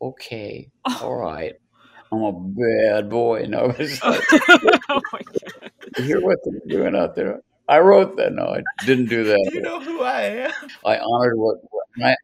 "Okay, 0.00 0.70
all 1.02 1.16
right, 1.16 1.54
I'm 2.12 2.22
a 2.22 2.32
bad 2.32 3.10
boy." 3.10 3.46
No, 3.48 3.74
it's 3.78 4.02
like, 4.04 4.22
oh 4.88 5.00
my 5.12 5.20
god. 5.20 5.72
you 5.96 6.04
hear 6.04 6.20
what 6.20 6.38
they're 6.44 6.80
doing 6.80 6.96
out 6.96 7.14
there. 7.16 7.40
I 7.68 7.78
wrote 7.80 8.16
that. 8.16 8.32
No, 8.32 8.44
I 8.44 8.62
didn't 8.84 9.08
do 9.08 9.24
that. 9.24 9.50
You 9.52 9.62
know 9.62 9.80
who 9.80 10.02
I 10.02 10.22
am. 10.22 10.52
I 10.84 10.98
honored 10.98 11.38
what, 11.38 11.58
what 11.70 11.84
I 12.04 12.14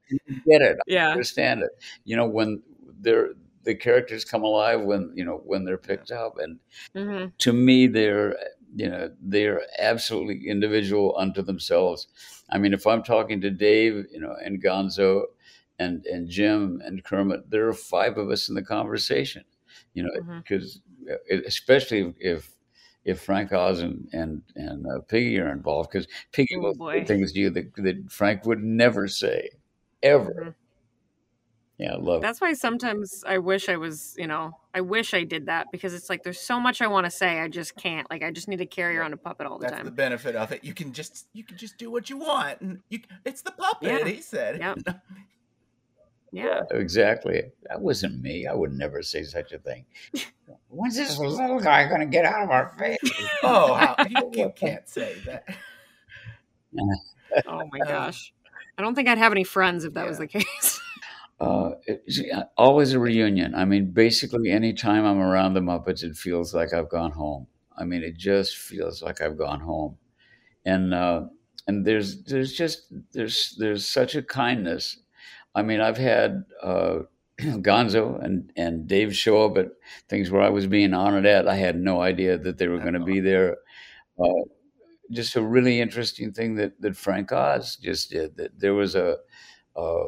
get 0.46 0.62
it. 0.62 0.76
I 0.78 0.92
Yeah. 0.92 1.10
understand 1.12 1.62
it. 1.62 1.70
You 2.04 2.16
know 2.16 2.26
when 2.28 2.62
they're 3.00 3.30
the 3.64 3.74
characters 3.74 4.24
come 4.24 4.44
alive 4.44 4.80
when 4.82 5.12
you 5.14 5.24
know 5.24 5.42
when 5.44 5.64
they're 5.64 5.78
picked 5.78 6.10
up 6.10 6.38
and 6.38 6.58
hmm 6.96 7.26
to 7.38 7.52
me 7.52 7.86
they're 7.86 8.36
you 8.74 8.88
know 8.88 9.10
they're 9.20 9.62
absolutely 9.78 10.48
individual 10.48 11.14
unto 11.18 11.42
themselves 11.42 12.08
i 12.50 12.58
mean 12.58 12.72
if 12.72 12.86
i'm 12.86 13.02
talking 13.02 13.40
to 13.40 13.50
dave 13.50 14.06
you 14.10 14.20
know 14.20 14.34
and 14.44 14.62
gonzo 14.62 15.22
and 15.78 16.04
and 16.06 16.28
jim 16.28 16.80
and 16.84 17.04
kermit 17.04 17.50
there 17.50 17.68
are 17.68 17.74
five 17.74 18.16
of 18.18 18.30
us 18.30 18.48
in 18.48 18.54
the 18.54 18.62
conversation 18.62 19.44
you 19.98 20.02
know 20.06 20.16
because 20.42 20.80
especially 21.52 22.14
if 22.20 22.40
if 23.04 23.20
frank 23.28 23.52
oz 23.52 23.80
and 23.86 23.96
and, 24.12 24.42
and 24.56 24.86
uh, 24.86 25.00
piggy 25.12 25.38
are 25.40 25.52
involved 25.52 25.90
because 25.90 26.06
piggy 26.32 26.56
Oh, 26.56 26.62
will 26.62 26.74
boy. 26.74 26.92
say 27.00 27.04
things 27.04 27.32
to 27.32 27.38
you 27.40 27.50
that, 27.50 27.66
that 27.86 27.98
frank 28.10 28.44
would 28.48 28.62
never 28.62 29.04
say 29.08 29.38
ever 30.02 30.32
Mhm. 30.38 30.54
yeah 31.78 31.92
i 31.94 31.96
love 31.96 32.20
it 32.22 32.26
That's 32.26 32.40
why 32.40 32.52
sometimes 32.54 33.24
I 33.26 33.38
wish 33.38 33.68
I 33.68 33.76
was, 33.76 34.14
you 34.22 34.26
know, 34.32 34.44
I 34.74 34.80
wish 34.80 35.14
I 35.14 35.24
did 35.24 35.46
that 35.46 35.66
because 35.72 35.92
it's 35.94 36.08
like 36.10 36.22
there's 36.24 36.40
so 36.52 36.58
much 36.66 36.82
I 36.82 36.88
want 36.88 37.04
to 37.06 37.10
say, 37.10 37.30
I 37.40 37.48
just 37.48 37.72
can't. 37.76 38.06
Like 38.10 38.22
I 38.22 38.30
just 38.38 38.48
need 38.48 38.58
to 38.58 38.66
carry 38.66 38.96
around 38.98 39.12
a 39.12 39.16
puppet 39.16 39.46
all 39.46 39.58
the 39.58 39.66
That's 39.66 39.78
the 39.78 39.90
time. 39.90 39.94
benefit 39.94 40.34
of 40.36 40.50
it. 40.54 40.60
You 40.68 40.74
can 40.74 40.92
just 40.92 41.28
you 41.32 41.44
can 41.48 41.56
just 41.56 41.78
do 41.78 41.90
what 41.94 42.04
you 42.10 42.18
want, 42.18 42.60
and 42.60 42.72
you 42.92 42.98
it's 43.24 43.42
the 43.42 43.52
puppet. 43.52 43.88
Yeah. 43.88 44.04
He 44.14 44.20
said. 44.20 44.58
Yep. 44.58 44.78
Yeah. 46.32 46.62
Exactly. 46.70 47.42
That 47.68 47.80
wasn't 47.80 48.20
me. 48.22 48.46
I 48.46 48.54
would 48.54 48.72
never 48.72 49.02
say 49.02 49.22
such 49.24 49.52
a 49.52 49.58
thing. 49.58 49.84
When's 50.68 50.96
this 50.96 51.18
little 51.18 51.60
guy 51.60 51.88
going 51.88 52.00
to 52.00 52.06
get 52.06 52.24
out 52.24 52.42
of 52.42 52.50
our 52.50 52.74
face? 52.78 52.98
Oh, 53.42 53.74
how, 53.74 53.96
you, 54.08 54.30
you 54.32 54.52
can't 54.54 54.88
say 54.88 55.16
that. 55.26 55.44
Oh 57.46 57.62
my 57.70 57.78
gosh. 57.80 58.32
I 58.78 58.82
don't 58.82 58.94
think 58.94 59.06
I'd 59.08 59.18
have 59.18 59.32
any 59.32 59.44
friends 59.44 59.84
if 59.84 59.92
that 59.94 60.06
was 60.06 60.16
the 60.18 60.26
case. 60.26 60.80
Uh, 61.40 61.70
always 62.56 62.94
a 62.94 62.98
reunion. 62.98 63.54
I 63.54 63.64
mean, 63.64 63.90
basically, 63.92 64.50
anytime 64.50 65.04
I'm 65.04 65.20
around 65.20 65.54
the 65.54 65.60
Muppets, 65.60 66.02
it 66.02 66.16
feels 66.16 66.54
like 66.54 66.72
I've 66.72 66.88
gone 66.88 67.12
home. 67.12 67.46
I 67.76 67.84
mean, 67.84 68.02
it 68.02 68.16
just 68.16 68.56
feels 68.56 69.02
like 69.02 69.20
I've 69.20 69.38
gone 69.38 69.60
home. 69.60 69.96
And 70.64 70.92
uh, 70.92 71.26
and 71.68 71.86
there's 71.86 72.22
there's 72.24 72.54
just 72.54 72.92
there's 73.12 73.54
there's 73.58 73.86
such 73.86 74.16
a 74.16 74.22
kindness. 74.22 74.98
I 75.54 75.62
mean, 75.62 75.80
I've 75.80 75.98
had 75.98 76.44
uh, 76.62 77.00
Gonzo 77.40 78.22
and 78.22 78.52
and 78.56 78.86
Dave 78.86 79.14
show 79.16 79.44
up 79.44 79.56
at 79.58 79.68
things 80.08 80.30
where 80.30 80.42
I 80.42 80.50
was 80.50 80.66
being 80.66 80.94
honored 80.94 81.26
at. 81.26 81.48
I 81.48 81.56
had 81.56 81.78
no 81.80 82.00
idea 82.02 82.38
that 82.38 82.58
they 82.58 82.68
were 82.68 82.78
going 82.78 82.94
to 82.94 83.00
be 83.04 83.20
there. 83.20 83.56
Uh, 84.22 84.44
just 85.12 85.36
a 85.36 85.42
really 85.42 85.80
interesting 85.80 86.32
thing 86.32 86.56
that 86.56 86.80
that 86.82 86.96
Frank 86.96 87.32
Oz 87.32 87.76
just 87.76 88.10
did. 88.10 88.36
That 88.36 88.58
there 88.60 88.74
was 88.74 88.94
a, 88.94 89.18
uh, 89.76 90.04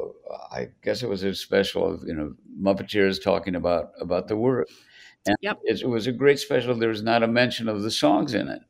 I 0.51 0.69
guess 0.83 1.03
it 1.03 1.09
was 1.09 1.23
a 1.23 1.35
special 1.35 1.85
of 1.95 2.03
you 2.07 2.15
know 2.15 2.35
Muppeteers 2.61 3.23
talking 3.23 3.55
about 3.55 3.91
about 4.01 4.27
the 4.27 4.37
work, 4.37 4.69
and 5.27 5.37
Yep. 5.41 5.59
it, 5.65 5.81
it 5.81 5.87
was 5.89 6.07
a 6.07 6.11
great 6.11 6.39
special. 6.39 6.75
There 6.75 6.89
was 6.89 7.03
not 7.03 7.23
a 7.23 7.27
mention 7.27 7.69
of 7.69 7.83
the 7.83 7.91
songs 7.91 8.33
in 8.33 8.47
it, 8.49 8.61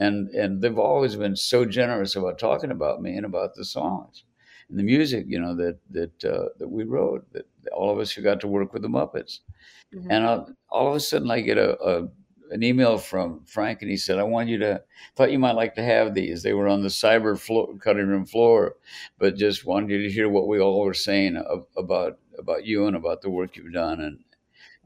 and 0.00 0.28
and 0.30 0.62
they've 0.62 0.78
always 0.78 1.16
been 1.16 1.36
so 1.36 1.64
generous 1.64 2.16
about 2.16 2.38
talking 2.38 2.70
about 2.70 3.02
me 3.02 3.16
and 3.16 3.26
about 3.26 3.54
the 3.54 3.64
songs 3.64 4.24
and 4.72 4.80
the 4.80 4.84
music. 4.84 5.26
You 5.28 5.40
know 5.40 5.54
that 5.56 5.78
that 5.92 6.24
uh, 6.26 6.48
that 6.58 6.68
we 6.68 6.84
wrote. 6.84 7.32
That 7.34 7.46
all 7.72 7.90
of 7.92 8.00
us 8.00 8.12
who 8.12 8.22
got 8.22 8.40
to 8.42 8.48
work 8.48 8.74
with 8.74 8.82
the 8.82 8.88
Muppets 8.88 9.40
Mhm. 9.94 10.06
and 10.10 10.24
uh, 10.24 10.46
all 10.70 10.88
of 10.88 10.96
a 10.96 11.00
sudden 11.00 11.30
I 11.30 11.40
get 11.42 11.58
a, 11.58 11.78
a 11.82 12.08
an 12.52 12.62
email 12.62 12.98
from 12.98 13.44
Frank, 13.46 13.82
and 13.82 13.90
he 13.90 13.96
said, 13.98 14.18
"I 14.18 14.24
want 14.24 14.48
you 14.50 14.58
to 14.58 14.82
thought 15.16 15.32
you 15.32 15.38
might 15.38 15.56
like 15.62 15.74
to 15.76 15.84
have 15.84 16.14
these. 16.14 16.42
They 16.42 16.54
were 16.54 16.68
on 16.68 16.82
the 16.82 16.88
cyber 16.90 17.38
floor, 17.38 17.74
cutting 17.80 18.08
room 18.08 18.26
floor, 18.26 18.76
but 19.18 19.36
just 19.36 19.66
wanted 19.66 19.90
you 19.90 20.02
to 20.02 20.10
hear 20.12 20.28
what 20.30 20.48
we 20.48 20.60
all 20.60 20.82
were 20.84 20.94
saying 20.94 21.36
about 21.76 22.18
about 22.38 22.66
you 22.66 22.86
and 22.88 22.96
about 22.96 23.22
the 23.22 23.30
work 23.30 23.56
you've 23.56 23.74
done 23.74 24.00
and." 24.00 24.18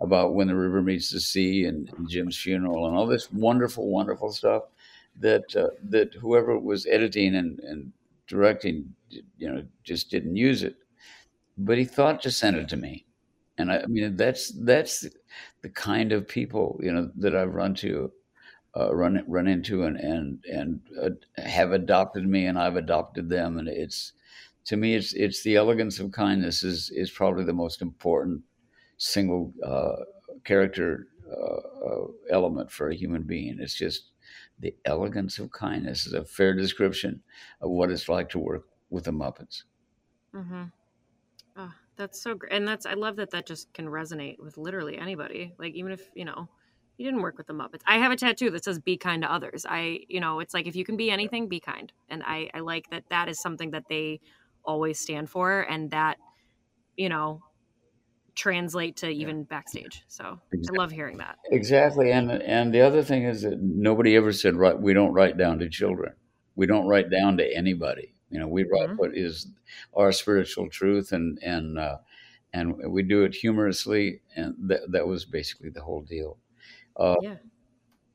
About 0.01 0.35
when 0.35 0.49
the 0.49 0.57
river 0.57 0.83
meets 0.83 1.11
the 1.11 1.21
sea 1.21 1.65
and, 1.67 1.89
and 1.97 2.09
Jim's 2.09 2.37
funeral 2.39 2.87
and 2.87 2.97
all 2.97 3.07
this 3.07 3.33
wonderful, 3.33 3.89
wonderful 3.89 4.33
stuff 4.33 4.65
that 5.21 5.57
uh, 5.57 5.71
that 5.91 6.15
whoever 6.15 6.59
was 6.59 6.87
editing 6.87 7.37
and, 7.37 7.61
and 7.61 7.93
directing, 8.29 8.95
you 9.11 9.53
know, 9.53 9.65
just 9.85 10.11
didn't 10.11 10.37
use 10.37 10.63
it. 10.63 10.77
But 11.59 11.79
he 11.79 11.85
thought 11.85 12.23
to 12.23 12.31
send 12.31 12.57
it 12.57 12.69
to 12.71 12.77
me, 12.77 13.07
and 13.59 13.73
I, 13.73 13.81
I 13.81 13.87
mean 13.87 14.17
that's 14.17 14.53
that's 14.65 15.07
the 15.63 15.71
kind 15.71 16.13
of 16.13 16.29
people 16.29 16.79
you 16.83 16.93
know 16.93 17.11
that 17.17 17.35
I've 17.35 17.55
run 17.55 17.75
to, 17.77 18.13
uh, 18.77 18.95
run 18.95 19.25
run 19.27 19.47
into, 19.47 19.85
and 19.85 19.97
and 19.99 20.45
and 20.47 20.81
uh, 21.03 21.11
have 21.41 21.73
adopted 21.73 22.27
me, 22.29 22.47
and 22.47 22.59
I've 22.59 22.77
adopted 22.77 23.29
them, 23.31 23.59
and 23.59 23.69
it's 23.69 24.13
to 24.67 24.77
me 24.77 24.95
it's 24.95 25.15
it's 25.15 25.43
the 25.43 25.57
elegance 25.57 25.99
of 25.99 26.13
kindness 26.13 26.63
is 26.63 26.91
is 26.91 27.11
probably 27.11 27.45
the 27.45 27.53
most 27.55 27.81
important 27.83 28.43
single 28.99 29.53
uh, 29.65 30.05
character 30.45 31.09
uh, 31.31 31.87
uh, 31.87 32.07
element 32.31 32.71
for 32.71 32.91
a 32.91 32.95
human 32.95 33.23
being. 33.23 33.59
It's 33.61 33.75
just 33.75 34.11
the 34.59 34.75
elegance 34.85 35.39
of 35.39 35.53
kindness 35.53 36.07
is 36.07 36.13
a 36.13 36.25
fair 36.25 36.55
description 36.55 37.23
of 37.61 37.71
what 37.71 37.91
it's 37.91 38.09
like 38.09 38.29
to 38.31 38.39
work 38.39 38.67
with 38.91 39.05
the 39.05 39.13
Muppets. 39.13 39.63
Mm-hmm. 40.35 40.65
Oh, 41.57 41.73
that's 41.97 42.21
so 42.23 42.35
great, 42.35 42.53
and 42.53 42.67
that's 42.67 42.87
I 42.87 42.95
love 42.95 43.17
that 43.17 43.31
that 43.31 43.47
just 43.47 43.73
can 43.73 43.87
resonate 43.87 44.39
with 44.39 44.59
literally 44.59 44.99
anybody. 44.99 45.55
Like 45.59 45.75
even 45.75 45.93
if 45.93 46.03
you 46.15 46.25
know 46.25 46.49
you 46.99 47.05
didn't 47.05 47.23
work 47.23 47.37
with 47.37 47.47
the 47.47 47.53
Muppets. 47.53 47.83
I 47.87 47.99
have 47.99 48.13
a 48.13 48.17
tattoo 48.17 48.51
that 48.51 48.65
says 48.65 48.79
"Be 48.79 48.97
kind 48.97 49.23
to 49.23 49.33
others." 49.33 49.67
I, 49.69 50.01
you 50.09 50.21
know, 50.21 50.41
it's 50.41 50.55
like 50.55 50.67
if 50.67 50.77
you 50.77 50.85
can 50.85 50.97
be 50.97 51.11
anything, 51.11 51.49
be 51.49 51.61
kind, 51.61 51.93
and 52.09 52.23
I, 52.25 52.51
I 52.55 52.61
like 52.61 52.89
that. 52.91 53.05
That 53.11 53.29
is 53.29 53.41
something 53.41 53.73
that 53.73 53.85
they 53.89 54.21
always 54.65 54.99
stand 54.99 55.29
for, 55.29 55.61
and 55.61 55.91
that, 55.91 56.17
you 56.97 57.09
know, 57.09 57.41
translate 58.35 58.97
to 58.99 59.09
even 59.09 59.45
backstage. 59.45 60.05
So 60.09 60.41
exactly. 60.53 60.79
I 60.79 60.83
love 60.83 60.91
hearing 60.91 61.19
that. 61.19 61.37
Exactly, 61.51 62.13
and 62.13 62.31
and 62.31 62.73
the 62.73 62.81
other 62.81 63.03
thing 63.03 63.25
is 63.25 63.43
that 63.43 63.61
nobody 63.61 64.17
ever 64.17 64.33
said 64.33 64.57
right. 64.57 64.79
We 64.79 64.95
don't 64.95 65.13
write 65.13 65.37
down 65.37 65.59
to 65.59 65.69
children. 65.69 66.15
We 66.55 66.67
don't 66.67 66.87
write 66.87 67.11
down 67.11 67.37
to 67.37 67.57
anybody. 67.57 68.15
You 68.31 68.41
know, 68.41 68.49
we 68.49 68.65
write 68.65 68.89
mm-hmm. 68.89 68.97
what 68.97 69.17
is 69.17 69.49
our 69.95 70.13
spiritual 70.13 70.69
truth, 70.69 71.13
and 71.13 71.39
and 71.43 71.79
uh, 71.79 71.99
and 72.53 72.77
we 72.91 73.03
do 73.03 73.23
it 73.25 73.35
humorously, 73.35 74.21
and 74.35 74.55
that 74.59 74.91
that 74.93 75.07
was 75.07 75.25
basically 75.25 75.71
the 75.71 75.83
whole 75.83 76.03
deal. 76.03 76.39
Uh, 76.97 77.17
yeah. 77.23 77.37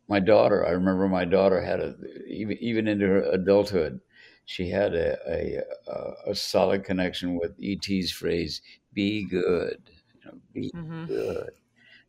My 0.07 0.19
daughter, 0.19 0.65
I 0.65 0.71
remember 0.71 1.07
my 1.07 1.23
daughter 1.23 1.61
had 1.61 1.79
a 1.79 1.95
even 2.27 2.57
even 2.59 2.87
into 2.87 3.07
her 3.07 3.21
adulthood, 3.31 4.01
she 4.45 4.69
had 4.69 4.93
a 4.93 5.17
a, 5.29 5.61
a, 5.87 6.31
a 6.31 6.35
solid 6.35 6.83
connection 6.83 7.39
with 7.39 7.55
ET's 7.63 8.11
phrase 8.11 8.61
"Be 8.93 9.23
good." 9.23 9.79
You 10.13 10.25
know, 10.25 10.37
be 10.53 10.71
mm-hmm. 10.75 11.05
good. 11.05 11.51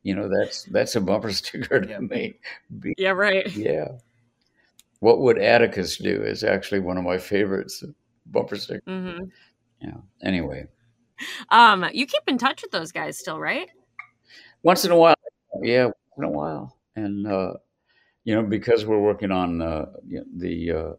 You 0.02 0.16
know, 0.16 0.28
that's 0.28 0.64
that's 0.64 0.96
a 0.96 1.00
bumper 1.00 1.32
sticker 1.32 1.80
to 1.80 1.88
yeah. 1.88 1.98
me. 1.98 2.34
Be, 2.80 2.94
yeah, 2.98 3.10
right. 3.10 3.50
Yeah. 3.54 3.88
What 5.02 5.18
would 5.18 5.36
Atticus 5.36 5.96
do 5.96 6.22
is 6.22 6.44
actually 6.44 6.78
one 6.78 6.96
of 6.96 7.02
my 7.02 7.18
favorites. 7.18 7.82
Bumper 8.26 8.54
sticker. 8.54 8.82
Mm-hmm. 8.86 9.24
Yeah. 9.80 9.96
Anyway. 10.22 10.68
Um, 11.50 11.84
you 11.92 12.06
keep 12.06 12.22
in 12.28 12.38
touch 12.38 12.62
with 12.62 12.70
those 12.70 12.92
guys 12.92 13.18
still, 13.18 13.40
right? 13.40 13.68
Once 14.62 14.84
in 14.84 14.92
a 14.92 14.96
while. 14.96 15.16
Yeah, 15.60 15.86
once 15.86 15.96
in 16.18 16.24
a 16.24 16.30
while. 16.30 16.76
And 16.94 17.26
uh, 17.26 17.54
you 18.22 18.36
know, 18.36 18.44
because 18.44 18.86
we're 18.86 19.00
working 19.00 19.32
on 19.32 19.60
uh, 19.60 19.86
you 20.06 20.20
know, 20.20 20.24
the 20.36 20.70
uh, 20.70 20.92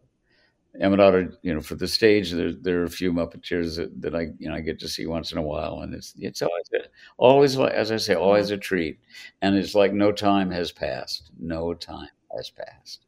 Emmet 0.82 1.38
you 1.40 1.54
know, 1.54 1.62
for 1.62 1.76
the 1.76 1.88
stage, 1.88 2.30
there, 2.30 2.52
there 2.52 2.82
are 2.82 2.84
a 2.84 2.90
few 2.90 3.10
Muppeteers 3.10 3.76
that, 3.76 4.02
that 4.02 4.14
I, 4.14 4.32
you 4.38 4.50
know, 4.50 4.54
I 4.54 4.60
get 4.60 4.78
to 4.80 4.88
see 4.88 5.06
once 5.06 5.32
in 5.32 5.38
a 5.38 5.42
while, 5.42 5.80
and 5.80 5.94
it's 5.94 6.12
it's 6.18 6.42
always 6.42 6.68
always 7.16 7.58
as 7.58 7.90
I 7.90 7.96
say, 7.96 8.14
always 8.14 8.50
a 8.50 8.58
treat, 8.58 9.00
and 9.40 9.56
it's 9.56 9.74
like 9.74 9.94
no 9.94 10.12
time 10.12 10.50
has 10.50 10.72
passed, 10.72 11.30
no 11.40 11.72
time 11.72 12.10
has 12.36 12.50
passed. 12.50 13.06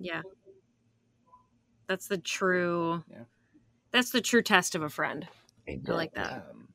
Yeah, 0.00 0.22
that's 1.86 2.06
the 2.06 2.18
true. 2.18 3.04
Yeah. 3.10 3.24
That's 3.92 4.10
the 4.10 4.20
true 4.20 4.42
test 4.42 4.74
of 4.76 4.82
a 4.82 4.88
friend. 4.88 5.26
Exactly. 5.66 5.92
I 5.92 5.96
like 5.96 6.14
that. 6.14 6.32
Um, 6.50 6.68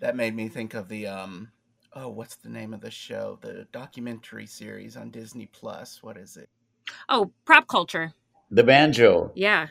that 0.00 0.14
made 0.14 0.34
me 0.34 0.48
think 0.48 0.74
of 0.74 0.88
the 0.88 1.06
um, 1.06 1.50
oh, 1.94 2.08
what's 2.08 2.36
the 2.36 2.50
name 2.50 2.74
of 2.74 2.80
the 2.80 2.90
show? 2.90 3.38
The 3.40 3.66
documentary 3.72 4.46
series 4.46 4.96
on 4.96 5.10
Disney 5.10 5.46
Plus. 5.46 6.02
What 6.02 6.16
is 6.16 6.36
it? 6.36 6.48
Oh, 7.08 7.32
prop 7.44 7.66
culture. 7.66 8.12
The 8.50 8.62
banjo. 8.62 9.32
Yeah. 9.34 9.68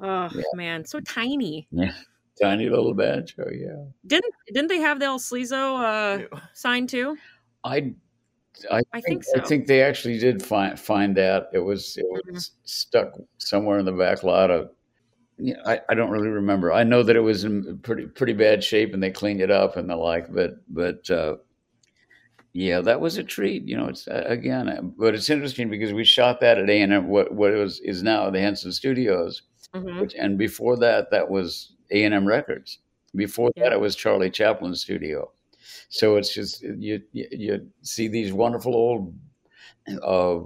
Oh 0.00 0.28
yeah. 0.34 0.42
man, 0.54 0.84
so 0.84 1.00
tiny. 1.00 1.68
Yeah. 1.70 1.92
Tiny 2.40 2.70
little 2.70 2.94
banjo, 2.94 3.50
yeah. 3.52 3.84
Didn't 4.06 4.32
didn't 4.46 4.68
they 4.68 4.78
have 4.78 4.98
the 4.98 5.04
El 5.04 5.18
Sleazo 5.18 6.26
uh, 6.32 6.40
sign 6.54 6.86
too? 6.86 7.18
I 7.64 7.92
I, 8.70 8.82
I 8.92 9.00
think, 9.00 9.04
think, 9.04 9.24
so. 9.24 9.40
I 9.40 9.44
think 9.44 9.66
they 9.66 9.82
actually 9.82 10.18
did 10.18 10.42
find 10.42 10.78
find 10.78 11.16
that 11.16 11.48
it 11.52 11.60
was 11.60 11.96
it 11.96 12.06
was 12.08 12.20
mm-hmm. 12.24 12.38
stuck 12.64 13.12
somewhere 13.38 13.78
in 13.78 13.84
the 13.84 13.92
back 13.92 14.22
lot 14.22 14.50
of. 14.50 14.70
You 15.38 15.54
know, 15.54 15.62
I, 15.64 15.80
I 15.88 15.94
don't 15.94 16.10
really 16.10 16.28
remember. 16.28 16.70
I 16.70 16.84
know 16.84 17.02
that 17.02 17.16
it 17.16 17.20
was 17.20 17.44
in 17.44 17.78
pretty 17.78 18.06
pretty 18.06 18.34
bad 18.34 18.62
shape 18.62 18.92
and 18.92 19.02
they 19.02 19.10
cleaned 19.10 19.40
it 19.40 19.50
up 19.50 19.76
and 19.76 19.88
the 19.88 19.96
like. 19.96 20.32
But 20.32 20.56
but 20.68 21.08
uh, 21.10 21.36
yeah, 22.52 22.80
that 22.80 23.00
was 23.00 23.16
a 23.16 23.24
treat. 23.24 23.66
You 23.66 23.76
know, 23.76 23.86
it's 23.86 24.06
uh, 24.08 24.24
again, 24.26 24.68
uh, 24.68 24.82
but 24.82 25.14
it's 25.14 25.30
interesting 25.30 25.70
because 25.70 25.92
we 25.92 26.04
shot 26.04 26.40
that 26.40 26.58
at 26.58 26.68
A 26.68 26.82
and 26.82 26.92
M, 26.92 27.08
what 27.08 27.32
what 27.32 27.52
was 27.54 27.80
is 27.80 28.02
now 28.02 28.28
the 28.28 28.40
Henson 28.40 28.72
Studios, 28.72 29.42
mm-hmm. 29.74 30.00
which 30.00 30.14
and 30.14 30.36
before 30.36 30.76
that, 30.78 31.10
that 31.10 31.30
was 31.30 31.72
A 31.90 32.04
and 32.04 32.14
M 32.14 32.26
Records. 32.26 32.78
Before 33.14 33.50
yeah. 33.56 33.64
that, 33.64 33.72
it 33.72 33.80
was 33.80 33.96
Charlie 33.96 34.30
Chaplin's 34.30 34.82
studio. 34.82 35.30
So 35.88 36.16
it's 36.16 36.32
just 36.32 36.62
you 36.62 37.02
you, 37.12 37.68
see 37.82 38.08
these 38.08 38.32
wonderful 38.32 38.74
old 38.74 39.14
uh, 40.02 40.40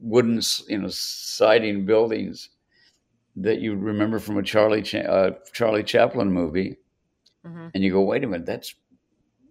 wooden 0.00 0.40
you 0.68 0.78
know 0.78 0.88
siding 0.88 1.86
buildings 1.86 2.50
that 3.36 3.60
you 3.60 3.74
remember 3.74 4.18
from 4.18 4.38
a 4.38 4.42
Charlie 4.42 4.82
Cha- 4.82 4.98
uh, 4.98 5.30
Charlie 5.52 5.84
Chaplin 5.84 6.32
movie, 6.32 6.76
mm-hmm. 7.46 7.68
and 7.74 7.84
you 7.84 7.92
go, 7.92 8.00
wait 8.02 8.24
a 8.24 8.26
minute, 8.26 8.46
that's 8.46 8.74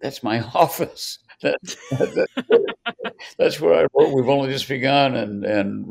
that's 0.00 0.22
my 0.22 0.40
office 0.54 1.20
that, 1.42 1.58
that, 1.90 3.14
that's 3.38 3.60
where 3.60 3.74
I 3.74 3.86
wrote. 3.94 4.14
We've 4.14 4.28
only 4.28 4.52
just 4.52 4.68
begun, 4.68 5.14
and 5.16 5.44
and 5.44 5.88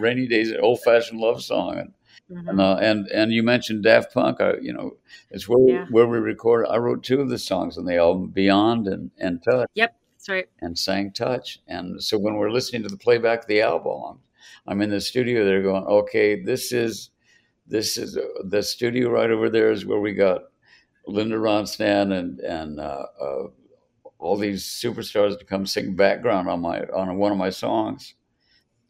rainy 0.00 0.26
days, 0.26 0.52
old 0.60 0.80
fashioned 0.82 1.20
love 1.20 1.42
song, 1.42 1.78
and 1.78 1.92
mm-hmm. 2.30 2.48
and, 2.48 2.60
uh, 2.60 2.76
and 2.80 3.06
and 3.08 3.32
you 3.32 3.42
mentioned 3.42 3.84
Daft 3.84 4.12
Punk. 4.14 4.40
I, 4.40 4.54
you 4.60 4.72
know, 4.72 4.96
it's 5.30 5.48
where 5.48 5.68
yeah. 5.68 5.86
where 5.90 6.06
we 6.06 6.18
recorded. 6.18 6.70
I 6.70 6.76
wrote 6.76 7.02
two 7.02 7.20
of 7.20 7.28
the 7.28 7.38
songs 7.38 7.78
on 7.78 7.84
the 7.84 7.96
album, 7.96 8.28
Beyond 8.28 8.88
and 8.88 9.10
and 9.18 9.42
Touch. 9.42 9.68
Yep, 9.74 9.96
that's 10.12 10.28
right. 10.28 10.48
And 10.60 10.78
sang 10.78 11.12
Touch, 11.12 11.60
and 11.66 12.02
so 12.02 12.18
when 12.18 12.34
we're 12.34 12.50
listening 12.50 12.82
to 12.82 12.88
the 12.88 12.96
playback 12.96 13.40
of 13.40 13.46
the 13.46 13.62
album, 13.62 14.02
I'm, 14.08 14.18
I'm 14.66 14.82
in 14.82 14.90
the 14.90 15.00
studio. 15.00 15.44
They're 15.44 15.62
going, 15.62 15.84
okay, 15.84 16.42
this 16.42 16.72
is 16.72 17.10
this 17.66 17.96
is 17.96 18.16
uh, 18.16 18.22
the 18.44 18.62
studio 18.62 19.10
right 19.10 19.30
over 19.30 19.50
there 19.50 19.70
is 19.70 19.84
where 19.84 20.00
we 20.00 20.14
got 20.14 20.42
Linda 21.06 21.36
Ronstadt 21.36 22.12
and 22.12 22.40
and 22.40 22.80
uh, 22.80 23.06
uh, 23.20 23.42
all 24.18 24.36
these 24.36 24.64
superstars 24.64 25.38
to 25.38 25.44
come 25.44 25.66
sing 25.66 25.94
background 25.94 26.48
on 26.48 26.60
my 26.60 26.80
on 26.94 27.16
one 27.16 27.32
of 27.32 27.38
my 27.38 27.50
songs 27.50 28.14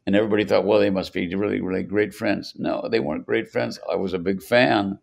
and 0.08 0.16
everybody 0.16 0.44
thought 0.44 0.64
well 0.64 0.80
they 0.80 0.88
must 0.88 1.12
be 1.12 1.34
really 1.34 1.60
really 1.60 1.82
great 1.82 2.14
friends. 2.14 2.54
No 2.56 2.88
they 2.90 3.00
weren't 3.00 3.26
great 3.26 3.48
friends. 3.48 3.78
I 3.90 3.96
was 3.96 4.14
a 4.14 4.18
big 4.18 4.42
fan. 4.42 4.98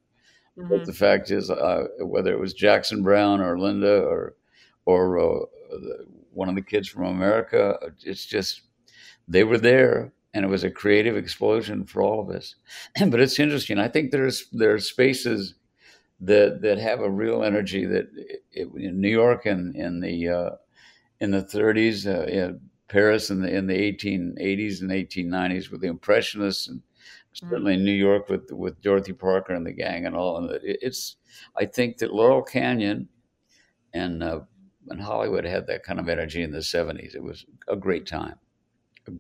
Mm-hmm. 0.57 0.69
but 0.69 0.85
the 0.85 0.93
fact 0.93 1.31
is 1.31 1.51
uh, 1.51 1.83
whether 1.99 2.31
it 2.31 2.39
was 2.39 2.53
jackson 2.53 3.03
Browne 3.03 3.41
or 3.41 3.59
linda 3.59 3.99
or 3.99 4.35
or 4.85 5.19
uh, 5.19 5.45
one 6.31 6.47
of 6.47 6.55
the 6.55 6.61
kids 6.61 6.87
from 6.87 7.03
america 7.03 7.77
it's 8.05 8.25
just 8.25 8.61
they 9.27 9.43
were 9.43 9.57
there 9.57 10.13
and 10.35 10.43
it 10.43 10.49
was 10.49 10.65
a 10.65 10.69
creative 10.69 11.15
explosion 11.15 11.85
for 11.85 12.01
all 12.01 12.19
of 12.19 12.29
us. 12.29 12.55
But 13.09 13.21
it's 13.21 13.39
interesting. 13.39 13.79
I 13.79 13.87
think 13.87 14.11
there's 14.11 14.47
there's 14.51 14.89
spaces 14.89 15.55
that 16.19 16.61
that 16.61 16.77
have 16.77 16.99
a 16.99 17.09
real 17.09 17.43
energy 17.43 17.85
that 17.85 18.09
it, 18.51 18.69
in 18.75 18.99
New 18.99 19.09
York 19.09 19.45
and 19.45 19.75
in 19.75 20.01
the 20.01 20.29
uh, 20.29 20.49
in 21.21 21.31
the 21.31 21.43
30s, 21.43 22.05
uh, 22.05 22.25
in 22.25 22.59
Paris 22.87 23.29
in 23.29 23.41
the 23.41 23.53
in 23.53 23.67
the 23.67 23.73
1880s 23.73 24.81
and 24.81 24.91
1890s 24.91 25.71
with 25.71 25.81
the 25.81 25.87
Impressionists, 25.87 26.67
and 26.67 26.81
certainly 27.33 27.73
in 27.73 27.83
New 27.83 27.91
York 27.91 28.29
with 28.29 28.51
with 28.51 28.81
Dorothy 28.81 29.13
Parker 29.13 29.53
and 29.53 29.65
the 29.65 29.71
gang 29.71 30.05
and 30.05 30.15
all. 30.15 30.37
And 30.37 30.51
it, 30.51 30.79
it's 30.81 31.17
I 31.55 31.65
think 31.65 31.97
that 31.97 32.13
Laurel 32.13 32.43
Canyon 32.43 33.07
and 33.93 34.23
uh, 34.23 34.41
and 34.89 35.01
Hollywood 35.01 35.45
had 35.45 35.67
that 35.67 35.83
kind 35.83 35.99
of 35.99 36.09
energy 36.09 36.43
in 36.43 36.51
the 36.51 36.59
70s. 36.59 37.15
It 37.15 37.23
was 37.23 37.45
a 37.67 37.75
great 37.75 38.05
time. 38.05 38.35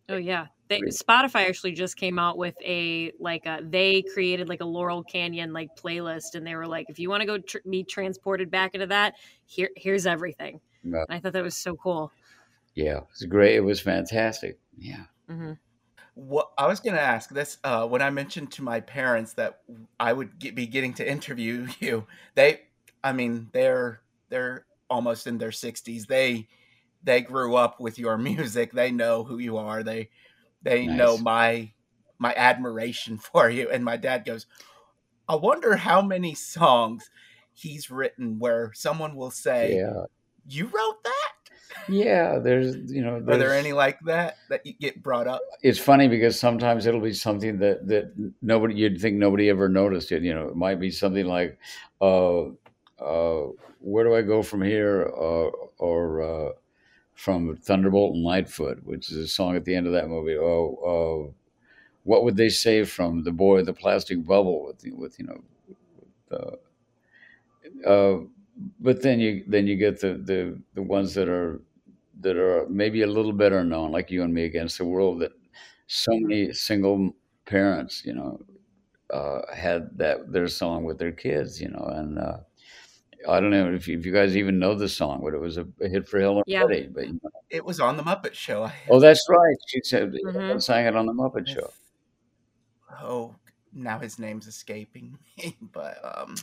Oh 0.09 0.17
yeah, 0.17 0.47
they, 0.67 0.81
Spotify 0.81 1.47
actually 1.47 1.73
just 1.73 1.95
came 1.95 2.17
out 2.17 2.37
with 2.37 2.55
a 2.63 3.11
like 3.19 3.45
a 3.45 3.59
they 3.63 4.01
created 4.01 4.49
like 4.49 4.61
a 4.61 4.65
Laurel 4.65 5.03
Canyon 5.03 5.53
like 5.53 5.69
playlist, 5.75 6.33
and 6.33 6.45
they 6.45 6.55
were 6.55 6.67
like, 6.67 6.87
if 6.89 6.97
you 6.97 7.09
want 7.09 7.21
to 7.21 7.27
go 7.27 7.37
tr- 7.37 7.57
be 7.69 7.83
transported 7.83 8.49
back 8.49 8.73
into 8.73 8.87
that, 8.87 9.13
here 9.45 9.69
here's 9.75 10.07
everything. 10.07 10.59
Yeah. 10.83 11.03
I 11.09 11.19
thought 11.19 11.33
that 11.33 11.43
was 11.43 11.57
so 11.57 11.75
cool. 11.75 12.11
Yeah, 12.75 12.97
it 12.99 13.07
was 13.09 13.23
great. 13.23 13.55
It 13.55 13.61
was 13.61 13.81
fantastic. 13.81 14.59
Yeah. 14.77 15.05
hmm 15.27 15.53
What 16.15 16.51
I 16.57 16.67
was 16.67 16.79
going 16.79 16.95
to 16.95 17.01
ask 17.01 17.29
this 17.31 17.57
uh, 17.63 17.87
when 17.87 18.01
I 18.01 18.09
mentioned 18.11 18.51
to 18.53 18.63
my 18.63 18.81
parents 18.81 19.33
that 19.35 19.61
I 19.99 20.13
would 20.13 20.39
get, 20.39 20.55
be 20.55 20.67
getting 20.67 20.93
to 20.95 21.09
interview 21.09 21.67
you. 21.79 22.07
They, 22.35 22.63
I 23.03 23.13
mean, 23.13 23.49
they're 23.53 24.01
they're 24.29 24.67
almost 24.89 25.27
in 25.27 25.37
their 25.39 25.51
sixties. 25.53 26.07
They 26.07 26.49
they 27.03 27.21
grew 27.21 27.55
up 27.55 27.79
with 27.79 27.99
your 27.99 28.17
music. 28.31 28.73
They 28.73 28.91
know 28.91 29.23
who 29.25 29.39
you 29.39 29.57
are. 29.57 29.83
They 29.83 30.11
they 30.61 30.87
know 30.87 31.17
my 31.17 31.73
my 32.19 32.33
admiration 32.35 33.17
for 33.19 33.49
you. 33.49 33.69
And 33.71 33.85
my 33.85 33.97
dad 33.97 34.25
goes, 34.25 34.47
I 35.27 35.35
wonder 35.35 35.75
how 35.77 36.01
many 36.01 36.35
songs 36.35 37.09
he's 37.53 37.89
written 37.91 38.39
where 38.39 38.71
someone 38.73 39.15
will 39.15 39.31
say, 39.31 39.81
Yeah. 39.81 40.05
"You 40.45 40.67
wrote 40.67 41.03
that." 41.03 41.14
Yeah. 41.89 42.39
There's, 42.39 42.75
you 42.91 43.01
know, 43.03 43.15
Are 43.15 43.37
there 43.37 43.53
any 43.53 43.73
like 43.73 43.99
that 44.01 44.37
that 44.49 44.65
you 44.65 44.73
get 44.73 45.01
brought 45.03 45.27
up? 45.27 45.41
it's 45.61 45.79
funny 45.79 46.07
because 46.07 46.39
sometimes 46.39 46.85
it'll 46.85 47.01
be 47.01 47.13
something 47.13 47.59
that 47.59 47.87
that 47.87 48.13
nobody 48.41 48.75
you'd 48.75 48.99
think 49.01 49.17
nobody 49.17 49.49
ever 49.49 49.69
noticed 49.69 50.11
it. 50.11 50.23
You 50.23 50.33
know, 50.33 50.47
it 50.47 50.55
might 50.55 50.79
be 50.79 50.91
something 50.91 51.25
like, 51.25 51.57
uh, 52.01 52.45
uh, 52.99 53.47
"Where 53.79 54.03
do 54.03 54.15
I 54.15 54.21
go 54.21 54.41
from 54.43 54.61
here?" 54.61 55.07
Uh, 55.15 55.49
or 55.77 56.21
uh, 56.21 56.51
from 57.15 57.55
Thunderbolt 57.57 58.15
and 58.15 58.23
Lightfoot, 58.23 58.83
which 58.83 59.11
is 59.11 59.17
a 59.17 59.27
song 59.27 59.55
at 59.55 59.65
the 59.65 59.75
end 59.75 59.87
of 59.87 59.93
that 59.93 60.09
movie. 60.09 60.37
Oh, 60.37 61.29
uh, 61.29 61.31
what 62.03 62.23
would 62.23 62.37
they 62.37 62.49
say 62.49 62.83
from 62.85 63.23
the 63.23 63.31
boy 63.31 63.55
with 63.57 63.65
the 63.67 63.73
plastic 63.73 64.25
bubble 64.25 64.65
with 64.65 64.83
with 64.95 65.19
you 65.19 65.25
know, 65.27 65.43
the, 66.29 67.87
uh, 67.89 68.19
but 68.79 69.01
then 69.01 69.19
you 69.19 69.43
then 69.47 69.67
you 69.67 69.75
get 69.75 69.99
the 69.99 70.13
the 70.13 70.59
the 70.75 70.81
ones 70.81 71.13
that 71.15 71.27
are 71.29 71.61
that 72.21 72.37
are 72.37 72.67
maybe 72.69 73.01
a 73.01 73.07
little 73.07 73.33
better 73.33 73.63
known, 73.63 73.91
like 73.91 74.11
you 74.11 74.23
and 74.23 74.33
me 74.33 74.43
against 74.45 74.77
the 74.77 74.85
world, 74.85 75.21
that 75.21 75.31
so 75.87 76.11
many 76.13 76.53
single 76.53 77.15
parents, 77.45 78.03
you 78.05 78.13
know, 78.13 78.39
uh, 79.11 79.41
had 79.53 79.89
that 79.97 80.31
their 80.31 80.47
song 80.47 80.83
with 80.83 80.97
their 80.99 81.11
kids, 81.11 81.61
you 81.61 81.69
know, 81.69 81.85
and 81.95 82.17
uh, 82.19 82.37
I 83.27 83.39
don't 83.39 83.49
know 83.51 83.73
if 83.73 83.87
you, 83.87 83.97
if 83.97 84.05
you 84.05 84.11
guys 84.13 84.37
even 84.37 84.59
know 84.59 84.75
the 84.75 84.89
song, 84.89 85.21
but 85.23 85.33
it 85.33 85.39
was 85.39 85.57
a, 85.57 85.67
a 85.81 85.87
hit 85.87 86.07
for 86.07 86.19
Helen 86.19 86.43
Yeah. 86.47 86.63
Reddy. 86.63 86.87
But 86.87 87.07
you 87.07 87.19
know, 87.23 87.29
It 87.49 87.65
was 87.65 87.79
on 87.79 87.97
the 87.97 88.03
Muppet 88.03 88.33
Show. 88.33 88.69
Oh, 88.89 88.99
that's 88.99 89.25
right, 89.29 89.57
she 89.67 89.81
said 89.83 90.13
Mhm. 90.13 90.61
sang 90.61 90.85
it 90.85 90.95
on 90.95 91.05
the 91.05 91.13
Muppet 91.13 91.47
Show. 91.47 91.71
oh, 93.01 93.35
now 93.73 93.99
his 93.99 94.19
name's 94.19 94.47
escaping 94.47 95.17
me, 95.37 95.57
but 95.61 95.99
um, 96.17 96.35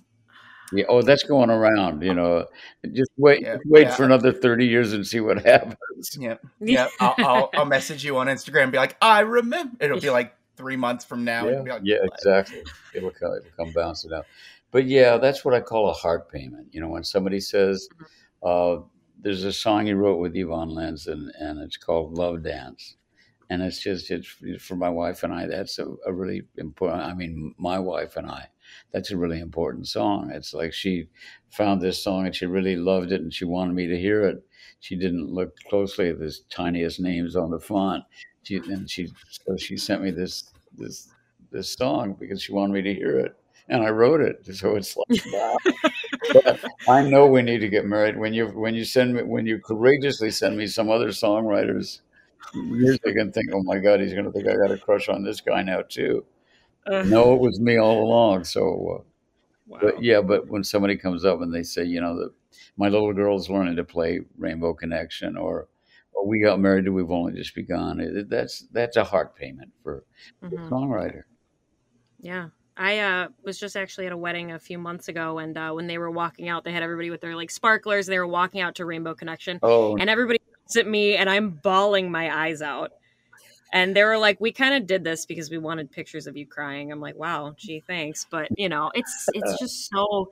Yeah, 0.73 0.85
oh, 0.89 1.03
that's 1.03 1.23
going 1.25 1.51
around. 1.51 2.03
You 2.03 2.14
know, 2.14 2.47
just 2.93 3.11
wait, 3.16 3.43
Yeah, 3.43 3.59
wait 3.66 3.89
yeah. 3.89 3.95
for 3.95 4.05
another 4.05 4.33
thirty 4.33 4.66
years 4.66 4.93
and 4.93 5.07
see 5.07 5.20
what 5.20 5.43
happens. 5.45 6.16
yeah, 6.18 6.37
yeah. 6.61 6.89
I'll, 7.01 7.14
I'll, 7.18 7.51
I'll 7.55 7.64
message 7.66 8.05
you 8.05 8.16
on 8.18 8.27
Instagram. 8.27 8.64
And 8.64 8.73
be 8.73 8.79
like, 8.79 8.97
I 9.03 9.20
remember. 9.20 9.77
It'll 9.85 10.01
be 10.01 10.11
like 10.11 10.35
three 10.57 10.77
months 10.77 11.05
from 11.05 11.25
now. 11.25 11.49
Yeah, 11.49 11.62
be 11.62 11.70
like, 11.70 11.83
yeah, 11.85 11.99
"What?" 12.01 12.12
exactly. 12.14 12.62
It'll 12.95 13.11
come, 13.11 13.33
it'll 13.37 13.64
come 13.64 13.73
bouncing 13.75 14.12
out. 14.12 14.27
But 14.70 14.87
yeah, 14.87 15.18
that's 15.18 15.45
what 15.45 15.55
I 15.55 15.61
call 15.61 15.91
a 15.91 15.93
heart 15.93 16.31
payment. 16.31 16.68
You 16.73 16.81
know, 16.81 16.89
when 16.89 17.05
somebody 17.05 17.41
says, 17.41 17.89
uh, 18.43 18.79
"There's 19.20 19.45
a 19.45 19.53
song 19.53 19.87
you 19.87 19.97
wrote 19.97 20.18
with 20.18 20.37
Ivan 20.37 20.70
Lins, 20.70 21.07
and, 21.07 21.31
and 21.39 21.61
it's 21.61 21.77
called 21.77 22.16
Love 22.16 22.43
Dance," 22.43 22.97
and 23.53 23.62
it's 23.62 23.80
just 23.80 24.11
it's 24.11 24.26
for 24.64 24.76
my 24.76 24.88
wife 24.88 25.24
and 25.24 25.32
I. 25.32 25.46
That's 25.46 25.78
a, 25.78 25.86
a 26.07 26.12
really 26.12 26.42
important. 26.57 27.03
I 27.03 27.12
mean, 27.12 27.55
my 27.59 27.78
wife 27.78 28.16
and 28.16 28.30
I. 28.30 28.48
That's 28.92 29.11
a 29.11 29.16
really 29.18 29.40
important 29.40 29.88
song. 29.88 30.30
It's 30.32 30.55
like 30.55 30.72
she 30.72 31.09
found 31.50 31.82
this 31.82 32.03
song 32.03 32.24
and 32.24 32.34
she 32.34 32.46
really 32.46 32.76
loved 32.76 33.12
it, 33.12 33.20
and 33.20 33.32
she 33.32 33.44
wanted 33.44 33.74
me 33.74 33.86
to 33.88 33.98
hear 33.98 34.22
it. 34.22 34.42
She 34.80 34.96
didn't 34.96 35.28
look 35.28 35.55
closely 35.68 36.09
at 36.09 36.18
the 36.18 36.34
tiniest 36.48 36.98
names 36.98 37.36
on 37.36 37.50
the 37.50 37.61
font. 37.61 38.05
She 38.42 38.57
and 38.57 38.88
she 38.90 39.12
so 39.28 39.59
she 39.59 39.76
sent 39.76 40.03
me 40.03 40.11
this 40.11 40.50
this 40.74 41.11
this 41.50 41.74
song 41.74 42.16
because 42.18 42.40
she 42.42 42.53
wanted 42.53 42.72
me 42.72 42.80
to 42.80 42.94
hear 42.94 43.18
it, 43.18 43.36
and 43.68 43.82
I 43.82 43.90
wrote 43.90 44.22
it. 44.22 44.46
So 44.57 44.76
it's 44.76 44.96
like, 44.96 45.26
wow. 45.30 45.57
I 46.88 47.03
know 47.03 47.26
we 47.26 47.42
need 47.42 47.59
to 47.59 47.68
get 47.68 47.84
married. 47.84 48.18
When 48.18 48.32
you 48.32 48.46
when 48.46 48.74
you 48.74 48.86
send 48.86 49.12
me 49.14 49.22
when 49.24 49.44
you 49.44 49.59
courageously 49.59 50.30
send 50.30 50.57
me 50.57 50.66
some 50.66 50.90
other 50.90 51.09
songwriters 51.09 52.00
music 52.55 53.16
and 53.16 53.32
think, 53.32 53.51
oh 53.53 53.62
my 53.62 53.78
God, 53.78 54.01
he's 54.01 54.12
going 54.12 54.24
to 54.24 54.32
think 54.32 54.49
I 54.49 54.55
got 54.57 54.70
a 54.70 54.78
crush 54.78 55.09
on 55.09 55.22
this 55.22 55.40
guy 55.40 55.62
now 55.62 55.82
too. 55.82 56.24
Uh, 56.86 57.03
No, 57.03 57.34
it 57.34 57.40
was 57.40 57.61
me 57.61 57.78
all 57.78 58.03
along. 58.03 58.45
So, 58.45 58.62
uh, 58.62 59.03
wow. 59.66 59.78
but 59.80 60.03
yeah, 60.03 60.20
but 60.20 60.49
when 60.49 60.64
somebody 60.64 60.97
comes 60.97 61.24
up 61.24 61.40
and 61.40 61.55
they 61.55 61.62
say, 61.62 61.84
you 61.84 62.01
know, 62.01 62.16
that 62.18 62.32
my 62.76 62.88
little 62.88 63.12
girl's 63.12 63.49
learning 63.49 63.76
to 63.76 63.84
play 63.84 64.20
Rainbow 64.36 64.74
Connection, 64.74 65.36
or, 65.36 65.68
or 66.12 66.26
we 66.26 66.40
got 66.43 66.61
married, 66.61 66.86
and 66.86 66.95
we've 66.95 67.11
only 67.11 67.32
just 67.32 67.55
begun. 67.55 68.26
That's 68.28 68.61
that's 68.72 68.97
a 68.97 69.05
heart 69.05 69.36
payment 69.36 69.70
for 69.82 70.05
a 70.43 70.47
Mhm. 70.47 70.68
songwriter. 70.68 71.22
Yeah. 72.20 72.49
I 72.74 73.01
uh, 73.01 73.28
was 73.43 73.59
just 73.59 73.76
actually 73.76 74.07
at 74.07 74.12
a 74.12 74.16
wedding 74.16 74.53
a 74.53 74.59
few 74.59 74.78
months 74.78 75.09
ago, 75.09 75.38
and 75.38 75.57
uh, 75.59 75.72
when 75.72 75.86
they 75.86 75.99
were 75.99 76.11
walking 76.11 76.49
out, 76.49 76.64
they 76.64 76.72
had 76.72 76.82
everybody 76.82 77.11
with 77.11 77.20
their 77.20 77.36
like 77.36 77.51
sparklers. 77.51 78.09
And 78.09 78.14
they 78.14 78.18
were 78.18 78.26
walking 78.26 78.62
out 78.62 78.74
to 78.76 78.86
Rainbow 78.86 79.14
Connection, 79.14 79.59
Oh, 79.62 79.97
and 79.99 80.09
everybody 80.09 80.38
at 80.77 80.87
me, 80.87 81.16
and 81.16 81.29
I'm 81.31 81.51
bawling 81.51 82.11
my 82.11 82.35
eyes 82.47 82.62
out. 82.62 82.93
And 83.73 83.97
they 83.97 84.05
were 84.05 84.18
like, 84.18 84.41
"We 84.41 84.53
kind 84.53 84.75
of 84.75 84.87
did 84.87 85.03
this 85.05 85.25
because 85.27 85.51
we 85.51 85.59
wanted 85.59 85.91
pictures 85.91 86.27
of 86.27 86.37
you 86.37 86.47
crying." 86.47 86.93
I'm 86.93 87.01
like, 87.01 87.16
"Wow, 87.16 87.55
gee, 87.57 87.81
thanks," 87.87 88.27
but 88.31 88.49
you 88.59 88.68
know, 88.68 88.91
it's 88.95 89.29
it's 89.35 89.59
just 89.59 89.89
so, 89.91 90.31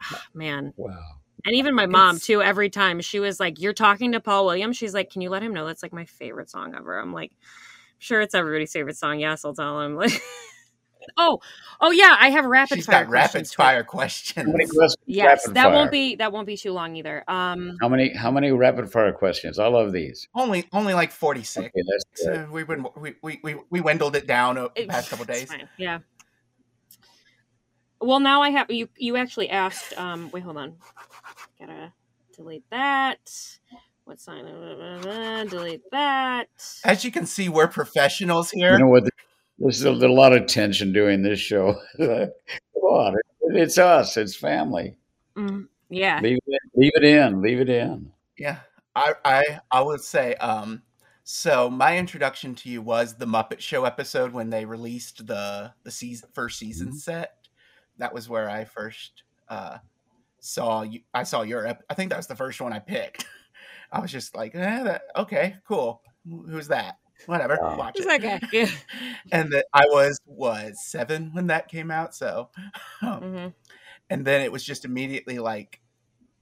man. 0.34 0.72
wow. 0.76 0.98
And 1.44 1.54
even 1.54 1.74
my 1.74 1.86
mom 1.86 2.16
It's- 2.16 2.26
too. 2.26 2.42
Every 2.42 2.70
time 2.70 3.00
she 3.00 3.20
was 3.20 3.38
like, 3.38 3.60
"You're 3.60 3.72
talking 3.74 4.12
to 4.12 4.20
Paul 4.20 4.46
Williams," 4.46 4.76
she's 4.76 4.94
like, 4.94 5.10
"Can 5.10 5.20
you 5.22 5.30
let 5.30 5.42
him 5.42 5.52
know 5.54 5.66
that's 5.66 5.82
like 5.82 5.92
my 5.92 6.06
favorite 6.06 6.50
song 6.50 6.74
ever?" 6.74 6.98
I'm 6.98 7.12
like, 7.12 7.32
"Sure, 7.98 8.20
it's 8.20 8.34
everybody's 8.34 8.72
favorite 8.72 8.96
song." 8.96 9.20
Yes, 9.20 9.44
I'll 9.44 9.54
tell 9.54 9.80
him. 9.82 9.94
Like, 9.96 10.20
oh, 11.16 11.40
oh 11.80 11.90
yeah, 11.90 12.16
I 12.18 12.30
have 12.30 12.44
rapid 12.44 12.76
She's 12.76 12.86
fire 12.86 13.04
got 13.04 13.10
rapid 13.10 13.30
questions. 13.30 13.50
too. 13.50 13.56
fire 13.56 13.66
How 13.68 13.78
many 13.78 13.84
questions. 13.84 14.54
questions? 14.74 14.96
Yes, 15.06 15.42
rapid 15.44 15.54
that 15.56 15.64
fire? 15.64 15.72
won't 15.74 15.90
be 15.90 16.16
that 16.16 16.32
won't 16.32 16.46
be 16.46 16.56
too 16.56 16.72
long 16.72 16.96
either. 16.96 17.24
Um, 17.28 17.76
How 17.80 17.88
many? 17.88 18.14
How 18.14 18.30
many 18.30 18.50
rapid 18.52 18.90
fire 18.90 19.12
questions? 19.12 19.58
I 19.58 19.66
love 19.68 19.92
these. 19.92 20.28
Only, 20.34 20.66
only 20.72 20.94
like 20.94 21.12
forty 21.12 21.42
six. 21.42 21.66
Okay, 21.66 21.82
that's. 21.88 22.04
So 22.24 22.48
we, 22.50 22.64
win- 22.64 22.86
we 22.96 23.14
we 23.22 23.40
we 23.42 23.56
we 23.70 23.80
wendled 23.80 24.16
it 24.16 24.26
down 24.26 24.58
over 24.58 24.70
the 24.74 24.82
it- 24.82 24.88
past 24.88 25.10
couple 25.10 25.24
days. 25.24 25.48
fine, 25.50 25.68
Yeah. 25.76 25.98
Well, 28.00 28.20
now 28.20 28.42
I 28.42 28.50
have 28.50 28.70
you. 28.70 28.88
You 28.96 29.16
actually 29.16 29.48
asked. 29.48 29.96
Um, 29.98 30.30
wait, 30.30 30.42
hold 30.42 30.58
on. 30.58 30.74
Gotta 31.58 31.92
delete 32.36 32.68
that. 32.70 33.18
What 34.04 34.20
sign? 34.20 34.44
Delete 35.48 35.82
that. 35.90 36.46
As 36.84 37.04
you 37.04 37.10
can 37.10 37.26
see, 37.26 37.48
we're 37.48 37.66
professionals 37.68 38.50
here. 38.50 38.72
You 38.74 38.78
know 38.80 38.88
what? 38.88 39.04
There's 39.58 39.84
a, 39.84 39.90
a 39.90 40.12
lot 40.12 40.32
of 40.32 40.46
tension 40.46 40.92
doing 40.92 41.22
this 41.22 41.40
show. 41.40 41.80
Come 41.98 42.30
on, 42.82 43.16
it's 43.40 43.78
us. 43.78 44.16
It's 44.16 44.36
family. 44.36 44.96
Mm, 45.36 45.66
yeah. 45.88 46.20
Leave 46.22 46.38
it. 46.46 46.62
Leave 46.74 46.92
it 46.94 47.04
in. 47.04 47.40
Leave 47.42 47.60
it 47.60 47.68
in. 47.68 48.10
Yeah, 48.38 48.58
I 48.94 49.14
I 49.24 49.60
I 49.70 49.80
would 49.80 50.00
say 50.00 50.34
um. 50.36 50.82
So 51.28 51.68
my 51.68 51.98
introduction 51.98 52.54
to 52.56 52.68
you 52.68 52.82
was 52.82 53.14
the 53.16 53.26
Muppet 53.26 53.58
Show 53.58 53.84
episode 53.84 54.32
when 54.32 54.48
they 54.48 54.64
released 54.64 55.26
the 55.26 55.72
the 55.82 55.90
season 55.90 56.28
first 56.34 56.58
season 56.58 56.88
Mhm. 56.92 56.96
set. 56.96 57.32
That 57.98 58.14
was 58.14 58.28
where 58.28 58.48
I 58.48 58.64
first 58.64 59.22
uh 59.48 59.78
saw 60.38 60.82
you. 60.82 61.00
I 61.14 61.22
saw 61.24 61.42
your. 61.42 61.66
Ep- 61.66 61.82
I 61.90 61.94
think 61.94 62.10
that 62.10 62.18
was 62.18 62.26
the 62.28 62.36
first 62.36 62.60
one 62.60 62.72
I 62.72 62.78
picked. 62.78 63.24
I 63.92 64.00
was 64.00 64.12
just 64.12 64.36
like, 64.36 64.54
eh, 64.54 64.82
that, 64.82 65.02
okay, 65.16 65.56
cool. 65.66 66.02
Who's 66.28 66.68
that? 66.68 66.98
Whatever, 67.24 67.58
Wow. 67.60 67.78
watch 67.78 67.96
It's 67.96 68.06
it. 68.06 68.22
okay. 68.24 68.40
Yeah. 68.52 68.70
and 69.32 69.50
that 69.52 69.66
I 69.72 69.84
was 69.86 70.20
was 70.26 70.74
seven 70.84 71.30
when 71.32 71.46
that 71.48 71.68
came 71.68 71.90
out. 71.90 72.14
So, 72.14 72.50
um, 73.02 73.20
hmm 73.20 73.46
and 74.08 74.24
then 74.24 74.40
it 74.40 74.52
was 74.52 74.64
just 74.64 74.84
immediately 74.84 75.38
like 75.40 75.80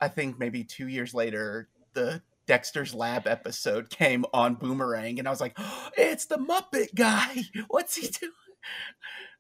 i 0.01 0.09
think 0.09 0.39
maybe 0.39 0.63
two 0.65 0.87
years 0.89 1.15
later 1.15 1.69
the 1.95 2.21
dexter's 2.47 2.93
lab 2.95 3.27
episode 3.27 3.89
came 3.91 4.25
on 4.35 4.55
boomerang 4.55 5.19
and 5.19 5.27
i 5.27 5.31
was 5.31 5.41
like 5.41 5.55
oh, 5.57 5.89
it's 5.97 6.27
the 6.27 6.37
muppet 6.37 6.95
guy 6.95 7.43
what's 7.69 7.97
he 7.97 8.09
doing 8.09 8.33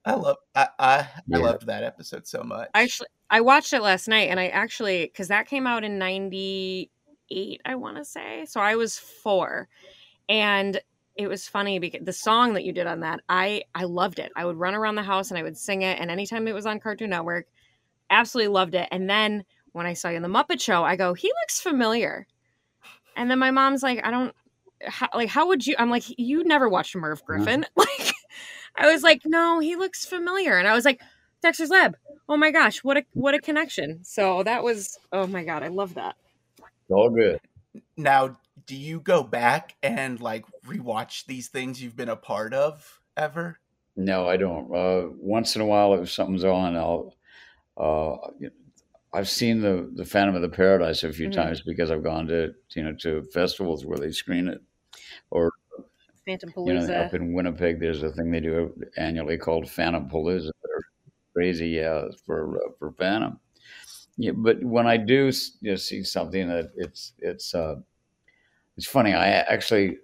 i 0.06 0.14
love 0.14 0.36
i 0.54 0.68
i, 0.78 1.08
Yeah. 1.26 1.36
I 1.38 1.40
loved 1.40 1.66
that 1.66 1.84
episode 1.84 2.26
so 2.26 2.42
much 2.42 2.70
Actually, 2.74 3.08
I 3.30 3.40
watched 3.40 3.72
it 3.72 3.82
last 3.82 4.06
night, 4.08 4.28
and 4.30 4.38
I 4.38 4.48
actually 4.48 5.04
because 5.06 5.28
that 5.28 5.46
came 5.48 5.66
out 5.66 5.82
in 5.84 5.98
'98, 5.98 7.60
I 7.64 7.74
want 7.74 7.96
to 7.96 8.04
say. 8.04 8.44
So 8.46 8.60
I 8.60 8.76
was 8.76 8.98
four, 8.98 9.68
and 10.28 10.80
it 11.16 11.28
was 11.28 11.46
funny 11.46 11.78
because 11.78 12.04
the 12.04 12.12
song 12.12 12.54
that 12.54 12.64
you 12.64 12.72
did 12.72 12.86
on 12.86 13.00
that, 13.00 13.20
I 13.28 13.62
I 13.74 13.84
loved 13.84 14.18
it. 14.18 14.32
I 14.36 14.44
would 14.44 14.56
run 14.56 14.74
around 14.74 14.96
the 14.96 15.02
house 15.02 15.30
and 15.30 15.38
I 15.38 15.42
would 15.42 15.56
sing 15.56 15.82
it, 15.82 15.98
and 16.00 16.10
anytime 16.10 16.48
it 16.48 16.54
was 16.54 16.66
on 16.66 16.80
Cartoon 16.80 17.10
Network, 17.10 17.46
absolutely 18.10 18.52
loved 18.52 18.74
it. 18.74 18.88
And 18.90 19.08
then 19.08 19.44
when 19.72 19.86
I 19.86 19.94
saw 19.94 20.08
you 20.08 20.16
in 20.16 20.22
the 20.22 20.28
Muppet 20.28 20.60
Show, 20.60 20.84
I 20.84 20.96
go, 20.96 21.14
he 21.14 21.28
looks 21.42 21.60
familiar. 21.60 22.26
And 23.16 23.30
then 23.30 23.38
my 23.38 23.50
mom's 23.50 23.82
like, 23.82 24.00
I 24.04 24.10
don't. 24.10 24.34
How, 24.86 25.08
like 25.14 25.30
how 25.30 25.48
would 25.48 25.66
you 25.66 25.76
i'm 25.78 25.88
like 25.88 26.02
you 26.18 26.44
never 26.44 26.68
watched 26.68 26.94
merv 26.94 27.22
mm-hmm. 27.22 27.26
griffin 27.26 27.64
like 27.76 28.12
i 28.76 28.92
was 28.92 29.02
like 29.02 29.22
no 29.24 29.58
he 29.60 29.76
looks 29.76 30.04
familiar 30.04 30.58
and 30.58 30.68
i 30.68 30.74
was 30.74 30.84
like 30.84 31.00
dexter's 31.40 31.70
lab 31.70 31.96
oh 32.28 32.36
my 32.36 32.50
gosh 32.50 32.84
what 32.84 32.98
a 32.98 33.04
what 33.14 33.34
a 33.34 33.38
connection 33.38 34.00
so 34.02 34.42
that 34.42 34.62
was 34.62 34.98
oh 35.10 35.26
my 35.26 35.42
god 35.42 35.62
i 35.62 35.68
love 35.68 35.94
that 35.94 36.16
It's 36.58 36.90
all 36.90 37.08
good. 37.08 37.40
now 37.96 38.36
do 38.66 38.76
you 38.76 39.00
go 39.00 39.22
back 39.22 39.76
and 39.82 40.20
like 40.20 40.46
rewatch 40.66 41.26
these 41.26 41.48
things 41.48 41.82
you've 41.82 41.96
been 41.96 42.08
a 42.08 42.16
part 42.16 42.54
of 42.54 43.02
ever? 43.16 43.60
No, 43.96 44.28
I 44.28 44.36
don't. 44.36 44.74
Uh, 44.74 45.08
once 45.18 45.54
in 45.54 45.62
a 45.62 45.66
while, 45.66 45.94
if 45.94 46.10
something's 46.10 46.44
on, 46.44 46.76
I'll. 46.76 47.14
Uh, 47.76 48.30
you 48.38 48.48
know, 48.48 48.54
I've 49.14 49.28
seen 49.28 49.60
the 49.60 49.90
the 49.94 50.04
Phantom 50.04 50.36
of 50.36 50.42
the 50.42 50.48
Paradise 50.48 51.04
a 51.04 51.12
few 51.12 51.28
Mhm. 51.28 51.32
times 51.32 51.62
because 51.62 51.90
I've 51.90 52.04
gone 52.04 52.26
to 52.28 52.54
you 52.76 52.84
know 52.84 52.94
to 53.02 53.24
festivals 53.34 53.86
where 53.86 53.98
they 53.98 54.12
screen 54.12 54.48
it, 54.48 54.62
or 55.30 55.52
Phantom 56.26 56.52
you 56.62 56.72
know 56.72 56.86
Palooza. 56.86 56.94
up 56.94 57.14
in 57.14 57.32
Winnipeg, 57.34 57.80
there's 57.80 58.02
a 58.02 58.10
thing 58.12 58.30
they 58.30 58.40
do 58.40 58.74
annually 58.96 59.38
called 59.38 59.68
Phantom 59.70 60.08
Palooza. 60.08 60.50
They're 60.62 60.82
crazy, 61.34 61.68
yeah, 61.70 62.08
for 62.26 62.56
uh, 62.58 62.72
for 62.78 62.92
Phantom. 62.92 63.40
Yeah, 64.18 64.32
but 64.32 64.64
when 64.64 64.86
I 64.86 64.96
do 64.98 65.30
you 65.60 65.72
know, 65.72 65.76
see 65.76 66.04
something 66.04 66.48
that 66.48 66.72
it's 66.76 67.14
it's 67.18 67.54
uh, 67.54 67.76
it's 68.76 68.86
funny. 68.86 69.12
I 69.12 69.28
actually 69.28 69.98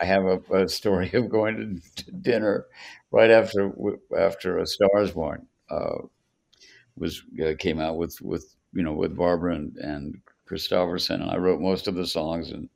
I 0.00 0.04
have 0.04 0.24
a, 0.24 0.40
a 0.52 0.68
story 0.68 1.10
of 1.12 1.28
going 1.28 1.80
to, 1.96 2.04
to 2.04 2.12
dinner 2.12 2.66
right 3.10 3.30
after 3.30 3.72
after 4.16 4.58
A 4.58 4.66
Star 4.66 5.02
Is 5.02 5.12
Born 5.12 5.46
uh, 5.70 5.98
was 6.96 7.22
uh, 7.44 7.54
came 7.58 7.80
out 7.80 7.96
with 7.96 8.20
with 8.20 8.54
you 8.72 8.82
know 8.82 8.92
with 8.92 9.16
Barbra 9.16 9.54
and, 9.54 9.76
and 9.76 10.20
Kristofferson, 10.48 11.20
and 11.22 11.30
I 11.30 11.36
wrote 11.36 11.60
most 11.60 11.88
of 11.88 11.94
the 11.94 12.06
songs 12.06 12.50
and 12.50 12.68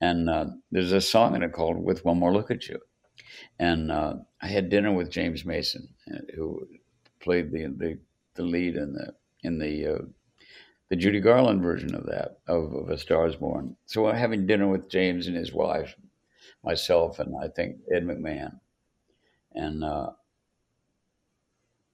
and 0.00 0.30
uh, 0.30 0.46
there's 0.70 0.92
a 0.92 1.00
song 1.00 1.34
in 1.34 1.42
it 1.42 1.52
called 1.52 1.82
"With 1.82 2.04
One 2.04 2.18
More 2.18 2.32
Look 2.32 2.50
at 2.50 2.68
You," 2.68 2.78
and 3.58 3.90
uh, 3.90 4.14
I 4.40 4.46
had 4.46 4.70
dinner 4.70 4.92
with 4.92 5.10
James 5.10 5.44
Mason, 5.44 5.88
uh, 6.12 6.18
who 6.34 6.66
played 7.20 7.50
the 7.50 7.66
the, 7.66 7.98
the 8.34 8.42
lead 8.42 8.76
in 8.76 8.92
the 8.92 9.14
in 9.42 9.58
the 9.58 9.86
uh, 9.86 9.98
the 10.88 10.96
Judy 10.96 11.20
Garland 11.20 11.62
version 11.62 11.94
of 11.94 12.06
that 12.06 12.38
of, 12.46 12.72
of 12.74 12.90
A 12.90 12.98
Star 12.98 13.26
Is 13.26 13.36
Born. 13.36 13.76
So 13.86 14.08
I'm 14.08 14.16
having 14.16 14.46
dinner 14.46 14.68
with 14.68 14.88
James 14.88 15.26
and 15.26 15.36
his 15.36 15.52
wife, 15.52 15.94
myself, 16.64 17.18
and 17.18 17.34
I 17.42 17.48
think 17.48 17.76
Ed 17.92 18.04
McMahon, 18.04 18.58
and 19.54 19.84
uh, 19.84 20.10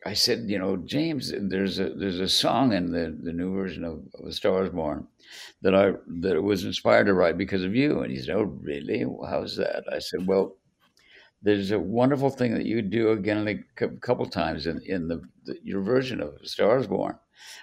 I 0.06 0.12
said, 0.12 0.50
you 0.50 0.58
know, 0.58 0.76
James, 0.76 1.32
there's 1.36 1.78
a 1.78 1.88
there's 1.90 2.20
a 2.20 2.28
song 2.28 2.72
in 2.72 2.92
the, 2.92 3.16
the 3.22 3.32
new 3.32 3.54
version 3.54 3.84
of, 3.84 4.02
of 4.14 4.26
A 4.26 4.32
Star 4.32 4.64
Is 4.64 4.70
Born 4.70 5.06
that 5.62 5.74
I 5.74 5.92
that 6.20 6.42
was 6.42 6.64
inspired 6.64 7.06
to 7.06 7.14
write 7.14 7.38
because 7.38 7.64
of 7.64 7.74
you. 7.74 8.00
And 8.00 8.12
he 8.12 8.20
said, 8.20 8.36
oh, 8.36 8.42
really? 8.42 9.06
How's 9.28 9.56
that? 9.56 9.84
I 9.90 9.98
said, 9.98 10.26
well, 10.26 10.56
there's 11.44 11.70
a 11.70 11.78
wonderful 11.78 12.30
thing 12.30 12.54
that 12.54 12.64
you 12.64 12.80
do 12.80 13.10
again 13.10 13.46
a 13.46 13.88
couple 14.00 14.26
times 14.26 14.66
in 14.66 14.80
in 14.86 15.08
the, 15.08 15.22
the 15.44 15.56
your 15.62 15.82
version 15.82 16.20
of 16.20 16.38
Stars 16.42 16.84
Star 16.84 16.96
Born, 16.96 17.18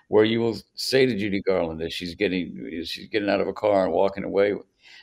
where 0.08 0.24
you 0.24 0.40
will 0.40 0.58
say 0.76 1.06
to 1.06 1.18
Judy 1.18 1.42
Garland 1.42 1.82
as 1.82 1.92
she's 1.92 2.16
getting 2.16 2.84
she's 2.86 3.10
getting 3.10 3.30
out 3.30 3.42
of 3.42 3.48
a 3.48 3.54
car 3.54 3.86
and 3.86 3.94
walking 3.94 4.24
away, 4.24 4.54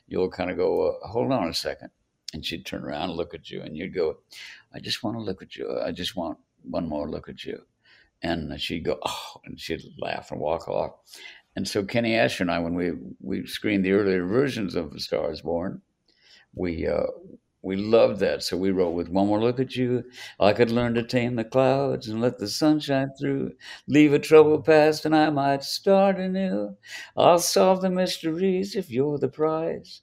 you'll 0.07 0.31
kind 0.31 0.51
of 0.51 0.57
go, 0.57 0.91
uh, 0.91 1.09
hold 1.09 1.33
on 1.33 1.49
a 1.49 1.55
second, 1.55 1.91
and 2.33 2.45
she'd 2.47 2.65
turn 2.65 2.85
around 2.85 3.11
and 3.11 3.19
look 3.19 3.35
at 3.35 3.51
you, 3.51 3.63
and 3.63 3.77
you'd 3.77 3.95
go, 3.95 4.19
I 4.73 4.79
just 4.79 5.03
want 5.03 5.17
to 5.17 5.23
look 5.23 5.43
at 5.43 5.57
you. 5.57 5.81
I 5.85 5.91
just 5.91 6.15
want 6.15 6.39
one 6.63 6.89
more 6.89 7.11
look 7.11 7.29
at 7.29 7.45
you. 7.45 7.61
And 8.23 8.61
she'd 8.61 8.85
go, 8.85 8.99
oh, 9.05 9.41
and 9.45 9.59
she'd 9.61 9.83
laugh 9.99 10.33
and 10.33 10.41
walk 10.41 10.69
off. 10.69 10.93
And 11.57 11.67
so 11.67 11.85
Kenny 11.85 12.13
Ascher 12.13 12.43
and 12.43 12.51
I, 12.51 12.59
when 12.59 12.75
we 12.75 12.93
we 13.21 13.47
screened 13.47 13.85
the 13.85 13.93
earlier 13.93 14.25
versions 14.25 14.75
of 14.77 14.93
*Stars 15.01 15.39
Star 15.39 15.51
Born*, 15.51 15.83
we 16.55 16.87
uh, 16.87 17.07
we 17.63 17.77
loved 17.77 18.21
that. 18.21 18.43
So 18.43 18.57
we 18.57 18.71
wrote 18.71 18.91
with 18.95 19.09
one 19.09 19.27
more 19.29 19.41
look 19.41 19.61
at 19.61 19.77
you, 19.77 20.05
I 20.41 20.53
could 20.53 20.71
learn 20.71 20.95
to 20.95 21.03
tame 21.03 21.37
the 21.37 21.45
clouds 21.45 22.09
and 22.09 22.21
let 22.21 22.39
the 22.39 22.49
sun 22.49 22.81
shine 22.81 23.11
through. 23.19 23.53
Leave 23.87 24.13
a 24.13 24.19
trouble 24.19 24.61
past, 24.63 25.05
and 25.05 25.15
I 25.15 25.31
might 25.31 25.63
start 25.65 26.19
anew. 26.19 26.77
I'll 27.17 27.39
solve 27.39 27.81
the 27.83 27.91
mysteries 27.91 28.75
if 28.77 28.91
you're 28.91 29.19
the 29.19 29.29
prize. 29.29 30.03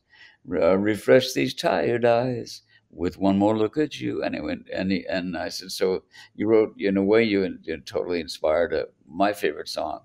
Uh, 0.50 0.78
refresh 0.78 1.34
these 1.34 1.54
tired 1.54 2.06
eyes 2.06 2.62
with 2.90 3.18
one 3.18 3.38
more 3.38 3.58
look 3.58 3.78
at 3.78 4.00
you. 4.00 4.24
And 4.24 4.36
it 4.36 4.44
went, 4.44 4.68
and 4.72 4.92
he, 4.92 5.06
and 5.08 5.38
I 5.38 5.50
said, 5.50 5.72
so 5.72 6.04
you 6.36 6.48
wrote 6.48 6.76
in 6.80 6.98
a 6.98 7.04
way 7.04 7.24
you, 7.24 7.58
you 7.64 7.78
totally 7.82 8.20
inspired 8.22 8.74
uh 8.74 8.86
my 9.08 9.34
favorite 9.34 9.68
song 9.70 10.02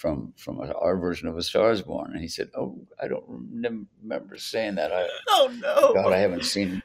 from 0.00 0.32
from 0.36 0.60
our 0.60 0.96
version 0.96 1.28
of 1.28 1.36
A 1.36 1.42
Star 1.42 1.70
Is 1.72 1.82
Born. 1.82 2.12
And 2.12 2.22
he 2.22 2.28
said, 2.28 2.48
oh, 2.56 2.78
I 3.02 3.06
don't 3.06 3.24
remember 3.28 4.38
saying 4.38 4.76
that. 4.76 4.92
I, 4.92 5.06
Oh 5.28 5.52
no! 5.60 5.92
God, 5.94 6.12
I 6.14 6.18
haven't 6.18 6.44
seen. 6.44 6.82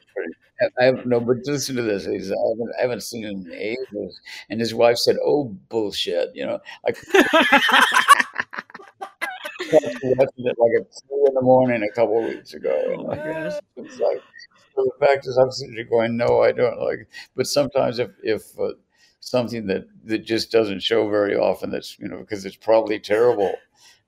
I 0.80 0.86
have 0.86 1.06
no, 1.06 1.20
but 1.20 1.38
listen 1.46 1.76
to 1.78 1.82
this. 1.82 2.06
He 2.06 2.20
said, 2.20 2.34
I 2.34 2.48
haven't, 2.50 2.72
I 2.78 2.82
haven't 2.82 3.04
seen 3.04 3.26
it 3.26 3.32
in 3.32 3.52
ages. 3.54 4.20
And 4.50 4.60
his 4.60 4.74
wife 4.74 4.98
said, 4.98 5.16
"Oh, 5.24 5.46
bullshit!" 5.70 6.32
You 6.34 6.46
know, 6.46 6.60
I 6.88 6.92
watching 10.04 10.46
it 10.46 10.56
like 10.58 10.82
at 10.82 10.92
two 10.92 11.26
in 11.28 11.34
the 11.34 11.42
morning 11.42 11.84
a 11.84 11.96
couple 11.96 12.20
of 12.24 12.30
weeks 12.30 12.54
ago. 12.54 12.82
And 12.92 13.02
Oh 13.02 13.08
my 13.08 13.16
gosh. 13.16 13.54
it's 13.78 14.00
like 14.00 14.22
so 14.76 14.84
the 14.84 15.06
fact 15.06 15.26
is, 15.28 15.38
I'm 15.38 15.52
sitting 15.52 15.76
there 15.76 15.86
going, 15.86 16.18
"No, 16.18 16.42
I 16.42 16.52
don't 16.52 16.80
like." 16.80 17.08
But 17.36 17.48
sometimes, 17.48 18.00
if 18.00 18.12
if 18.24 18.44
uh, 18.60 18.74
something 19.26 19.66
that 19.68 19.88
that 20.06 20.20
just 20.20 20.52
doesn't 20.52 20.82
show 20.84 21.10
very 21.10 21.36
often, 21.36 21.72
that's 21.72 21.98
you 22.00 22.08
know 22.08 22.20
because 22.20 22.46
it's 22.46 22.56
probably 22.56 23.00
terrible, 23.00 23.56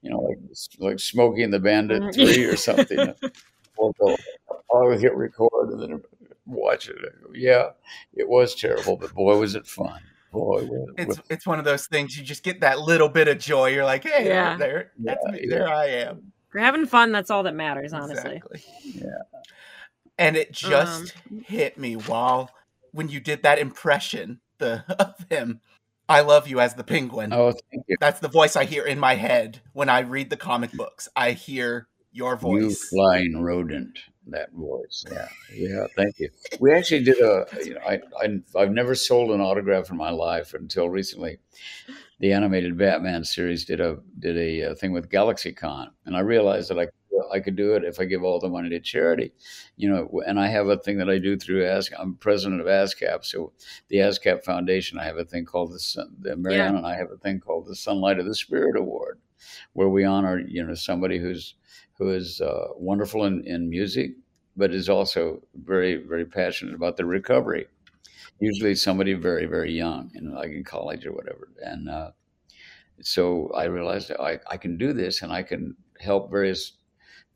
you 0.01 0.09
know, 0.11 0.19
like 0.19 0.37
like 0.79 0.99
Smokey 0.99 1.43
and 1.43 1.51
the 1.51 1.59
Bandit 1.59 2.01
Mhm. 2.03 2.13
three 2.13 2.45
or 2.45 2.55
something. 2.55 3.13
We'll 3.79 3.93
go, 3.99 4.17
I'll 4.73 4.89
hit 4.97 5.13
record 5.15 5.69
and 5.69 5.79
then 5.79 6.01
watch 6.47 6.89
it. 6.89 6.95
Go, 6.99 7.29
yeah, 7.35 7.69
it 8.15 8.27
was 8.27 8.55
terrible, 8.55 8.97
but 8.97 9.13
boy, 9.13 9.37
was 9.37 9.53
it 9.53 9.67
fun. 9.67 10.01
Boy, 10.31 10.63
was 10.63 10.89
it 10.97 11.07
It's 11.09 11.21
it's 11.29 11.45
one 11.45 11.59
of 11.59 11.65
those 11.65 11.85
things 11.85 12.17
you 12.17 12.23
just 12.23 12.41
get 12.41 12.59
that 12.61 12.79
little 12.79 13.07
bit 13.07 13.27
of 13.27 13.37
joy. 13.37 13.67
You're 13.67 13.85
like, 13.85 14.03
hey, 14.03 14.25
Yeah. 14.25 14.57
there, 14.57 14.93
that's 14.97 15.19
Yeah, 15.27 15.31
me. 15.31 15.39
yeah. 15.43 15.49
There 15.49 15.67
I 15.67 15.85
am. 15.85 16.31
We're 16.51 16.61
having 16.61 16.87
fun. 16.87 17.11
That's 17.11 17.29
all 17.29 17.43
that 17.43 17.53
matters, 17.53 17.93
honestly. 17.93 18.37
Exactly. 18.37 18.63
Yeah. 18.83 19.41
And 20.17 20.35
it 20.35 20.51
just 20.53 21.13
Um, 21.29 21.41
hit 21.45 21.77
me 21.77 21.97
while 21.97 22.49
when 22.93 23.09
you 23.09 23.19
did 23.19 23.43
that 23.43 23.59
impression 23.59 24.39
the 24.59 24.83
of 24.99 25.25
him. 25.29 25.61
I 26.09 26.21
love 26.21 26.47
you 26.47 26.59
as 26.59 26.73
the 26.75 26.83
penguin. 26.83 27.33
Oh, 27.33 27.51
thank 27.51 27.83
you. 27.87 27.97
That's 27.99 28.19
the 28.19 28.29
voice 28.29 28.55
I 28.55 28.63
hear 28.63 28.85
in 28.85 28.99
my 28.99 29.15
head 29.15 29.59
when 29.73 29.89
I 29.89 29.99
read 29.99 30.29
the 30.29 30.37
comic 30.37 30.71
books. 30.71 31.09
I 31.15 31.31
hear 31.31 31.87
your 32.11 32.35
voice. 32.35 32.61
You 32.61 32.73
flying 32.73 33.41
rodent. 33.41 33.99
That 34.29 34.51
voice. 34.51 35.05
Yeah. 35.09 35.27
Yeah. 35.53 35.85
Thank 35.95 36.19
you. 36.19 36.29
We 36.59 36.73
actually 36.73 37.03
did 37.03 37.19
a, 37.19 37.45
you 37.63 37.75
know, 37.75 37.81
I, 37.81 38.01
I, 38.21 38.39
I've 38.57 38.71
never 38.71 38.95
sold 38.95 39.31
an 39.31 39.41
autograph 39.41 39.89
in 39.89 39.97
my 39.97 40.09
life 40.09 40.53
until 40.53 40.89
recently. 40.89 41.39
The 42.19 42.33
animated 42.33 42.77
Batman 42.77 43.23
series 43.23 43.63
did 43.63 43.79
a, 43.79 43.97
did 44.19 44.37
a, 44.37 44.71
uh 44.71 44.75
thing 44.75 44.91
with 44.91 45.09
GalaxyCon. 45.09 45.89
And 46.05 46.15
I 46.15 46.21
realized 46.21 46.69
that 46.69 46.79
I, 46.79 46.87
I 47.31 47.39
could 47.39 47.55
do 47.55 47.73
it 47.75 47.83
if 47.83 47.99
I 47.99 48.05
give 48.05 48.23
all 48.23 48.39
the 48.39 48.49
money 48.49 48.69
to 48.69 48.79
charity, 48.79 49.33
you 49.75 49.89
know, 49.89 50.21
and 50.25 50.39
I 50.39 50.47
have 50.47 50.67
a 50.67 50.77
thing 50.77 50.97
that 50.97 51.09
I 51.09 51.17
do 51.17 51.37
through 51.37 51.63
ASCAP. 51.63 51.99
I'm 51.99 52.15
president 52.15 52.61
of 52.61 52.67
ASCAP. 52.67 53.25
So 53.25 53.53
the 53.89 53.97
ASCAP 53.97 54.43
Foundation, 54.43 54.99
I 54.99 55.05
have 55.05 55.17
a 55.17 55.25
thing 55.25 55.45
called 55.45 55.73
the, 55.73 55.79
Sun, 55.79 56.15
the 56.19 56.35
Mariana 56.35 56.77
and 56.77 56.85
I 56.85 56.95
have 56.95 57.11
a 57.11 57.17
thing 57.17 57.39
called 57.39 57.67
the 57.67 57.75
Sunlight 57.75 58.19
of 58.19 58.25
the 58.25 58.35
Spirit 58.35 58.77
Award, 58.77 59.19
where 59.73 59.89
we 59.89 60.03
honor, 60.03 60.39
you 60.39 60.63
know, 60.63 60.73
somebody 60.73 61.19
who's, 61.19 61.55
who 61.97 62.11
is 62.11 62.41
uh, 62.41 62.67
wonderful 62.75 63.25
in, 63.25 63.43
in 63.45 63.69
music, 63.69 64.11
but 64.55 64.73
is 64.73 64.89
also 64.89 65.41
very, 65.53 65.97
very 65.97 66.25
passionate 66.25 66.73
about 66.73 66.97
the 66.97 67.05
recovery. 67.05 67.67
Usually, 68.39 68.75
somebody 68.75 69.13
very, 69.13 69.45
very 69.45 69.71
young, 69.71 70.11
you 70.13 70.21
know, 70.21 70.35
like 70.35 70.51
in 70.51 70.63
college 70.63 71.05
or 71.05 71.13
whatever. 71.13 71.49
And 71.61 71.89
uh, 71.89 72.11
so 73.01 73.51
I 73.55 73.65
realized 73.65 74.11
I, 74.11 74.39
I 74.47 74.57
can 74.57 74.77
do 74.77 74.93
this, 74.93 75.21
and 75.21 75.31
I 75.31 75.43
can 75.43 75.75
help 75.99 76.29
various 76.29 76.73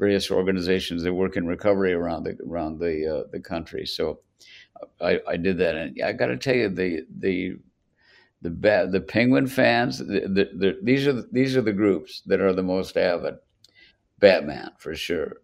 various 0.01 0.31
organizations 0.31 1.03
that 1.03 1.13
work 1.13 1.37
in 1.37 1.45
recovery 1.45 1.93
around 1.93 2.23
the 2.23 2.35
around 2.49 2.79
the 2.79 2.95
uh, 3.07 3.23
the 3.31 3.39
country. 3.39 3.85
So 3.85 4.19
I, 4.99 5.19
I 5.27 5.37
did 5.37 5.59
that, 5.59 5.75
and 5.75 6.01
I 6.03 6.11
got 6.11 6.25
to 6.27 6.37
tell 6.37 6.55
you, 6.55 6.69
the 6.69 7.05
the 7.19 7.57
the 8.41 8.49
ba- 8.49 8.89
the 8.91 8.99
penguin 8.99 9.45
fans, 9.45 9.99
the, 9.99 10.21
the, 10.21 10.49
the, 10.57 10.79
these 10.81 11.05
are 11.05 11.13
the, 11.13 11.29
these 11.31 11.55
are 11.55 11.61
the 11.61 11.71
groups 11.71 12.23
that 12.25 12.41
are 12.41 12.51
the 12.51 12.63
most 12.63 12.97
avid. 12.97 13.35
Batman 14.17 14.71
for 14.77 14.95
sure. 14.95 15.37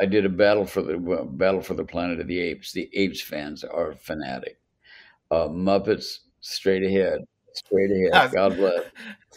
I 0.00 0.06
did 0.06 0.24
a 0.24 0.30
battle 0.30 0.66
for 0.66 0.82
the 0.82 0.98
well, 0.98 1.24
battle 1.24 1.62
for 1.62 1.74
the 1.74 1.84
Planet 1.84 2.20
of 2.20 2.26
the 2.26 2.40
Apes. 2.40 2.72
The 2.72 2.88
Apes 2.94 3.20
fans 3.20 3.62
are 3.62 3.94
fanatic. 3.94 4.58
Uh, 5.30 5.48
Muppets 5.48 6.20
straight 6.40 6.82
ahead, 6.82 7.20
straight 7.54 7.90
ahead. 7.90 8.10
Yes. 8.12 8.32
God 8.32 8.56
bless. 8.56 8.84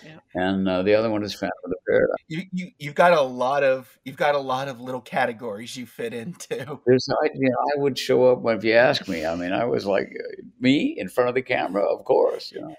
Yeah. 0.04 0.20
And 0.34 0.68
uh, 0.68 0.84
the 0.84 0.94
other 0.94 1.10
one 1.10 1.24
is 1.24 1.34
Phantom 1.34 1.58
of 1.64 1.70
the 1.72 1.78
Paradise. 1.88 2.16
You, 2.28 2.44
you 2.52 2.72
you've 2.78 2.96
got 2.96 3.14
a 3.14 3.22
lot 3.22 3.64
of 3.64 3.98
you've 4.04 4.18
got 4.18 4.36
a 4.36 4.40
lot 4.40 4.68
of 4.68 4.82
little 4.82 5.00
categories 5.00 5.78
you 5.78 5.86
fit 5.86 6.14
into. 6.14 6.80
There's, 6.86 7.08
I, 7.24 7.30
you 7.34 7.50
know, 7.50 7.56
I 7.76 7.80
would 7.80 7.98
show 7.98 8.26
up 8.26 8.40
when 8.40 8.58
if 8.58 8.64
you 8.66 8.74
ask 8.74 9.08
me. 9.08 9.26
I 9.26 9.36
mean, 9.36 9.54
I 9.54 9.64
was 9.64 9.86
like 9.86 10.08
uh, 10.08 10.42
me 10.60 10.96
in 10.98 11.08
front 11.08 11.30
of 11.30 11.36
the 11.36 11.42
camera, 11.42 11.82
of 11.82 12.04
course. 12.04 12.52
You 12.52 12.62
know, 12.62 12.76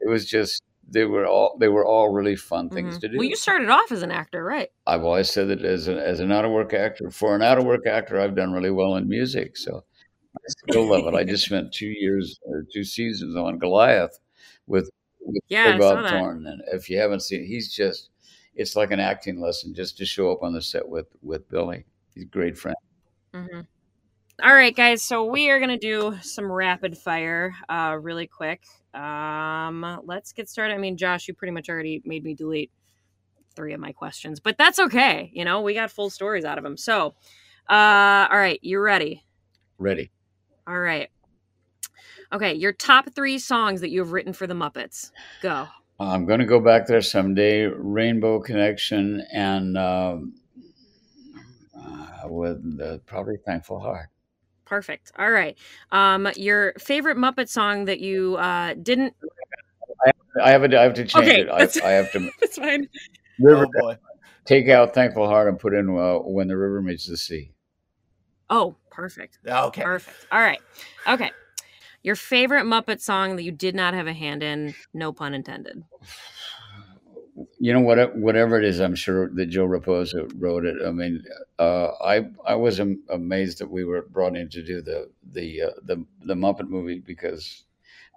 it 0.00 0.10
was 0.10 0.26
just 0.26 0.62
they 0.90 1.04
were 1.04 1.26
all 1.26 1.56
they 1.58 1.68
were 1.68 1.86
all 1.86 2.10
really 2.10 2.36
fun 2.36 2.68
things 2.68 2.96
mhm. 2.96 3.00
to 3.00 3.08
do. 3.08 3.16
Well, 3.16 3.26
you 3.26 3.36
started 3.36 3.70
off 3.70 3.92
as 3.92 4.02
an 4.02 4.10
actor, 4.10 4.44
right? 4.44 4.68
I've 4.86 5.04
always 5.04 5.30
said 5.30 5.48
that 5.48 5.64
as, 5.64 5.88
a, 5.88 5.96
as 6.06 6.20
an 6.20 6.32
out 6.32 6.44
of 6.44 6.50
work 6.50 6.74
actor, 6.74 7.10
for 7.10 7.34
an 7.34 7.42
out 7.42 7.58
of 7.58 7.64
work 7.64 7.86
actor, 7.86 8.20
I've 8.20 8.34
done 8.34 8.52
really 8.52 8.70
well 8.70 8.96
in 8.96 9.08
music. 9.08 9.56
So 9.56 9.84
I 10.36 10.40
still 10.48 10.86
love 10.86 11.06
it. 11.06 11.16
I 11.16 11.24
just 11.24 11.44
spent 11.46 11.72
two 11.72 11.86
years 11.86 12.38
or 12.42 12.66
two 12.72 12.84
seasons 12.84 13.36
on 13.36 13.58
Goliath 13.58 14.18
with, 14.70 14.90
with 15.20 15.42
Yeah, 15.48 15.76
Bob. 15.76 16.08
Thornton. 16.08 16.46
And 16.46 16.62
if 16.72 16.88
you 16.88 16.98
haven't 16.98 17.20
seen, 17.20 17.44
he's 17.44 17.74
just, 17.74 18.10
it's 18.54 18.76
like 18.76 18.90
an 18.90 19.00
acting 19.00 19.40
lesson 19.40 19.74
just 19.74 19.96
to 19.98 20.04
show 20.04 20.30
up 20.30 20.42
on 20.42 20.52
the 20.52 20.62
set 20.62 20.88
with 20.88 21.06
with 21.22 21.48
Billy. 21.48 21.84
He's 22.14 22.24
a 22.24 22.26
great 22.26 22.58
friend. 22.58 22.76
Mm-hmm. 23.34 23.60
All 24.42 24.54
right, 24.54 24.74
guys. 24.74 25.02
So 25.02 25.24
we 25.24 25.50
are 25.50 25.60
gonna 25.60 25.78
do 25.78 26.16
some 26.22 26.50
rapid 26.50 26.96
fire, 26.98 27.54
uh, 27.68 27.96
really 28.00 28.26
quick. 28.26 28.62
Um, 28.94 30.00
let's 30.04 30.32
get 30.32 30.48
started. 30.48 30.74
I 30.74 30.78
mean, 30.78 30.96
Josh, 30.96 31.28
you 31.28 31.34
pretty 31.34 31.52
much 31.52 31.68
already 31.68 32.02
made 32.04 32.24
me 32.24 32.34
delete 32.34 32.70
three 33.54 33.72
of 33.72 33.80
my 33.80 33.92
questions, 33.92 34.40
but 34.40 34.58
that's 34.58 34.78
okay. 34.78 35.30
You 35.32 35.44
know, 35.44 35.60
we 35.60 35.74
got 35.74 35.90
full 35.90 36.10
stories 36.10 36.44
out 36.44 36.58
of 36.58 36.64
them. 36.64 36.76
So, 36.76 37.14
uh, 37.68 38.26
all 38.30 38.38
right, 38.38 38.58
you 38.62 38.80
ready? 38.80 39.24
Ready. 39.78 40.10
All 40.66 40.78
right. 40.78 41.08
Okay, 42.32 42.54
your 42.54 42.72
top 42.72 43.10
three 43.14 43.38
songs 43.38 43.80
that 43.80 43.90
you 43.90 43.98
have 44.00 44.12
written 44.12 44.32
for 44.32 44.46
the 44.46 44.54
Muppets. 44.54 45.10
Go. 45.42 45.66
I'm 45.98 46.24
going 46.26 46.40
to 46.40 46.46
go 46.46 46.60
back 46.60 46.86
there 46.86 47.02
someday. 47.02 47.64
Rainbow 47.66 48.40
Connection 48.40 49.22
and 49.32 49.76
um, 49.76 50.34
uh, 51.76 52.28
with 52.28 52.78
the 52.78 53.00
probably 53.06 53.36
Thankful 53.44 53.80
Heart. 53.80 54.08
Perfect. 54.64 55.10
All 55.18 55.30
right. 55.30 55.58
Um, 55.90 56.28
your 56.36 56.74
favorite 56.78 57.16
Muppet 57.16 57.48
song 57.48 57.86
that 57.86 58.00
you 58.00 58.36
uh, 58.36 58.74
didn't. 58.80 59.14
I 60.42 60.50
have, 60.50 60.62
a, 60.62 60.78
I 60.78 60.82
have 60.84 60.94
to 60.94 61.04
change 61.04 61.26
Okay, 61.28 61.40
it. 61.40 61.82
I, 61.82 61.86
I 61.86 61.90
have 61.92 62.12
to 62.12 62.30
It's 62.42 62.56
fine. 62.56 62.88
river, 63.40 63.66
Oh 63.66 63.72
boy. 63.72 63.96
take 64.44 64.68
out 64.68 64.94
Thankful 64.94 65.26
Heart 65.26 65.48
and 65.48 65.58
put 65.58 65.74
in 65.74 65.88
uh, 65.90 66.18
When 66.18 66.46
the 66.48 66.56
River 66.56 66.80
Meets 66.80 67.06
the 67.06 67.16
Sea. 67.16 67.52
Oh, 68.48 68.76
perfect. 68.90 69.38
Okay. 69.46 69.82
Perfect. 69.82 70.26
All 70.32 70.40
right. 70.40 70.60
Okay. 71.08 71.30
Your 72.02 72.16
favorite 72.16 72.64
Muppet 72.64 73.00
song 73.00 73.36
that 73.36 73.42
you 73.42 73.52
did 73.52 73.74
not 73.74 73.94
have 73.94 74.06
a 74.06 74.12
hand 74.12 74.42
in, 74.42 74.74
no 74.94 75.12
pun 75.12 75.34
intended. 75.34 75.84
you 77.58 77.72
know 77.72 77.80
what 77.80 78.16
whatever 78.16 78.58
it 78.58 78.64
is 78.64 78.80
i'm 78.80 78.94
sure 78.94 79.28
that 79.34 79.46
joe 79.46 79.66
raposo 79.66 80.30
wrote 80.36 80.64
it. 80.64 80.76
I 80.84 80.90
mean 80.90 81.22
uh, 81.58 81.88
i 82.04 82.26
i 82.46 82.54
was 82.54 82.80
am- 82.80 83.02
amazed 83.08 83.58
that 83.58 83.70
we 83.70 83.84
were 83.84 84.02
brought 84.02 84.36
in 84.36 84.48
to 84.50 84.62
do 84.62 84.82
the 84.82 85.10
the 85.32 85.62
uh, 85.62 85.70
the 85.82 86.04
the 86.24 86.34
muppet 86.34 86.68
movie 86.68 86.98
because 86.98 87.64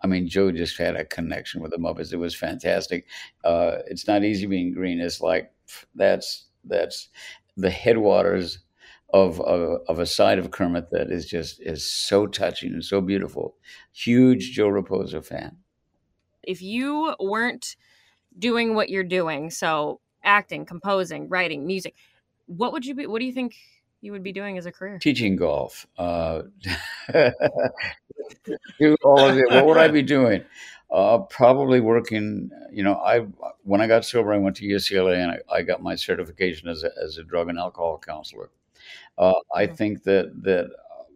i 0.04 0.08
mean 0.08 0.28
joe 0.28 0.52
just 0.52 0.78
had 0.78 0.96
a 0.96 1.06
connection 1.06 1.62
with 1.62 1.72
the 1.72 1.78
muppets. 1.78 2.12
It 2.14 2.18
was 2.18 2.36
fantastic. 2.36 3.06
Uh, 3.44 3.78
it's 3.88 4.08
not 4.08 4.24
easy 4.24 4.46
being 4.46 4.74
green. 4.74 5.00
It's 5.00 5.22
like 5.22 5.52
that's 5.96 6.46
that's 6.66 7.10
the 7.56 7.70
headwaters 7.70 8.60
of, 9.14 9.40
of 9.42 9.80
of 9.88 10.00
a 10.00 10.06
side 10.06 10.40
of 10.40 10.52
kermit 10.52 10.90
that 10.92 11.12
is 11.12 11.26
just 11.26 11.62
is 11.62 11.90
so 11.90 12.26
touching 12.28 12.74
and 12.74 12.84
so 12.84 13.00
beautiful 13.00 13.56
huge 13.94 14.52
joe 14.52 14.68
raposo 14.68 15.24
fan 15.24 15.58
If 16.44 16.62
you 16.62 17.16
weren't 17.20 17.76
doing 18.38 18.76
what 18.76 18.90
you're 18.90 19.04
doing, 19.04 19.50
so 19.50 20.00
acting, 20.24 20.66
composing, 20.66 21.30
writing, 21.30 21.66
music, 21.66 21.96
what 22.48 22.74
would 22.74 22.86
you 22.86 22.96
be? 22.96 23.08
What 23.08 23.20
do 23.20 23.26
you 23.26 23.32
think 23.34 23.56
you 24.02 24.12
would 24.12 24.24
be 24.24 24.34
doing 24.34 24.58
as 24.58 24.66
a 24.66 24.72
career? 24.72 25.00
teaching 25.00 25.36
golf. 25.36 25.88
Uh, 25.98 26.44
do 28.80 28.96
all 29.04 29.30
of 29.30 29.38
it. 29.38 29.50
What 29.50 29.66
would 29.66 29.78
I 29.78 29.88
be 29.88 30.02
doing? 30.02 30.44
Uh, 30.92 31.20
probably 31.20 31.80
working. 31.80 32.50
You 32.72 32.84
know, 32.84 32.96
I 32.96 33.20
when 33.64 33.82
I 33.82 33.88
got 33.88 34.06
sober, 34.06 34.34
I 34.34 34.38
went 34.38 34.58
to 34.58 34.66
UCLA 34.66 35.18
and 35.18 35.32
I, 35.32 35.58
I 35.58 35.62
got 35.62 35.82
my 35.82 35.96
certification 35.96 36.68
as 36.68 36.84
a, 36.84 36.92
as 37.02 37.18
a 37.18 37.24
drug 37.24 37.50
and 37.50 37.58
alcohol 37.58 38.02
counselor. 38.06 38.50
Uh, 39.18 39.34
I 39.54 39.68
think 39.68 40.04
that 40.04 40.32
that 40.44 40.70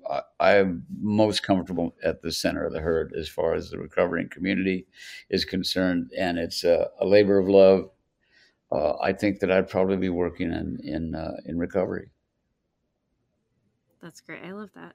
uh, 0.10 0.22
I'm 0.39 0.86
most 1.00 1.43
comfortable 1.43 1.95
at 2.04 2.22
the 2.22 2.32
center 2.32 2.66
of 2.66 2.74
the 2.74 2.80
herd 2.80 3.14
as 3.18 3.28
far 3.28 3.54
as 3.54 3.70
the 3.70 3.78
recovering 3.78 4.30
community 4.30 4.86
is 5.30 5.45
concerned, 5.45 6.12
and 6.18 6.38
it's 6.38 6.64
a, 6.64 6.89
a 7.00 7.06
labor 7.06 7.38
of 7.38 7.48
love. 7.50 7.89
Uh, 8.72 8.93
I 9.02 9.14
think 9.14 9.39
that 9.39 9.52
I'd 9.52 9.70
probably 9.70 9.98
be 9.98 10.10
working 10.10 10.52
in 10.52 10.80
in 10.84 11.16
uh, 11.16 11.38
in 11.45 11.58
recovery. 11.58 12.12
That's 14.02 14.22
great. 14.22 14.43
I 14.43 14.52
love 14.52 14.70
that. 14.76 14.93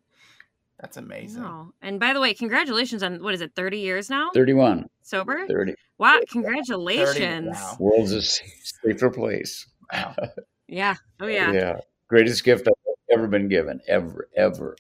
That's 0.81 0.97
amazing. 0.97 1.43
Wow. 1.43 1.73
And 1.81 2.01
by 2.01 2.13
the 2.13 2.21
way, 2.21 2.35
congratulations 2.35 3.03
on 3.03 3.23
what 3.23 3.35
is 3.35 3.41
it, 3.41 3.53
30 3.55 3.79
years 3.79 4.11
now? 4.11 4.31
Thirty 4.35 4.53
one. 4.53 4.89
Sober? 5.03 5.47
30. 5.47 5.75
Wow, 5.99 6.19
congratulations. 6.29 7.49
wow. 7.53 7.77
World's 7.79 8.13
a 8.13 8.23
safer 8.23 9.11
place. 9.11 9.67
Wow. 9.93 10.15
Yeah. 10.69 10.95
Oh 11.21 11.27
yeah. 11.27 11.53
Yeah. 11.53 11.77
Greatest 12.09 12.45
gift 12.45 12.67
I've 12.67 12.73
ever 13.13 13.27
been 13.29 13.49
given. 13.49 13.81
Ever, 13.87 14.29
ever. 14.37 14.77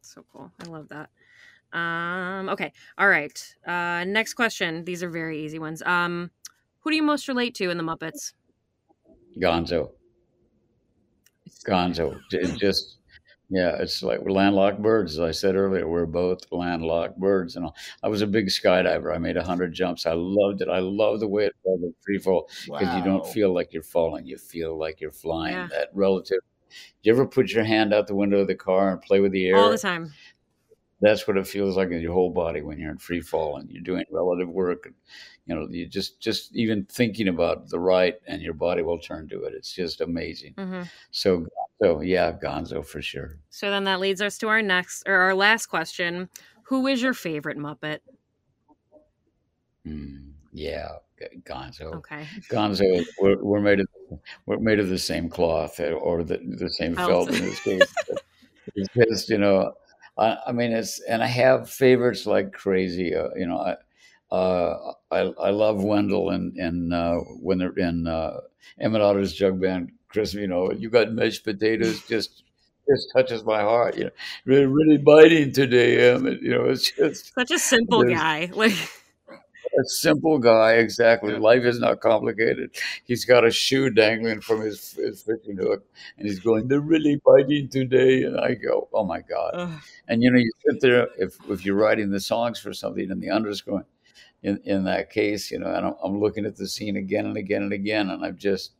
So 0.00 0.24
cool. 0.32 0.50
I 0.60 0.64
love 0.68 0.88
that. 0.88 1.10
Um, 1.76 2.48
okay. 2.50 2.72
All 2.98 3.08
right. 3.08 3.54
Uh, 3.66 4.04
next 4.04 4.34
question. 4.34 4.84
These 4.84 5.02
are 5.02 5.08
very 5.10 5.42
easy 5.44 5.58
ones. 5.58 5.82
Um, 5.82 6.30
who 6.80 6.90
do 6.90 6.96
you 6.96 7.02
most 7.02 7.28
relate 7.28 7.54
to 7.56 7.70
in 7.70 7.78
the 7.78 7.84
Muppets? 7.84 8.34
Gonzo. 9.40 9.92
Gonzo. 11.66 12.20
J- 12.30 12.56
Just, 12.58 12.98
yeah, 13.48 13.76
it's 13.78 14.02
like 14.02 14.20
we're 14.20 14.32
landlocked 14.32 14.82
birds. 14.82 15.12
As 15.14 15.20
I 15.20 15.30
said 15.30 15.54
earlier, 15.54 15.88
we're 15.88 16.06
both 16.06 16.40
landlocked 16.50 17.18
birds. 17.18 17.56
And 17.56 17.68
I 18.02 18.08
was 18.08 18.20
a 18.20 18.26
big 18.26 18.48
skydiver. 18.48 19.14
I 19.14 19.18
made 19.18 19.36
100 19.36 19.72
jumps. 19.72 20.04
I 20.04 20.12
loved 20.14 20.60
it. 20.60 20.68
I 20.68 20.80
love 20.80 21.20
the 21.20 21.28
way 21.28 21.46
it 21.46 21.54
felt 21.64 21.80
in 21.80 21.94
free 22.04 22.18
fall 22.18 22.50
because 22.66 22.94
you 22.96 23.04
don't 23.04 23.26
feel 23.26 23.54
like 23.54 23.72
you're 23.72 23.82
falling. 23.82 24.26
You 24.26 24.36
feel 24.36 24.76
like 24.78 25.00
you're 25.00 25.12
flying. 25.12 25.54
Yeah. 25.54 25.68
That 25.70 25.88
relative. 25.94 26.40
Do 27.02 27.10
you 27.10 27.12
ever 27.12 27.26
put 27.26 27.50
your 27.52 27.64
hand 27.64 27.92
out 27.94 28.06
the 28.06 28.14
window 28.14 28.40
of 28.40 28.46
the 28.48 28.54
car 28.54 28.90
and 28.92 29.00
play 29.00 29.20
with 29.20 29.32
the 29.32 29.46
air? 29.46 29.56
All 29.56 29.70
the 29.70 29.78
time. 29.78 30.12
that's 31.00 31.26
what 31.26 31.36
it 31.36 31.46
feels 31.46 31.76
like 31.76 31.90
in 31.90 32.00
your 32.00 32.12
whole 32.12 32.30
body 32.30 32.62
when 32.62 32.78
you're 32.78 32.90
in 32.92 32.98
free 32.98 33.20
fall 33.20 33.56
and 33.56 33.68
you're 33.70 33.82
doing 33.82 34.04
relative 34.10 34.48
work 34.48 34.86
and 34.86 34.94
you 35.46 35.54
know 35.54 35.66
you 35.70 35.86
just 35.86 36.20
just 36.20 36.54
even 36.54 36.84
thinking 36.84 37.26
about 37.28 37.68
the 37.70 37.78
right 37.78 38.14
and 38.28 38.40
your 38.40 38.54
body 38.54 38.82
will 38.82 38.98
turn 39.00 39.28
to 39.28 39.42
it 39.42 39.52
it's 39.52 39.72
just 39.72 40.00
amazing 40.00 40.54
hmm 40.56 40.82
so 41.10 41.44
so 41.82 42.00
yeah 42.00 42.30
gonzo 42.32 42.84
for 42.86 43.02
sure 43.02 43.38
So 43.50 43.68
then 43.70 43.84
that 43.84 43.98
leads 43.98 44.22
us 44.22 44.38
to 44.38 44.48
our 44.48 44.62
next 44.62 45.02
or 45.06 45.14
our 45.16 45.34
last 45.34 45.66
question. 45.66 46.28
Who 46.64 46.86
is 46.86 47.02
your 47.02 47.14
favorite 47.14 47.58
Muppet? 47.58 47.98
Mm, 49.86 50.32
yeah 50.52 50.98
gonzo 51.44 51.94
Okay. 51.96 52.26
gonzo 52.50 53.04
we're, 53.20 53.42
we're 53.42 53.60
made 53.60 53.80
of 53.80 53.86
we're 54.46 54.58
made 54.58 54.78
of 54.80 54.88
the 54.88 54.98
same 54.98 55.28
cloth 55.28 55.80
uh, 55.80 55.84
or 55.92 56.22
the, 56.22 56.38
the 56.58 56.70
same 56.70 56.94
Felt. 56.94 57.08
felt 57.08 57.28
in 57.30 57.44
this 57.44 57.60
case 57.60 57.94
it's 58.74 58.94
just 58.94 59.28
you 59.28 59.38
know 59.38 59.72
I, 60.18 60.36
I 60.48 60.52
mean 60.52 60.72
it's 60.72 61.00
and 61.00 61.22
i 61.22 61.26
have 61.26 61.70
favorites 61.70 62.26
like 62.26 62.52
crazy 62.52 63.14
uh, 63.14 63.28
you 63.36 63.46
know 63.46 63.58
i 63.58 63.76
uh, 64.32 64.94
I, 65.10 65.18
I 65.18 65.50
love 65.50 65.84
Wendell 65.84 66.30
and 66.30 66.56
and 66.56 66.94
uh, 66.94 67.16
when 67.38 67.58
they're 67.58 67.76
in 67.76 68.06
uh, 68.06 68.38
Emmet 68.80 69.02
Otter's 69.02 69.34
jug 69.34 69.60
band, 69.60 69.92
Chris. 70.08 70.32
You 70.32 70.46
know, 70.46 70.72
you 70.72 70.88
got 70.88 71.12
mashed 71.12 71.44
potatoes, 71.44 72.02
just 72.08 72.42
just 72.88 73.08
touches 73.14 73.44
my 73.44 73.60
heart. 73.60 73.96
You 73.98 74.04
know, 74.04 74.10
really, 74.46 74.64
really 74.66 74.96
biting 74.96 75.52
today, 75.52 76.14
Emmet. 76.14 76.40
You 76.40 76.50
know, 76.52 76.64
it's 76.64 76.90
just 76.92 77.34
Such 77.34 77.50
a 77.50 77.58
simple 77.58 78.04
guy. 78.04 78.50
Like 78.54 78.72
a 79.78 79.84
simple 79.84 80.38
guy. 80.38 80.74
Exactly, 80.74 81.36
life 81.36 81.64
is 81.64 81.78
not 81.78 82.00
complicated. 82.00 82.70
He's 83.04 83.24
got 83.24 83.44
a 83.44 83.50
shoe 83.50 83.90
dangling 83.90 84.40
from 84.40 84.60
his, 84.60 84.92
his 84.92 85.22
fishing 85.22 85.56
hook, 85.56 85.84
and 86.18 86.26
he's 86.26 86.40
going, 86.40 86.68
"They're 86.68 86.80
really 86.80 87.20
biting 87.24 87.68
today." 87.68 88.24
And 88.24 88.38
I 88.38 88.54
go, 88.54 88.88
"Oh 88.92 89.04
my 89.04 89.20
god!" 89.20 89.50
ugh. 89.54 89.80
And 90.08 90.22
you 90.22 90.30
know, 90.30 90.38
you 90.38 90.50
sit 90.66 90.80
there 90.80 91.08
if 91.18 91.36
if 91.48 91.64
you're 91.64 91.76
writing 91.76 92.10
the 92.10 92.20
songs 92.20 92.58
for 92.58 92.72
something, 92.72 93.10
and 93.10 93.20
the 93.20 93.30
under's 93.30 93.60
going. 93.60 93.84
In 94.42 94.58
in 94.64 94.84
that 94.84 95.10
case, 95.10 95.52
you 95.52 95.60
know, 95.60 95.72
and 95.72 95.86
I'm, 95.86 95.94
I'm 96.02 96.20
looking 96.20 96.46
at 96.46 96.56
the 96.56 96.66
scene 96.66 96.96
again 96.96 97.26
and 97.26 97.36
again 97.36 97.62
and 97.62 97.72
again, 97.72 98.10
and 98.10 98.24
I've 98.24 98.36
just 98.36 98.72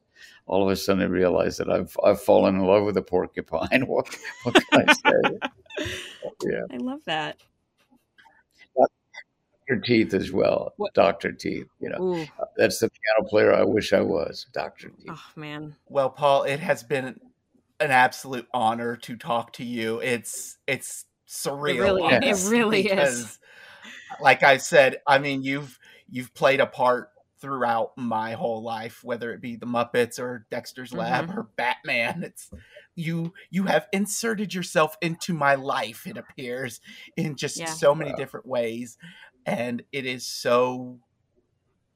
all 0.46 0.62
of 0.64 0.70
a 0.70 0.76
sudden 0.76 1.02
I 1.02 1.06
realize 1.06 1.56
that 1.58 1.70
I've 1.70 1.96
I've 2.04 2.20
fallen 2.20 2.56
in 2.56 2.62
love 2.62 2.84
with 2.84 2.96
a 2.96 3.02
porcupine. 3.02 3.86
What 3.86 4.08
what 4.42 4.54
can 4.54 4.88
I 4.88 4.92
say? 4.92 5.86
yeah, 6.44 6.62
I 6.70 6.76
love 6.78 7.00
that. 7.06 7.40
Doctor 9.68 9.80
Teeth 9.80 10.14
as 10.14 10.32
well. 10.32 10.72
What- 10.76 10.94
Doctor 10.94 11.32
Teeth. 11.32 11.66
You 11.80 11.90
know, 11.90 12.02
Ooh. 12.16 12.26
that's 12.56 12.78
the 12.78 12.88
piano 12.90 13.28
player 13.28 13.54
I 13.54 13.64
wish 13.64 13.92
I 13.92 14.00
was. 14.00 14.46
Doctor 14.52 14.88
Teeth. 14.88 15.06
Oh 15.10 15.22
man. 15.36 15.76
Well, 15.88 16.10
Paul, 16.10 16.44
it 16.44 16.60
has 16.60 16.82
been 16.82 17.20
an 17.80 17.90
absolute 17.90 18.46
honor 18.54 18.96
to 18.96 19.16
talk 19.16 19.52
to 19.54 19.64
you. 19.64 20.00
It's 20.00 20.58
it's 20.66 21.04
surreal. 21.28 21.80
really- 21.80 22.02
it 22.04 22.14
honestly, 22.24 22.58
really 22.58 22.86
is. 22.88 23.38
Like 24.20 24.42
I 24.42 24.58
said, 24.58 25.00
I 25.06 25.18
mean 25.18 25.42
you've 25.42 25.78
you've 26.10 26.34
played 26.34 26.60
a 26.60 26.66
part 26.66 27.08
throughout 27.40 27.90
my 27.98 28.34
whole 28.34 28.62
life, 28.62 29.02
whether 29.02 29.32
it 29.32 29.40
be 29.40 29.56
the 29.56 29.66
Muppets 29.66 30.20
or 30.20 30.46
Dexter's 30.48 30.92
Lab 30.94 31.28
Mm-hmm. 31.28 31.38
or 31.40 31.48
Batman. 31.56 32.22
It's 32.24 32.50
you 32.94 33.32
you 33.50 33.64
have 33.64 33.88
inserted 33.92 34.54
yourself 34.54 34.96
into 35.00 35.32
my 35.32 35.54
life, 35.56 36.06
it 36.06 36.16
appears, 36.18 36.80
in 37.16 37.34
just 37.36 37.58
Yeah. 37.58 37.66
so 37.66 37.94
many 37.94 38.10
Wow. 38.10 38.16
different 38.16 38.46
ways. 38.46 38.98
And 39.46 39.82
it 39.92 40.06
is 40.06 40.26
so 40.26 41.00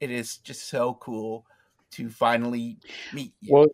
it 0.00 0.10
is 0.10 0.38
just 0.38 0.68
so 0.68 0.94
cool 0.94 1.46
to 1.92 2.10
finally 2.10 2.78
meet 3.12 3.34
you. 3.40 3.54
Well, 3.54 3.66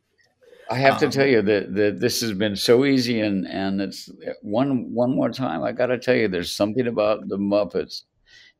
I 0.70 0.76
have 0.78 0.98
to 0.98 1.06
Um, 1.06 1.10
tell 1.10 1.26
you 1.26 1.42
that, 1.42 1.74
that 1.74 2.00
this 2.00 2.20
has 2.20 2.32
been 2.32 2.56
so 2.56 2.84
easy, 2.84 3.20
and 3.20 3.46
and 3.46 3.80
it's 3.80 4.10
one 4.42 4.92
one 4.94 5.14
more 5.14 5.30
time. 5.30 5.62
I 5.62 5.72
got 5.72 5.86
to 5.86 5.98
tell 5.98 6.14
you, 6.14 6.28
there's 6.28 6.54
something 6.54 6.86
about 6.86 7.28
the 7.28 7.38
Muppets 7.38 8.04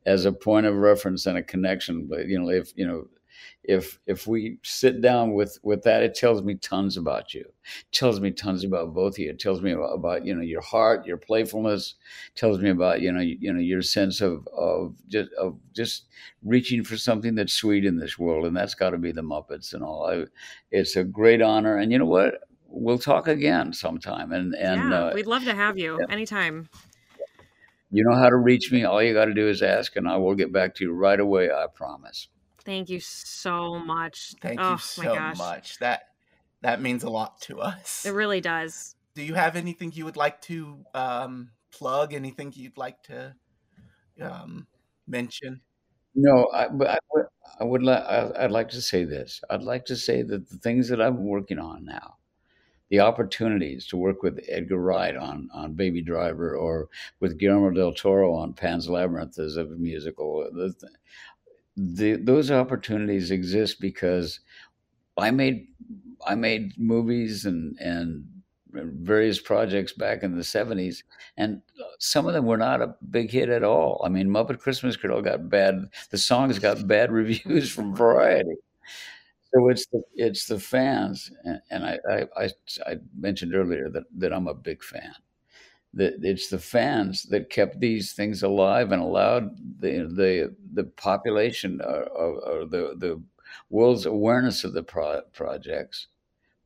as 0.05 0.25
a 0.25 0.31
point 0.31 0.65
of 0.65 0.75
reference 0.75 1.25
and 1.25 1.37
a 1.37 1.43
connection. 1.43 2.07
But 2.07 2.27
you 2.27 2.39
know, 2.39 2.49
if 2.49 2.73
you 2.75 2.87
know, 2.87 3.07
if 3.63 3.99
if 4.05 4.27
we 4.27 4.57
sit 4.63 5.01
down 5.01 5.33
with 5.33 5.57
with 5.63 5.83
that, 5.83 6.03
it 6.03 6.15
tells 6.15 6.41
me 6.43 6.55
tons 6.55 6.97
about 6.97 7.33
you. 7.33 7.41
It 7.41 7.91
tells 7.93 8.19
me 8.19 8.31
tons 8.31 8.63
about 8.63 8.93
both 8.93 9.13
of 9.13 9.19
you. 9.19 9.29
It 9.29 9.39
tells 9.39 9.61
me 9.61 9.71
about, 9.71 9.93
about 9.93 10.25
you 10.25 10.35
know 10.35 10.41
your 10.41 10.61
heart, 10.61 11.05
your 11.05 11.17
playfulness. 11.17 11.95
It 12.27 12.39
tells 12.39 12.59
me 12.59 12.69
about 12.69 13.01
you 13.01 13.11
know 13.11 13.21
you, 13.21 13.37
you 13.39 13.53
know 13.53 13.61
your 13.61 13.81
sense 13.81 14.19
of 14.19 14.47
of 14.47 14.95
just 15.07 15.31
of 15.33 15.57
just 15.73 16.05
reaching 16.43 16.83
for 16.83 16.97
something 16.97 17.35
that's 17.35 17.53
sweet 17.53 17.85
in 17.85 17.97
this 17.97 18.19
world, 18.19 18.45
and 18.45 18.55
that's 18.55 18.75
got 18.75 18.89
to 18.89 18.97
be 18.97 19.13
the 19.13 19.21
Muppets 19.21 19.73
and 19.73 19.83
all. 19.83 20.09
I, 20.09 20.25
it's 20.71 20.97
a 20.97 21.03
great 21.03 21.41
honor, 21.41 21.77
and 21.77 21.91
you 21.91 21.99
know 21.99 22.05
what? 22.05 22.41
We'll 22.67 22.99
talk 22.99 23.27
again 23.27 23.71
sometime, 23.71 24.33
and 24.33 24.53
and 24.55 24.91
yeah, 24.91 25.05
uh, 25.05 25.11
we'd 25.13 25.27
love 25.27 25.45
to 25.45 25.53
have 25.53 25.77
you 25.77 25.99
yeah. 25.99 26.13
anytime. 26.13 26.67
you 27.91 28.03
know 28.03 28.15
how 28.15 28.27
to 28.27 28.35
reach 28.35 28.71
me. 28.73 28.83
All 28.83 29.01
you 29.01 29.13
got 29.13 29.25
to 29.25 29.33
do 29.33 29.47
is 29.47 29.61
ask, 29.61 29.95
and 29.95 30.07
I 30.07 30.17
will 30.17 30.35
get 30.35 30.51
back 30.51 30.75
to 30.75 30.83
you 30.83 30.91
right 30.91 31.19
away. 31.19 31.49
I 31.49 31.67
promise. 31.73 32.27
Thank 32.65 32.89
you 32.89 32.99
so 32.99 33.79
much. 33.79 34.35
Thank 34.41 34.59
oh, 34.61 34.71
you 34.71 34.77
so 34.77 35.15
much. 35.35 35.79
That 35.79 36.03
that 36.61 36.81
means 36.81 37.03
a 37.03 37.09
lot 37.09 37.41
to 37.41 37.59
us. 37.59 38.05
It 38.05 38.11
really 38.11 38.41
does. 38.41 38.95
Do 39.15 39.21
you 39.21 39.33
have 39.33 39.55
anything 39.55 39.91
you 39.93 40.05
would 40.05 40.17
like 40.17 40.41
to 40.43 40.77
um, 40.93 41.51
plug? 41.71 42.13
Anything 42.13 42.53
you'd 42.55 42.77
like 42.77 43.03
to 43.03 43.35
um, 44.21 44.67
mention? 45.07 45.61
No, 46.15 46.49
I, 46.53 46.67
but 46.69 46.89
I 46.89 46.97
would, 47.13 47.25
I 47.59 47.63
would 47.63 47.83
li- 47.83 47.93
I, 47.93 48.45
I'd 48.45 48.51
like 48.51 48.69
to 48.69 48.81
say 48.81 49.03
this. 49.03 49.41
I'd 49.49 49.63
like 49.63 49.85
to 49.85 49.95
say 49.95 50.21
that 50.21 50.49
the 50.49 50.57
things 50.57 50.87
that 50.89 51.01
I'm 51.01 51.25
working 51.25 51.59
on 51.59 51.85
now, 51.85 52.17
the 52.89 52.99
opportunities 52.99 53.87
to 53.87 53.97
work 53.97 54.21
with 54.21 54.39
Edgar 54.47 54.77
Wright 54.77 55.17
on, 55.17 55.49
on 55.53 55.73
Baby 55.73 56.01
Driver 56.01 56.55
or 56.55 56.89
with 57.19 57.39
Guillermo 57.39 57.71
del 57.71 57.93
Toro 57.93 58.33
on 58.33 58.53
Pan's 58.53 58.87
Labyrinth 58.87 59.39
as 59.39 59.57
a 59.57 59.65
musical, 59.65 60.47
the, 61.75 62.15
those 62.15 62.51
opportunities 62.51 63.31
exist 63.31 63.79
because 63.79 64.39
I 65.17 65.31
made 65.31 65.67
I 66.25 66.35
made 66.35 66.77
movies 66.77 67.45
and 67.45 67.77
and 67.79 68.25
various 68.73 69.39
projects 69.39 69.93
back 69.93 70.23
in 70.23 70.35
the 70.35 70.43
70s 70.43 71.03
and 71.37 71.61
some 71.99 72.25
of 72.25 72.33
them 72.33 72.45
were 72.47 72.57
not 72.57 72.81
a 72.81 72.95
big 73.11 73.29
hit 73.29 73.49
at 73.49 73.63
all. 73.63 74.01
I 74.05 74.09
mean 74.09 74.27
muppet 74.29 74.59
christmas 74.59 74.97
carol 74.97 75.21
got 75.21 75.49
bad 75.49 75.85
the 76.09 76.17
songs 76.17 76.59
got 76.59 76.87
bad 76.87 77.11
reviews 77.21 77.71
from 77.71 77.95
variety. 77.95 78.55
So 79.53 79.69
it's 79.69 79.85
the 79.87 80.01
it's 80.15 80.45
the 80.47 80.59
fans 80.59 81.31
and, 81.43 81.61
and 81.69 81.85
I, 81.85 81.99
I, 82.09 82.27
I 82.37 82.49
i 82.87 82.97
mentioned 83.17 83.53
earlier 83.55 83.89
that 83.89 84.03
that 84.17 84.33
i'm 84.33 84.47
a 84.47 84.53
big 84.55 84.83
fan 84.83 85.13
that 85.93 86.15
it's 86.23 86.49
the 86.49 86.59
fans 86.59 87.23
that 87.23 87.49
kept 87.49 87.79
these 87.79 88.13
things 88.13 88.43
alive 88.43 88.91
and 88.91 89.01
allowed 89.01 89.55
the 89.79 90.07
the 90.15 90.55
the 90.73 90.83
population 90.83 91.81
or, 91.81 92.03
or, 92.09 92.39
or 92.41 92.65
the 92.65 92.95
the 92.97 93.21
world's 93.69 94.05
awareness 94.05 94.63
of 94.63 94.73
the 94.73 94.83
pro- 94.83 95.21
projects 95.33 96.07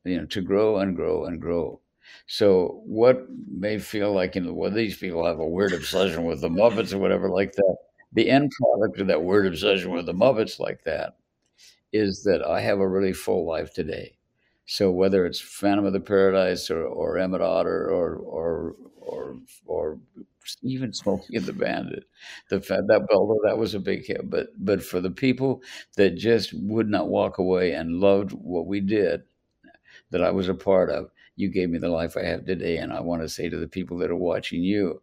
you 0.06 0.18
know 0.18 0.26
to 0.26 0.42
grow 0.42 0.78
and 0.78 0.96
grow 0.96 1.26
and 1.26 1.42
grow. 1.42 1.80
So 2.26 2.82
what 2.86 3.28
may 3.50 3.80
feel 3.80 4.14
like 4.14 4.36
you 4.36 4.42
know 4.42 4.54
well 4.54 4.72
these 4.72 4.98
people 4.98 5.26
have 5.26 5.40
a 5.40 5.48
weird 5.48 5.74
obsession 5.74 6.24
with 6.26 6.42
the 6.42 6.50
muppets 6.50 6.94
or 6.94 7.00
whatever 7.00 7.30
like 7.30 7.54
that. 7.54 7.76
The 8.14 8.30
end 8.30 8.52
product 8.52 9.00
of 9.02 9.08
that 9.08 9.24
weird 9.24 9.48
obsession 9.48 9.92
with 9.92 10.06
the 10.06 10.14
muppets 10.14 10.60
like 10.60 10.84
that 10.86 11.18
is 11.94 12.24
that 12.24 12.44
i 12.46 12.60
have 12.62 12.80
a 12.80 12.88
really 12.88 13.14
full 13.14 13.46
life 13.46 13.74
today 13.74 14.17
so 14.68 14.92
whether 14.92 15.26
it's 15.26 15.42
phantom 15.42 15.86
of 15.86 15.94
the 15.94 16.02
paradise 16.02 16.72
or, 16.72 16.84
or 16.86 17.18
emmet 17.18 17.42
otter 17.42 17.90
or 17.92 18.18
or 18.18 18.76
or 19.02 19.38
or 19.68 20.00
even 20.64 20.94
Smokey 20.94 21.38
and 21.38 21.46
the 21.46 21.54
Bandit. 21.54 22.06
The 22.50 22.60
that 22.60 23.08
although 23.12 23.42
that 23.46 23.58
was 23.58 23.74
a 23.76 23.80
big 23.80 24.06
hit, 24.06 24.30
but 24.30 24.50
but 24.58 24.84
for 24.84 25.02
the 25.02 25.12
people 25.12 25.62
that 25.98 26.18
just 26.18 26.54
would 26.54 26.90
not 26.90 27.10
walk 27.10 27.38
away 27.40 27.74
and 27.74 28.00
loved 28.00 28.32
what 28.34 28.68
we 28.68 28.80
did, 28.82 29.24
that 30.12 30.24
I 30.24 30.32
was 30.32 30.50
a 30.50 30.54
part 30.54 30.90
of, 30.90 31.10
you 31.36 31.50
gave 31.50 31.70
me 31.70 31.80
the 31.80 31.90
life 31.90 32.18
I 32.18 32.24
have 32.26 32.46
today, 32.46 32.78
and 32.78 32.92
I 32.94 33.02
want 33.02 33.22
to 33.22 33.30
say 33.30 33.50
to 33.50 33.58
the 33.58 33.68
people 33.68 33.98
that 34.00 34.12
are 34.12 34.16
watching 34.16 34.64
you, 34.64 35.02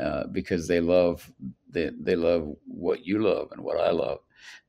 uh, 0.00 0.26
because 0.28 0.68
they 0.68 0.80
love 0.80 1.30
they 1.70 1.90
they 2.00 2.16
love 2.16 2.54
what 2.66 3.06
you 3.06 3.22
love 3.22 3.48
and 3.52 3.62
what 3.62 3.78
I 3.80 3.90
love. 3.90 4.20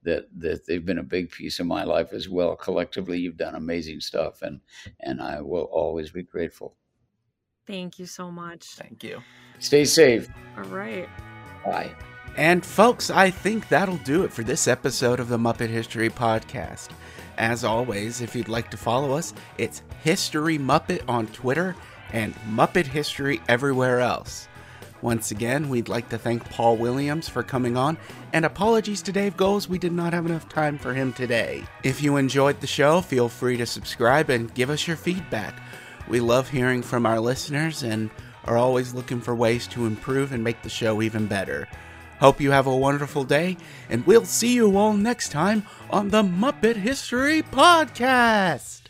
That, 0.03 0.27
that 0.37 0.65
they've 0.65 0.85
been 0.85 0.97
a 0.97 1.03
big 1.03 1.29
piece 1.31 1.59
of 1.59 1.67
my 1.67 1.83
life 1.83 2.13
as 2.13 2.27
well. 2.27 2.55
Collectively, 2.55 3.19
you've 3.19 3.37
done 3.37 3.55
amazing 3.55 3.99
stuff, 3.99 4.41
and 4.41 4.61
and 4.99 5.21
I 5.21 5.41
will 5.41 5.65
always 5.71 6.11
be 6.11 6.23
grateful. 6.23 6.75
Thank 7.67 7.99
you 7.99 8.05
so 8.05 8.31
much. 8.31 8.65
Thank 8.65 9.03
you. 9.03 9.21
Stay 9.59 9.85
safe. 9.85 10.27
All 10.57 10.63
right. 10.63 11.07
Bye. 11.63 11.91
And 12.37 12.65
folks, 12.65 13.09
I 13.09 13.29
think 13.29 13.67
that'll 13.67 13.97
do 13.97 14.23
it 14.23 14.31
for 14.31 14.43
this 14.43 14.67
episode 14.67 15.19
of 15.19 15.27
the 15.27 15.37
Muppet 15.37 15.69
History 15.69 16.09
Podcast. 16.09 16.89
As 17.37 17.63
always, 17.63 18.21
if 18.21 18.35
you'd 18.35 18.47
like 18.47 18.71
to 18.71 18.77
follow 18.77 19.11
us, 19.13 19.33
it's 19.57 19.83
History 20.03 20.57
Muppet 20.57 21.01
on 21.07 21.27
Twitter 21.27 21.75
and 22.13 22.33
Muppet 22.49 22.85
History 22.85 23.41
everywhere 23.47 23.99
else. 23.99 24.47
Once 25.01 25.31
again, 25.31 25.67
we'd 25.67 25.89
like 25.89 26.09
to 26.09 26.17
thank 26.17 26.47
Paul 26.49 26.77
Williams 26.77 27.27
for 27.27 27.41
coming 27.41 27.75
on, 27.75 27.97
and 28.33 28.45
apologies 28.45 29.01
to 29.01 29.11
Dave 29.11 29.35
Goelz, 29.35 29.67
we 29.67 29.79
did 29.79 29.91
not 29.91 30.13
have 30.13 30.25
enough 30.25 30.47
time 30.47 30.77
for 30.77 30.93
him 30.93 31.11
today. 31.11 31.63
If 31.83 32.03
you 32.03 32.17
enjoyed 32.17 32.61
the 32.61 32.67
show, 32.67 33.01
feel 33.01 33.27
free 33.27 33.57
to 33.57 33.65
subscribe 33.65 34.29
and 34.29 34.53
give 34.53 34.69
us 34.69 34.87
your 34.87 34.97
feedback. 34.97 35.55
We 36.07 36.19
love 36.19 36.49
hearing 36.49 36.83
from 36.83 37.05
our 37.05 37.19
listeners 37.19 37.83
and 37.83 38.09
are 38.45 38.57
always 38.57 38.93
looking 38.93 39.21
for 39.21 39.35
ways 39.35 39.67
to 39.67 39.85
improve 39.85 40.31
and 40.31 40.43
make 40.43 40.61
the 40.61 40.69
show 40.69 41.01
even 41.01 41.27
better. 41.27 41.67
Hope 42.19 42.39
you 42.39 42.51
have 42.51 42.67
a 42.67 42.77
wonderful 42.77 43.23
day, 43.23 43.57
and 43.89 44.05
we'll 44.05 44.25
see 44.25 44.53
you 44.53 44.77
all 44.77 44.93
next 44.93 45.29
time 45.29 45.65
on 45.89 46.09
the 46.09 46.21
Muppet 46.21 46.75
History 46.75 47.41
Podcast. 47.41 48.80